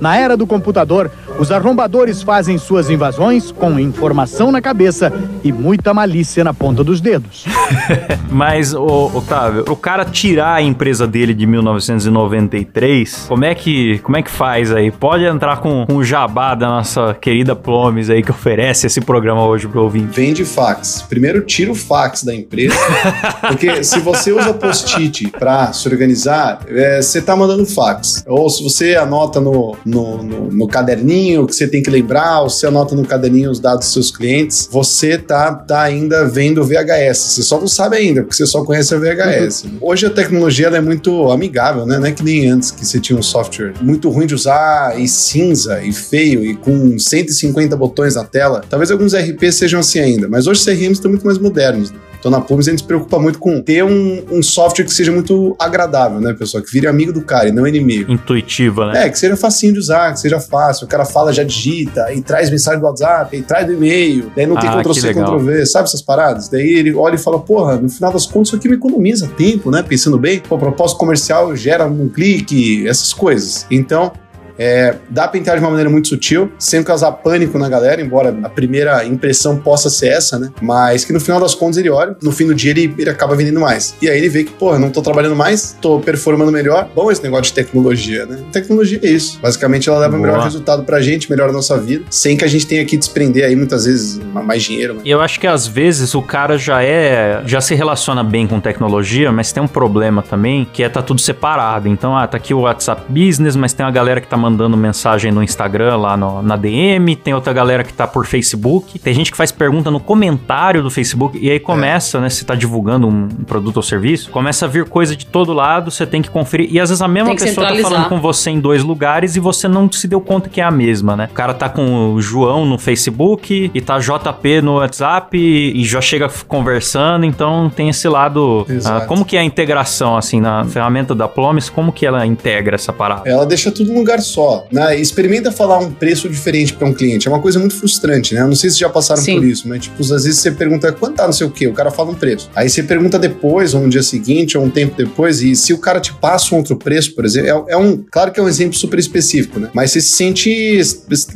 Na 0.00 0.16
era 0.16 0.36
do 0.36 0.46
computador, 0.46 1.10
os 1.40 1.50
arrombadores 1.50 2.22
fazem 2.22 2.58
suas 2.58 2.90
invasões 2.90 3.50
com 3.50 3.80
informação 3.80 4.52
na 4.52 4.60
cabeça 4.60 5.10
e 5.42 5.50
muita 5.50 5.94
malícia 5.94 6.44
na 6.44 6.52
ponta 6.52 6.84
dos 6.84 7.00
dedos. 7.00 7.46
Mas, 8.30 8.74
ô, 8.74 9.10
Otávio, 9.14 9.64
o 9.68 9.74
cara 9.74 10.04
tirar 10.04 10.54
a 10.54 10.62
empresa 10.62 11.06
dele 11.06 11.32
de 11.34 11.46
1993, 11.46 13.24
como 13.26 13.44
é 13.44 13.54
que, 13.54 13.98
como 14.00 14.16
é 14.16 14.22
que 14.22 14.30
faz 14.30 14.70
aí? 14.72 14.90
Pode 14.90 15.24
entrar 15.24 15.60
com, 15.60 15.86
com 15.86 15.96
o 15.96 16.04
jabá 16.04 16.54
da 16.54 16.68
nossa 16.68 17.14
querida 17.14 17.56
Plomes 17.56 18.10
aí 18.10 18.22
que 18.22 18.30
oferece 18.30 18.86
esse 18.86 19.00
programa 19.00 19.44
hoje 19.46 19.66
pro 19.66 19.82
ouvinte. 19.82 20.14
Vende 20.14 20.44
fax. 20.44 21.02
Primeiro 21.08 21.40
tira 21.42 21.72
o 21.72 21.74
fax 21.74 22.22
da 22.22 22.34
empresa, 22.34 22.74
porque 23.48 23.82
se 23.82 23.98
você 24.00 24.30
usa 24.32 24.52
post-it 24.52 25.28
pra 25.38 25.72
se 25.72 25.88
organizar, 25.88 26.60
é, 26.68 27.00
você 27.00 27.22
tá 27.22 27.34
mandando 27.34 27.64
fax. 27.64 28.22
Ou 28.26 28.48
se 28.50 28.62
você 28.62 28.94
anota 28.96 29.40
no, 29.40 29.74
no, 29.84 30.22
no- 30.22 30.50
no 30.50 30.68
caderninho 30.68 31.29
que 31.46 31.54
você 31.54 31.66
tem 31.66 31.82
que 31.82 31.90
lembrar, 31.90 32.42
ou 32.42 32.50
você 32.50 32.66
anota 32.66 32.94
no 32.94 33.04
caderninho 33.04 33.50
os 33.50 33.60
dados 33.60 33.86
dos 33.86 33.92
seus 33.92 34.10
clientes, 34.10 34.68
você 34.70 35.18
tá, 35.18 35.52
tá 35.54 35.82
ainda 35.82 36.24
vendo 36.26 36.64
VHS. 36.64 37.18
Você 37.18 37.42
só 37.42 37.60
não 37.60 37.68
sabe 37.68 37.96
ainda, 37.96 38.22
porque 38.22 38.36
você 38.36 38.46
só 38.46 38.64
conhece 38.64 38.94
a 38.94 38.98
VHS. 38.98 39.64
né? 39.64 39.72
Hoje 39.80 40.06
a 40.06 40.10
tecnologia 40.10 40.68
é 40.68 40.80
muito 40.80 41.30
amigável, 41.30 41.86
né? 41.86 41.98
Não 41.98 42.06
é 42.06 42.12
que 42.12 42.22
nem 42.22 42.48
antes 42.48 42.70
que 42.70 42.84
você 42.84 43.00
tinha 43.00 43.18
um 43.18 43.22
software 43.22 43.74
muito 43.80 44.08
ruim 44.10 44.26
de 44.26 44.34
usar 44.34 44.98
e 44.98 45.06
cinza 45.08 45.82
e 45.82 45.92
feio 45.92 46.44
e 46.44 46.56
com 46.56 46.98
150 46.98 47.76
botões 47.76 48.14
na 48.14 48.24
tela. 48.24 48.62
Talvez 48.68 48.90
alguns 48.90 49.14
RPs 49.14 49.54
sejam 49.56 49.80
assim 49.80 50.00
ainda, 50.00 50.28
mas 50.28 50.46
hoje 50.46 50.60
os 50.60 50.64
CRMs 50.64 50.92
estão 50.92 51.10
muito 51.10 51.24
mais 51.26 51.38
modernos. 51.38 51.90
né? 51.90 51.98
Então 52.20 52.30
na 52.30 52.40
Plumes 52.40 52.68
a 52.68 52.70
gente 52.70 52.80
se 52.80 52.86
preocupa 52.86 53.18
muito 53.18 53.38
com 53.38 53.60
ter 53.62 53.82
um, 53.82 54.22
um 54.30 54.42
software 54.42 54.84
que 54.84 54.92
seja 54.92 55.10
muito 55.10 55.56
agradável, 55.58 56.20
né, 56.20 56.34
pessoal? 56.34 56.62
Que 56.62 56.70
vire 56.70 56.86
amigo 56.86 57.12
do 57.12 57.22
cara 57.22 57.48
e 57.48 57.52
não 57.52 57.66
inimigo. 57.66 58.12
Intuitiva, 58.12 58.92
né? 58.92 59.06
É, 59.06 59.08
que 59.08 59.18
seja 59.18 59.36
facinho 59.36 59.72
de 59.72 59.78
usar, 59.78 60.12
que 60.12 60.20
seja 60.20 60.38
fácil. 60.38 60.84
O 60.84 60.88
cara 60.88 61.04
fala, 61.04 61.32
já 61.32 61.42
digita, 61.42 62.12
e 62.12 62.20
traz 62.20 62.50
mensagem 62.50 62.78
do 62.78 62.86
WhatsApp, 62.86 63.36
e 63.36 63.42
traz 63.42 63.66
do 63.66 63.72
e-mail, 63.72 64.30
daí 64.36 64.46
não 64.46 64.56
tem 64.56 64.68
Ah, 64.68 64.80
Ctrl 64.80 64.92
que 64.92 65.00
C, 65.00 65.06
legal. 65.08 65.24
Ctrl 65.24 65.44
V, 65.44 65.66
sabe 65.66 65.88
essas 65.88 66.02
paradas? 66.02 66.48
Daí 66.48 66.74
ele 66.74 66.94
olha 66.94 67.14
e 67.14 67.18
fala, 67.18 67.40
porra, 67.40 67.76
no 67.76 67.88
final 67.88 68.12
das 68.12 68.26
contas 68.26 68.48
isso 68.48 68.56
aqui 68.56 68.68
me 68.68 68.74
economiza 68.76 69.26
tempo, 69.28 69.70
né? 69.70 69.82
Pensando 69.82 70.18
bem, 70.18 70.40
pô, 70.40 70.58
propósito 70.58 70.98
comercial 70.98 71.56
gera 71.56 71.86
um 71.86 72.08
clique, 72.08 72.86
essas 72.86 73.12
coisas. 73.14 73.66
Então, 73.70 74.12
é, 74.60 74.94
dá 75.08 75.26
pra 75.26 75.40
entrar 75.40 75.54
de 75.54 75.60
uma 75.60 75.70
maneira 75.70 75.88
muito 75.88 76.08
sutil, 76.08 76.52
sem 76.58 76.82
causar 76.82 77.12
pânico 77.12 77.58
na 77.58 77.66
galera, 77.66 78.02
embora 78.02 78.36
a 78.42 78.48
primeira 78.48 79.02
impressão 79.06 79.56
possa 79.56 79.88
ser 79.88 80.08
essa, 80.08 80.38
né? 80.38 80.50
Mas 80.60 81.02
que 81.02 81.14
no 81.14 81.20
final 81.20 81.40
das 81.40 81.54
contas 81.54 81.78
ele 81.78 81.88
olha, 81.88 82.14
no 82.22 82.30
fim 82.30 82.46
do 82.46 82.54
dia 82.54 82.72
ele, 82.72 82.94
ele 82.98 83.08
acaba 83.08 83.34
vendendo 83.34 83.58
mais. 83.58 83.94
E 84.02 84.08
aí 84.08 84.18
ele 84.18 84.28
vê 84.28 84.44
que, 84.44 84.52
porra, 84.52 84.78
não 84.78 84.90
tô 84.90 85.00
trabalhando 85.00 85.34
mais, 85.34 85.78
tô 85.80 85.98
performando 85.98 86.52
melhor. 86.52 86.90
Bom 86.94 87.10
esse 87.10 87.22
negócio 87.22 87.44
de 87.44 87.54
tecnologia, 87.54 88.26
né? 88.26 88.38
Tecnologia 88.52 89.00
é 89.02 89.08
isso. 89.08 89.40
Basicamente 89.40 89.88
ela 89.88 89.98
leva 89.98 90.16
Boa. 90.16 90.26
melhor 90.28 90.44
resultado 90.44 90.84
pra 90.84 91.00
gente, 91.00 91.30
melhora 91.30 91.50
a 91.50 91.54
nossa 91.54 91.78
vida, 91.78 92.04
sem 92.10 92.36
que 92.36 92.44
a 92.44 92.48
gente 92.48 92.66
tenha 92.66 92.84
que 92.84 92.98
desprender 92.98 93.46
aí 93.46 93.56
muitas 93.56 93.86
vezes 93.86 94.20
mais 94.44 94.62
dinheiro, 94.62 94.94
né? 94.94 95.00
E 95.06 95.10
eu 95.10 95.22
acho 95.22 95.40
que 95.40 95.46
às 95.46 95.66
vezes 95.66 96.14
o 96.14 96.20
cara 96.20 96.58
já 96.58 96.82
é. 96.82 97.42
já 97.46 97.62
se 97.62 97.74
relaciona 97.74 98.22
bem 98.22 98.46
com 98.46 98.60
tecnologia, 98.60 99.32
mas 99.32 99.52
tem 99.52 99.62
um 99.62 99.68
problema 99.68 100.20
também, 100.20 100.68
que 100.70 100.82
é 100.82 100.88
tá 100.90 101.00
tudo 101.00 101.18
separado. 101.18 101.88
Então, 101.88 102.14
ah, 102.14 102.26
tá 102.26 102.36
aqui 102.36 102.52
o 102.52 102.60
WhatsApp 102.60 103.02
Business, 103.08 103.56
mas 103.56 103.72
tem 103.72 103.86
uma 103.86 103.92
galera 103.92 104.20
que 104.20 104.26
tá 104.26 104.36
mandando 104.36 104.49
mensagem 104.76 105.30
no 105.32 105.42
Instagram 105.42 105.96
lá 105.96 106.16
no- 106.16 106.42
na 106.42 106.56
DM, 106.56 107.14
tem 107.16 107.34
outra 107.34 107.52
galera 107.52 107.82
que 107.84 107.92
tá 107.92 108.06
por 108.06 108.26
Facebook, 108.26 108.98
tem 108.98 109.12
gente 109.14 109.30
que 109.30 109.36
faz 109.36 109.50
pergunta 109.52 109.90
no 109.90 110.00
comentário 110.00 110.82
do 110.82 110.90
Facebook, 110.90 111.38
e 111.40 111.50
aí 111.50 111.58
começa, 111.60 112.20
né? 112.20 112.28
Se 112.28 112.44
tá 112.44 112.54
divulgando 112.54 113.06
um 113.08 113.28
produto 113.46 113.78
ou 113.78 113.82
serviço, 113.82 114.30
começa 114.30 114.64
a 114.66 114.68
vir 114.68 114.84
coisa 114.86 115.14
de 115.16 115.26
todo 115.26 115.52
lado, 115.52 115.90
você 115.90 116.06
tem 116.06 116.22
que 116.22 116.30
conferir. 116.30 116.68
E 116.70 116.80
às 116.80 116.88
vezes 116.90 117.02
a 117.02 117.08
mesma 117.08 117.30
pessoa 117.34 117.66
tá 117.66 117.72
falando 117.82 118.08
com 118.08 118.20
você 118.20 118.50
em 118.50 118.60
dois 118.60 118.82
lugares 118.82 119.36
e 119.36 119.40
você 119.40 119.68
não 119.68 119.90
se 119.90 120.06
deu 120.08 120.20
conta 120.20 120.48
que 120.48 120.60
é 120.60 120.64
a 120.64 120.70
mesma, 120.70 121.16
né? 121.16 121.28
O 121.30 121.34
cara 121.34 121.54
tá 121.54 121.68
com 121.68 122.14
o 122.14 122.20
João 122.22 122.64
no 122.64 122.78
Facebook 122.78 123.70
e 123.72 123.80
tá 123.80 123.98
JP 123.98 124.60
no 124.62 124.74
WhatsApp 124.76 125.36
e, 125.36 125.80
e 125.80 125.84
já 125.84 126.00
chega 126.00 126.28
conversando, 126.46 127.24
então 127.24 127.70
tem 127.74 127.88
esse 127.88 128.08
lado. 128.08 128.66
Exato. 128.68 129.04
ah, 129.04 129.06
como 129.06 129.24
que 129.24 129.36
é 129.36 129.40
a 129.40 129.44
integração, 129.44 130.16
assim, 130.16 130.40
na 130.40 130.64
ferramenta 130.64 131.14
da 131.14 131.26
Plomes, 131.26 131.68
como 131.70 131.92
que 131.92 132.04
ela 132.04 132.26
integra 132.26 132.74
essa 132.74 132.92
parada? 132.92 133.22
Ela 133.28 133.46
deixa 133.46 133.70
tudo 133.70 133.92
num 133.92 133.98
lugar 134.00 134.20
só, 134.20 134.39
né? 134.70 134.98
Experimenta 134.98 135.50
falar 135.52 135.78
um 135.78 135.90
preço 135.90 136.28
diferente 136.28 136.72
pra 136.72 136.86
um 136.88 136.92
cliente. 136.94 137.28
É 137.28 137.30
uma 137.30 137.40
coisa 137.40 137.58
muito 137.58 137.74
frustrante, 137.74 138.34
né? 138.34 138.40
Eu 138.42 138.48
não 138.48 138.54
sei 138.56 138.70
se 138.70 138.78
já 138.78 138.88
passaram 138.88 139.22
Sim. 139.22 139.36
por 139.36 139.44
isso, 139.44 139.68
mas 139.68 139.82
tipo, 139.82 140.00
às 140.02 140.08
vezes 140.24 140.38
você 140.38 140.50
pergunta 140.50 140.90
quanto 140.92 141.16
tá 141.16 141.26
não 141.26 141.32
sei 141.32 141.46
o 141.46 141.50
quê, 141.50 141.66
o 141.66 141.72
cara 141.72 141.90
fala 141.90 142.10
um 142.10 142.14
preço. 142.14 142.50
Aí 142.54 142.68
você 142.68 142.82
pergunta 142.82 143.18
depois, 143.18 143.74
ou 143.74 143.80
no 143.80 143.88
dia 143.88 144.02
seguinte, 144.02 144.56
ou 144.56 144.64
um 144.64 144.70
tempo 144.70 144.94
depois, 144.96 145.42
e 145.42 145.54
se 145.54 145.72
o 145.72 145.78
cara 145.78 146.00
te 146.00 146.12
passa 146.14 146.54
um 146.54 146.58
outro 146.58 146.76
preço, 146.76 147.14
por 147.14 147.24
exemplo, 147.24 147.66
é, 147.68 147.72
é 147.72 147.76
um. 147.76 148.02
Claro 148.10 148.32
que 148.32 148.40
é 148.40 148.42
um 148.42 148.48
exemplo 148.48 148.76
super 148.76 148.98
específico, 148.98 149.58
né? 149.60 149.70
Mas 149.74 149.90
você 149.92 150.00
se 150.00 150.12
sente. 150.12 150.80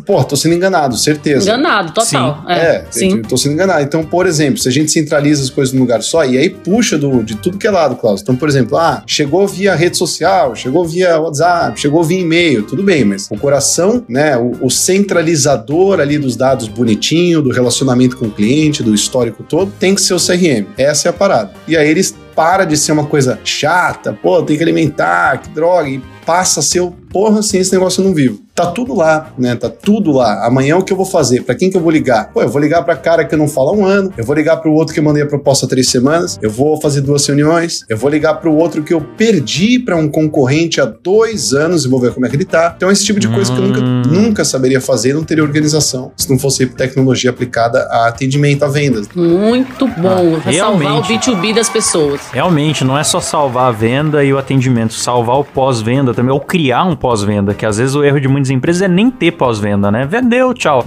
Pô, 0.07 0.23
tô 0.25 0.37
sendo 0.37 0.55
enganado, 0.55 0.97
certeza. 0.97 1.45
Enganado, 1.45 1.93
total. 1.93 2.45
É, 2.49 2.55
É, 2.55 2.87
sim. 2.91 3.23
tô 3.23 3.37
sendo 3.37 3.53
enganado. 3.53 3.83
Então, 3.83 4.05
por 4.05 4.27
exemplo, 4.27 4.59
se 4.59 4.69
a 4.69 4.73
gente 4.73 4.91
centraliza 4.91 5.43
as 5.43 5.51
coisas 5.51 5.73
num 5.75 5.81
lugar 5.81 6.03
só, 6.03 6.25
e 6.25 6.39
aí 6.39 6.49
puxa 6.51 6.97
do, 6.99 7.23
de 7.23 7.37
tudo 7.37 7.59
que 7.59 7.67
é 7.67 7.71
lado, 7.71 7.97
Klaus. 7.97 8.21
Então, 8.23 8.37
por 8.37 8.49
exemplo, 8.49 8.77
ah, 8.79 9.03
chegou 9.07 9.47
via 9.47 9.75
rede 9.75 9.97
social, 9.97 10.55
chegou 10.55 10.85
via 10.87 11.19
WhatsApp, 11.19 11.81
chegou 11.81 12.03
via 12.05 12.21
e-mail, 12.21 12.63
tudo 12.63 12.83
bem, 12.85 13.05
mas 13.05 13.29
o 13.31 13.37
coração, 13.37 14.05
né, 14.09 14.37
o, 14.37 14.67
o 14.67 14.71
centralizador 14.71 16.01
ali 16.01 16.19
dos 16.19 16.37
dados 16.37 16.69
bonitinho, 16.69 17.43
do 17.43 17.51
relacionamento 17.51 18.17
com 18.17 18.27
o 18.27 18.31
cliente, 18.31 18.83
do 18.83 18.95
histórico 18.95 19.43
todo, 19.43 19.73
tem 19.79 19.95
que 19.95 20.01
ser 20.01 20.15
o 20.15 20.19
CRM. 20.19 20.67
Essa 20.77 21.09
é 21.09 21.11
a 21.11 21.13
parada. 21.13 21.53
E 21.67 21.77
aí 21.77 21.89
eles 21.89 22.15
para 22.35 22.65
de 22.65 22.77
ser 22.77 22.93
uma 22.93 23.07
coisa 23.07 23.39
chata, 23.45 24.13
pô, 24.23 24.43
tem 24.43 24.57
que 24.57 24.63
alimentar, 24.63 25.39
que 25.41 25.49
droga, 25.51 25.89
e 25.89 26.03
passa 26.27 26.61
a 26.61 26.63
ser 26.63 26.81
o 26.81 26.91
porra, 26.91 27.43
sem 27.43 27.61
esse 27.61 27.73
negócio 27.73 28.01
eu 28.01 28.07
não 28.09 28.15
vivo. 28.15 28.41
Tá 28.55 28.67
tudo 28.67 28.95
lá, 28.95 29.33
né? 29.39 29.55
Tá 29.55 29.69
tudo 29.69 30.11
lá. 30.11 30.45
Amanhã 30.47 30.77
o 30.77 30.83
que 30.83 30.93
eu 30.93 30.97
vou 30.97 31.05
fazer? 31.07 31.43
Pra 31.43 31.55
quem 31.55 31.71
que 31.71 31.77
eu 31.77 31.81
vou 31.81 31.91
ligar? 31.91 32.31
Pô, 32.33 32.41
eu 32.43 32.49
vou 32.49 32.61
ligar 32.61 32.83
pra 32.83 32.97
cara 32.97 33.25
que 33.25 33.35
eu 33.35 33.39
não 33.39 33.47
falo 33.47 33.69
há 33.71 33.73
um 33.73 33.85
ano, 33.85 34.13
eu 34.17 34.25
vou 34.25 34.35
ligar 34.35 34.57
pro 34.57 34.73
outro 34.73 34.95
que 34.95 34.99
eu 35.01 35.05
mandei 35.05 35.23
a 35.23 35.27
proposta 35.27 35.67
há 35.67 35.69
três 35.69 35.91
semanas, 35.91 36.39
eu 36.43 36.51
vou 36.51 36.81
fazer 36.81 37.03
duas 37.03 37.25
reuniões, 37.27 37.85
eu 37.89 37.97
vou 37.97 38.09
ligar 38.11 38.35
pro 38.35 38.53
outro 38.55 38.83
que 38.83 38.93
eu 38.95 39.01
perdi 39.01 39.79
pra 39.79 39.97
um 39.97 40.09
concorrente 40.09 40.81
há 40.81 40.85
dois 40.87 41.53
anos 41.53 41.85
e 41.85 41.89
vou 41.89 42.01
ver 42.01 42.13
como 42.15 42.27
é 42.27 42.29
que 42.29 42.37
ele 42.37 42.45
tá. 42.45 42.73
Então, 42.77 42.91
esse 42.91 43.05
tipo 43.05 43.21
de 43.21 43.29
coisa 43.29 43.53
que 43.53 43.59
eu 43.59 43.65
nunca, 43.67 43.81
Hum. 43.81 44.03
nunca 44.07 44.45
saberia 44.45 44.81
fazer, 44.81 45.13
não 45.15 45.25
teria 45.25 45.45
organização 45.45 46.11
se 46.17 46.29
não 46.31 46.39
fosse 46.39 46.65
tecnologia 46.67 47.31
aplicada 47.31 47.81
a 47.91 48.09
atendimento, 48.09 48.65
a 48.65 48.69
vendas. 48.69 49.09
Muito 49.15 49.87
bom. 49.89 50.37
Ah, 50.37 50.41
Vai 50.45 50.55
salvar 50.55 50.93
o 50.97 51.01
realmente. 51.01 51.31
B2B 51.31 51.55
das 51.55 51.69
pessoas. 51.69 52.21
Realmente, 52.33 52.85
não 52.85 52.99
é 52.99 53.05
só 53.05 53.21
salvar 53.21 53.69
a 53.69 53.71
venda 53.71 54.25
e 54.25 54.33
o 54.33 54.39
atendimento, 54.39 54.93
salvar 54.95 55.39
o 55.39 55.45
pós-venda 55.45 56.13
também, 56.13 56.33
ou 56.33 56.41
criar 56.41 56.85
um 56.85 56.97
pós-venda, 56.97 57.55
que 57.55 57.65
às 57.65 57.79
vezes 57.79 57.95
o 57.95 58.03
erro 58.03 58.21
de 58.21 58.29
muitas 58.29 58.51
empresas 58.51 58.83
é 58.83 58.89
nem 58.89 59.11
ter 59.11 59.33
pós-venda, 59.33 59.91
né? 59.91 60.07
Vendeu, 60.07 60.53
tchau. 60.55 60.85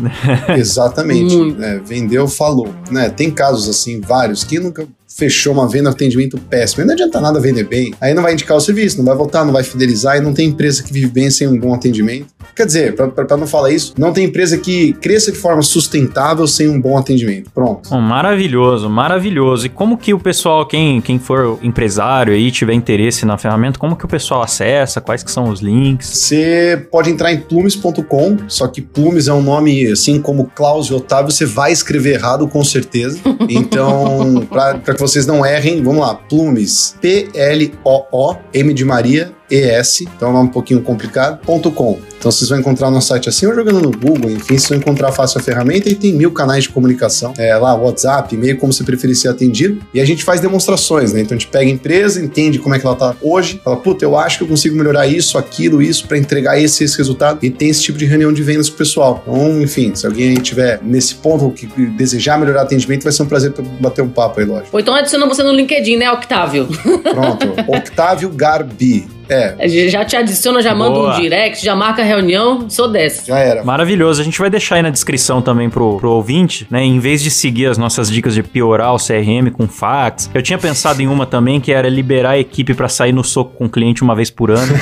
Exatamente. 0.50 1.36
Muito. 1.36 1.60
né? 1.60 1.82
vendeu, 1.86 2.28
falou. 2.28 2.74
Né? 2.92 3.10
Tem 3.10 3.32
casos 3.32 3.70
assim, 3.70 4.02
vários, 4.02 4.44
que 4.44 4.60
nunca 4.60 4.88
fechou 5.18 5.54
uma 5.54 5.68
venda, 5.68 5.90
atendimento 5.90 6.38
péssimo. 6.38 6.84
E 6.84 6.86
não 6.86 6.94
adianta 6.94 7.20
nada 7.20 7.40
vender 7.40 7.64
bem. 7.64 7.94
Aí 8.00 8.14
não 8.14 8.22
vai 8.22 8.34
indicar 8.34 8.56
o 8.56 8.62
serviço, 8.62 8.98
não 8.98 9.06
vai 9.06 9.16
voltar, 9.16 9.44
não 9.44 9.52
vai 9.52 9.64
fidelizar, 9.64 10.18
e 10.18 10.22
não 10.22 10.34
tem 10.34 10.48
empresa 10.48 10.84
que 10.84 10.94
vive 10.94 11.08
bem 11.08 11.30
sem 11.32 11.48
um 11.48 11.58
bom 11.58 11.74
atendimento. 11.74 12.28
Quer 12.56 12.66
dizer, 12.66 12.96
para 12.96 13.38
não 13.38 13.46
falar 13.46 13.72
isso, 13.72 13.94
não 13.98 14.12
tem 14.12 14.26
empresa 14.26 14.58
que 14.58 14.94
cresça 14.94 15.32
de 15.32 15.38
forma 15.38 15.62
sustentável 15.62 16.48
sem 16.48 16.68
um 16.68 16.80
bom 16.80 16.98
atendimento. 16.98 17.52
Pronto. 17.52 17.90
Bom, 17.90 18.02
maravilhoso, 18.02 18.90
maravilhoso. 18.90 19.68
E 19.68 19.70
como 19.70 19.98
que 19.98 20.14
o 20.14 20.20
pessoal, 20.20 20.66
quem, 20.66 21.02
quem 21.02 21.20
for 21.20 21.60
empresário 21.62 22.34
aí, 22.34 22.52
tiver 22.52 22.74
interesse 22.74 23.26
na 23.26 23.38
ferramenta, 23.38 23.78
como 23.78 23.96
que 23.96 24.06
o 24.06 24.08
pessoal 24.08 24.42
acessa? 24.42 25.00
Quais 25.02 25.24
que 25.24 25.32
são 25.32 25.50
os 25.50 25.60
links? 25.60 26.08
Você 26.08 26.88
pode 26.92 27.10
entrar 27.10 27.32
em 27.32 27.38
plumes.com, 27.38 28.38
só 28.48 28.68
que 28.68 28.82
Plumes 28.82 29.28
é 29.28 29.34
um 29.34 29.42
nome 29.42 29.86
assim 29.92 30.20
como 30.20 30.46
Klaus 30.56 30.88
e 30.88 30.94
Otávio, 30.94 31.32
você 31.32 31.46
vai 31.46 31.72
escrever 31.72 32.16
errado 32.16 32.48
com 32.48 32.64
certeza. 32.64 33.20
Então, 33.50 34.46
para 34.50 34.94
que 34.94 35.00
vocês 35.08 35.26
não 35.26 35.46
errem, 35.46 35.82
vamos 35.82 36.02
lá, 36.02 36.16
Plumes, 36.16 36.96
P-L-O-O, 37.02 38.36
M 38.54 38.74
de 38.74 38.84
Maria, 38.84 39.32
ES, 39.50 40.02
então 40.02 40.30
é 40.30 40.32
um 40.32 40.34
nome 40.34 40.50
um 40.50 40.52
pouquinho 40.52 40.82
complicado, 40.82 41.40
ponto 41.46 41.72
.com. 41.72 42.00
Então 42.18 42.32
vocês 42.32 42.50
vão 42.50 42.60
encontrar 42.60 42.90
no 42.90 43.02
site 43.02 43.30
assim 43.30 43.46
ou 43.46 43.54
jogando 43.54 43.80
no 43.80 43.92
Google, 43.92 44.32
enfim, 44.32 44.58
vocês 44.58 44.70
vão 44.70 44.80
encontrar 44.80 45.12
fácil 45.12 45.40
a 45.40 45.44
ferramenta 45.44 45.88
e 45.90 45.96
tem 45.96 46.14
mil 46.14 46.32
canais 46.32 46.64
de 46.64 46.70
comunicação, 46.70 47.34
é, 47.38 47.56
lá, 47.56 47.76
WhatsApp, 47.76 48.34
e-mail, 48.34 48.58
como 48.58 48.74
você 48.74 48.84
preferir 48.84 49.16
ser 49.16 49.30
atendido. 49.30 49.80
E 49.94 50.02
a 50.02 50.06
gente 50.06 50.24
faz 50.24 50.42
demonstrações, 50.42 51.14
né? 51.14 51.22
Então 51.22 51.36
a 51.36 51.40
gente 51.40 51.50
pega 51.50 51.66
a 51.66 51.70
empresa, 51.70 52.24
entende 52.24 52.60
como 52.60 52.76
é 52.76 52.80
que 52.80 52.86
ela 52.86 52.96
tá 52.96 53.16
hoje, 53.22 53.62
fala, 53.64 53.78
puta, 53.78 54.04
eu 54.04 54.18
acho 54.18 54.40
que 54.40 54.44
eu 54.44 54.48
consigo 54.48 54.76
melhorar 54.76 55.08
isso, 55.08 55.38
aquilo, 55.38 55.82
isso, 55.82 56.08
para 56.08 56.18
entregar 56.18 56.60
esse, 56.60 56.84
esse 56.84 56.98
resultado. 56.98 57.40
E 57.44 57.50
tem 57.50 57.70
esse 57.70 57.84
tipo 57.84 57.98
de 57.98 58.06
reunião 58.06 58.34
de 58.34 58.42
vendas 58.42 58.70
com 58.70 58.76
o 58.76 58.78
pessoal. 58.78 59.24
Então, 59.28 59.62
enfim, 59.62 59.94
se 59.96 60.06
alguém 60.06 60.34
tiver 60.36 60.80
nesse 60.84 61.16
ponto 61.16 61.50
que 61.52 61.68
desejar 61.68 62.40
melhorar 62.40 62.64
atendimento, 62.64 63.04
vai 63.04 63.14
ser 63.14 63.24
um 63.24 63.28
prazer 63.28 63.54
bater 63.80 64.02
um 64.02 64.10
papo 64.10 64.40
aí, 64.40 64.46
lógico. 64.46 64.70
Ou 64.74 64.80
então 64.80 64.94
adiciona 64.94 65.28
você 65.28 65.44
no 65.44 65.52
LinkedIn, 65.52 65.98
né, 65.98 66.12
Octávio? 66.12 66.68
Pronto. 66.68 67.54
Octávio 67.68 68.30
Garbi. 68.30 69.17
É. 69.30 69.68
Já 69.90 70.06
te 70.06 70.16
adiciona, 70.16 70.62
já 70.62 70.74
manda 70.74 70.96
Boa. 70.96 71.18
um 71.18 71.22
direct, 71.22 71.64
já 71.64 71.76
marca 71.76 72.02
a 72.02 72.06
reunião, 72.06 72.70
sou 72.70 72.88
dessa. 72.88 73.26
Já 73.26 73.40
era. 73.40 73.64
Maravilhoso. 73.64 74.22
A 74.22 74.24
gente 74.24 74.40
vai 74.40 74.50
deixar 74.50 74.76
aí 74.76 74.82
na 74.82 74.90
descrição 74.90 75.42
também 75.42 75.70
pro, 75.70 75.98
pro 75.98 76.12
ouvinte, 76.12 76.68
né? 76.70 76.84
Em 76.84 77.00
vez 77.00 77.22
de 77.22 77.30
seguir 77.32 77.68
as 77.68 77.78
nossas 77.78 78.10
dicas 78.10 78.34
de 78.34 78.44
piorar 78.44 78.94
o 78.94 78.98
CRM 78.98 79.52
com 79.52 79.68
fax, 79.68 80.30
eu 80.34 80.42
tinha 80.42 80.58
pensado 80.58 81.02
em 81.02 81.08
uma 81.08 81.26
também 81.26 81.60
que 81.60 81.72
era 81.72 81.90
liberar 81.90 82.32
a 82.32 82.40
equipe 82.40 82.74
pra 82.74 82.88
sair 82.88 83.12
no 83.12 83.24
soco 83.24 83.56
com 83.58 83.66
o 83.66 83.70
cliente 83.70 84.02
uma 84.02 84.16
vez 84.16 84.30
por 84.30 84.52
ano, 84.52 84.74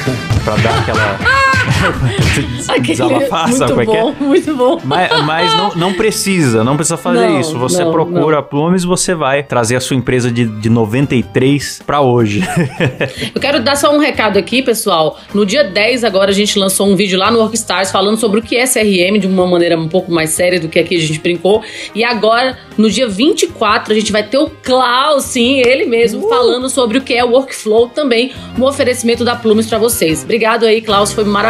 pra 0.43 0.55
dar 0.57 0.79
aquela. 0.79 1.34
Desabafar, 2.81 3.51
sabe 3.51 3.71
como 3.71 3.81
é 3.81 3.85
que 3.85 3.95
é? 3.95 4.01
bom, 4.01 4.15
muito 4.19 4.55
bom. 4.55 4.81
Mas, 4.83 5.23
mas 5.23 5.53
não, 5.55 5.75
não 5.75 5.93
precisa, 5.93 6.63
não 6.63 6.75
precisa 6.75 6.97
fazer 6.97 7.27
Não, 7.27 7.39
isso. 7.39 7.57
Você 7.57 7.83
não, 7.83 7.91
procura 7.91 8.39
a 8.39 8.43
Plumes, 8.43 8.83
você 8.83 9.13
vai 9.13 9.43
trazer 9.43 9.75
a 9.75 9.79
sua 9.79 9.95
empresa 9.95 10.31
de, 10.31 10.45
de 10.45 10.69
93 10.69 11.81
pra 11.85 12.01
hoje. 12.01 12.41
Eu 13.33 13.41
quero 13.41 13.63
dar 13.63 13.75
só 13.75 13.93
um 13.95 13.99
recado 13.99 14.37
aqui, 14.37 14.61
pessoal. 14.61 15.19
No 15.33 15.45
dia 15.45 15.63
10 15.63 16.03
agora 16.03 16.31
a 16.31 16.33
gente 16.33 16.57
lançou 16.59 16.87
um 16.87 16.95
vídeo 16.95 17.17
lá 17.17 17.31
no 17.31 17.39
Workstars 17.39 17.91
falando 17.91 18.17
sobre 18.17 18.39
o 18.39 18.43
que 18.43 18.55
é 18.55 18.65
CRM 18.65 19.19
de 19.19 19.27
uma 19.27 19.47
maneira 19.47 19.77
um 19.77 19.87
pouco 19.87 20.11
mais 20.11 20.31
séria 20.31 20.59
do 20.59 20.67
que 20.67 20.79
aqui 20.79 20.95
a 20.95 20.99
gente 20.99 21.19
brincou. 21.19 21.63
E 21.93 22.03
agora, 22.03 22.57
no 22.77 22.89
dia 22.89 23.07
24, 23.07 23.93
a 23.93 23.95
gente 23.95 24.11
vai 24.11 24.23
ter 24.23 24.37
o 24.37 24.49
Klaus, 24.49 25.25
sim, 25.25 25.59
ele 25.59 25.85
mesmo, 25.85 26.27
falando 26.27 26.69
sobre 26.69 26.97
o 26.97 27.01
que 27.01 27.13
é 27.13 27.23
o 27.23 27.31
workflow 27.31 27.87
também, 27.89 28.33
um 28.57 28.63
oferecimento 28.63 29.23
da 29.23 29.35
Plumes 29.35 29.67
pra 29.67 29.77
vocês. 29.77 30.23
Obrigado 30.23 30.65
aí, 30.65 30.81
Klaus, 30.81 31.11
foi 31.11 31.23
maravilhoso. 31.23 31.44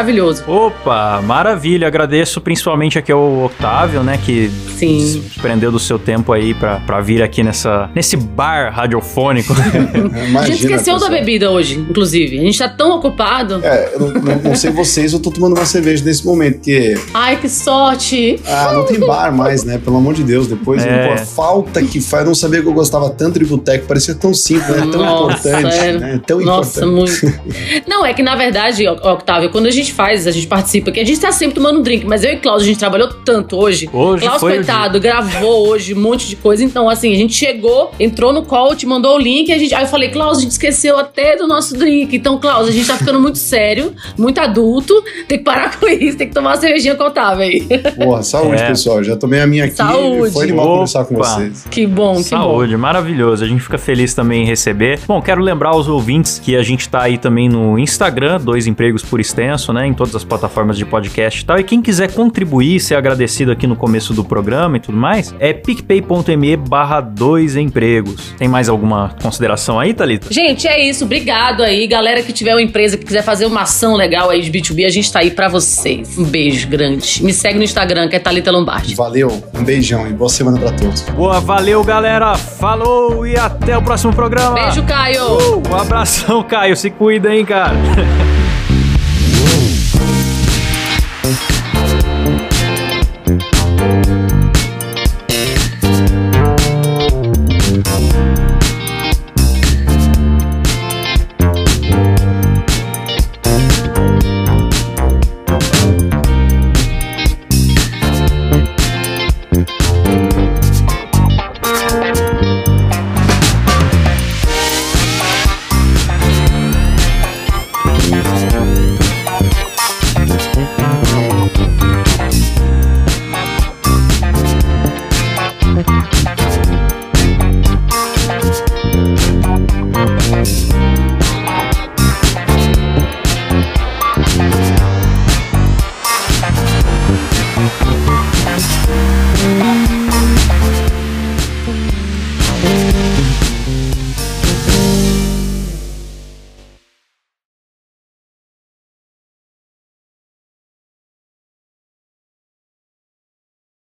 Opa, 0.48 1.22
maravilha. 1.22 1.88
Agradeço 1.88 2.42
principalmente 2.42 2.98
aqui 2.98 3.12
ao 3.12 3.46
Octávio, 3.46 4.04
né, 4.04 4.20
que 4.24 4.50
Sim. 4.78 5.22
se 5.32 5.40
prendeu 5.40 5.72
do 5.72 5.80
seu 5.80 5.98
tempo 6.00 6.32
aí 6.34 6.54
pra, 6.54 6.78
pra 6.82 7.02
vir 7.02 7.22
aqui 7.22 7.44
nessa, 7.44 7.90
nesse 7.96 8.16
bar 8.18 8.72
radiofônico. 8.74 9.54
Imagina, 9.96 10.40
a 10.40 10.46
gente 10.46 10.62
esqueceu 10.66 10.94
da 10.96 11.00
pessoal. 11.02 11.12
bebida 11.20 11.52
hoje, 11.52 11.76
inclusive. 11.80 12.40
A 12.40 12.42
gente 12.42 12.58
tá 12.58 12.70
tão 12.70 12.92
ocupado. 12.98 13.60
É, 13.64 13.92
eu 13.94 14.00
não, 14.00 14.36
não- 14.44 14.56
sei 14.56 14.72
vocês, 14.72 15.14
eu 15.14 15.20
tô 15.20 15.32
tomando 15.32 15.54
uma 15.56 15.66
cerveja 15.66 16.04
nesse 16.04 16.26
momento, 16.26 16.56
porque 16.56 16.96
Ai, 17.14 17.38
que 17.38 17.50
sorte! 17.50 18.40
ah, 18.48 18.72
não 18.74 18.84
tem 18.86 19.00
bar 19.00 19.32
mais, 19.36 19.64
né? 19.64 19.78
Pelo 19.78 19.98
amor 19.98 20.14
de 20.14 20.24
Deus. 20.24 20.48
Depois, 20.48 20.84
É. 20.86 21.14
a 21.14 21.18
falta 21.18 21.82
que 21.84 22.00
faz, 22.02 22.24
eu 22.24 22.28
não 22.28 22.36
sabia 22.36 22.62
que 22.62 22.68
eu 22.68 22.74
gostava 22.74 23.10
tanto 23.10 23.40
de 23.40 23.46
boteco, 23.46 23.86
parecia 23.88 24.16
tão 24.16 24.34
simples, 24.34 24.70
né? 24.76 24.88
Tão 24.92 25.02
Nossa, 25.04 25.50
importante, 25.50 25.76
é. 25.78 25.94
né? 25.98 26.22
Tão 26.26 26.40
Nossa, 26.42 26.86
importante. 26.86 27.26
muito. 27.26 27.86
Não, 27.88 28.06
é 28.06 28.14
que 28.14 28.24
na 28.24 28.36
verdade, 28.36 28.88
Oc- 28.88 29.04
Octávio, 29.06 29.50
quando 29.52 29.66
a 29.68 29.72
gente 29.72 29.85
faz, 29.94 30.28
a 30.28 30.32
gente 30.32 30.48
participa, 30.48 30.92
que 30.92 31.00
a 31.00 31.06
gente 31.06 31.20
tá 31.20 31.32
sempre 31.32 31.56
tomando 31.56 31.80
um 31.80 31.82
drink, 31.82 32.06
mas 32.06 32.24
eu 32.24 32.32
e 32.34 32.38
Klaus, 32.38 32.62
a 32.62 32.66
gente 32.66 32.78
trabalhou 32.80 33.08
tanto 33.26 33.58
hoje. 33.58 33.90
Hoje 33.92 34.26
Klaus, 34.26 34.40
foi 34.40 34.56
coitado, 34.56 35.00
gravou 35.00 35.68
hoje 35.70 35.94
um 35.94 36.00
monte 36.02 36.28
de 36.28 36.36
coisa. 36.36 36.64
Então, 36.64 36.90
assim, 36.90 37.14
a 37.14 37.18
gente 37.18 37.34
chegou, 37.34 37.92
entrou 38.00 38.34
no 38.34 38.44
call, 38.44 38.76
te 38.76 38.86
mandou 38.86 39.16
o 39.16 39.20
link, 39.20 39.52
a 39.52 39.58
gente, 39.58 39.74
aí 39.74 39.84
eu 39.84 39.88
falei, 39.88 40.10
Klaus, 40.10 40.38
a 40.40 40.42
gente 40.42 40.52
esqueceu 40.52 40.98
até 40.98 41.36
do 41.36 41.48
nosso 41.48 41.76
drink. 41.78 42.16
Então, 42.16 42.38
Klaus, 42.40 42.68
a 42.68 42.72
gente 42.72 42.88
tá 42.88 42.98
ficando 42.98 43.20
muito 43.20 43.38
sério, 43.38 43.94
muito 44.18 44.40
adulto, 44.40 44.94
tem 45.28 45.38
que 45.38 45.44
parar 45.44 45.76
com 45.80 45.88
isso, 45.88 46.18
tem 46.18 46.28
que 46.28 46.34
tomar 46.34 46.52
uma 46.52 46.58
cervejinha 46.58 46.96
Otávio 46.96 47.44
aí. 47.44 47.62
Porra, 47.96 48.24
saúde, 48.24 48.62
É. 48.62 48.68
pessoal. 48.68 49.04
Já 49.04 49.16
tomei 49.16 49.40
a 49.42 49.48
minha 49.48 49.66
aqui. 49.66 49.76
Saúde. 49.76 50.34
Foi 50.34 50.44
animal 50.46 50.66
Opa. 50.66 50.74
conversar 50.74 51.06
com 51.06 51.16
vocês. 51.16 51.66
Que 51.70 51.86
bom, 51.86 52.14
que 52.16 52.18
bom. 52.18 52.24
Saúde, 52.24 52.76
maravilhoso. 52.78 53.44
A 53.44 53.48
gente 53.48 53.62
fica 53.62 53.78
feliz 53.78 54.14
também 54.14 54.44
em 54.44 54.46
receber. 54.46 55.00
Bom, 55.08 55.22
quero 55.22 55.42
lembrar 55.42 55.70
aos 55.70 55.88
ouvintes 55.88 56.40
que 56.40 56.56
a 56.56 56.64
gente 56.64 56.88
tá 56.90 57.02
aí 57.04 57.18
também 57.18 57.48
no 57.50 57.78
Instagram, 57.78 58.40
dois 58.40 58.66
empregos 58.66 59.04
por 59.04 59.20
extenso, 59.20 59.65
né? 59.74 59.88
Em 59.88 59.94
todas 59.94 60.16
as 60.16 60.24
plataformas 60.24 60.78
de 60.78 60.86
podcast 60.86 61.42
e 61.42 61.46
tal. 61.46 61.60
E 61.60 61.64
quem 61.64 61.82
quiser 61.82 62.12
contribuir, 62.12 62.80
ser 62.80 62.96
agradecido 62.96 63.52
aqui 63.52 63.68
no 63.68 63.76
começo 63.76 64.14
do 64.14 64.24
programa 64.24 64.78
e 64.78 64.80
tudo 64.80 64.98
mais, 64.98 65.34
é 65.40 65.54
picpay.me 65.54 66.56
barra 66.58 67.02
dois 67.02 67.56
empregos. 67.56 68.34
Tem 68.38 68.48
mais 68.48 68.70
alguma 68.70 69.16
consideração 69.22 69.80
aí, 69.80 69.94
Thalita? 69.94 70.28
Gente, 70.32 70.68
é 70.68 70.88
isso. 70.88 71.06
Obrigado 71.06 71.62
aí. 71.62 71.88
Galera 71.88 72.22
que 72.22 72.34
tiver 72.34 72.54
uma 72.54 72.62
empresa 72.62 72.98
que 72.98 73.06
quiser 73.06 73.24
fazer 73.24 73.46
uma 73.46 73.62
ação 73.62 73.96
legal 73.96 74.30
aí 74.30 74.42
de 74.42 74.52
B2B, 74.52 74.86
a 74.86 74.90
gente 74.90 75.12
tá 75.12 75.20
aí 75.20 75.32
pra 75.32 75.48
vocês. 75.48 76.18
Um 76.18 76.24
beijo 76.24 76.68
grande. 76.68 77.24
Me 77.24 77.34
segue 77.34 77.58
no 77.58 77.64
Instagram, 77.64 78.08
que 78.08 78.16
é 78.16 78.20
Thalita 78.20 78.52
Lombardi. 78.52 78.96
Valeu, 78.96 79.44
um 79.54 79.64
beijão 79.64 80.08
e 80.08 80.14
boa 80.14 80.30
semana 80.30 80.60
pra 80.60 80.72
todos. 80.72 81.02
Boa, 81.02 81.40
valeu, 81.40 81.84
galera. 81.84 82.36
Falou 82.36 83.26
e 83.26 83.38
até 83.38 83.78
o 83.78 83.82
próximo 83.82 84.14
programa. 84.14 84.56
Beijo, 84.56 84.84
Caio. 84.84 85.24
Uh, 85.24 85.64
um 85.70 85.76
abração, 85.76 86.44
Caio. 86.44 86.76
Se 86.76 86.90
cuida, 86.90 87.34
hein, 87.34 87.46
cara. 87.46 87.76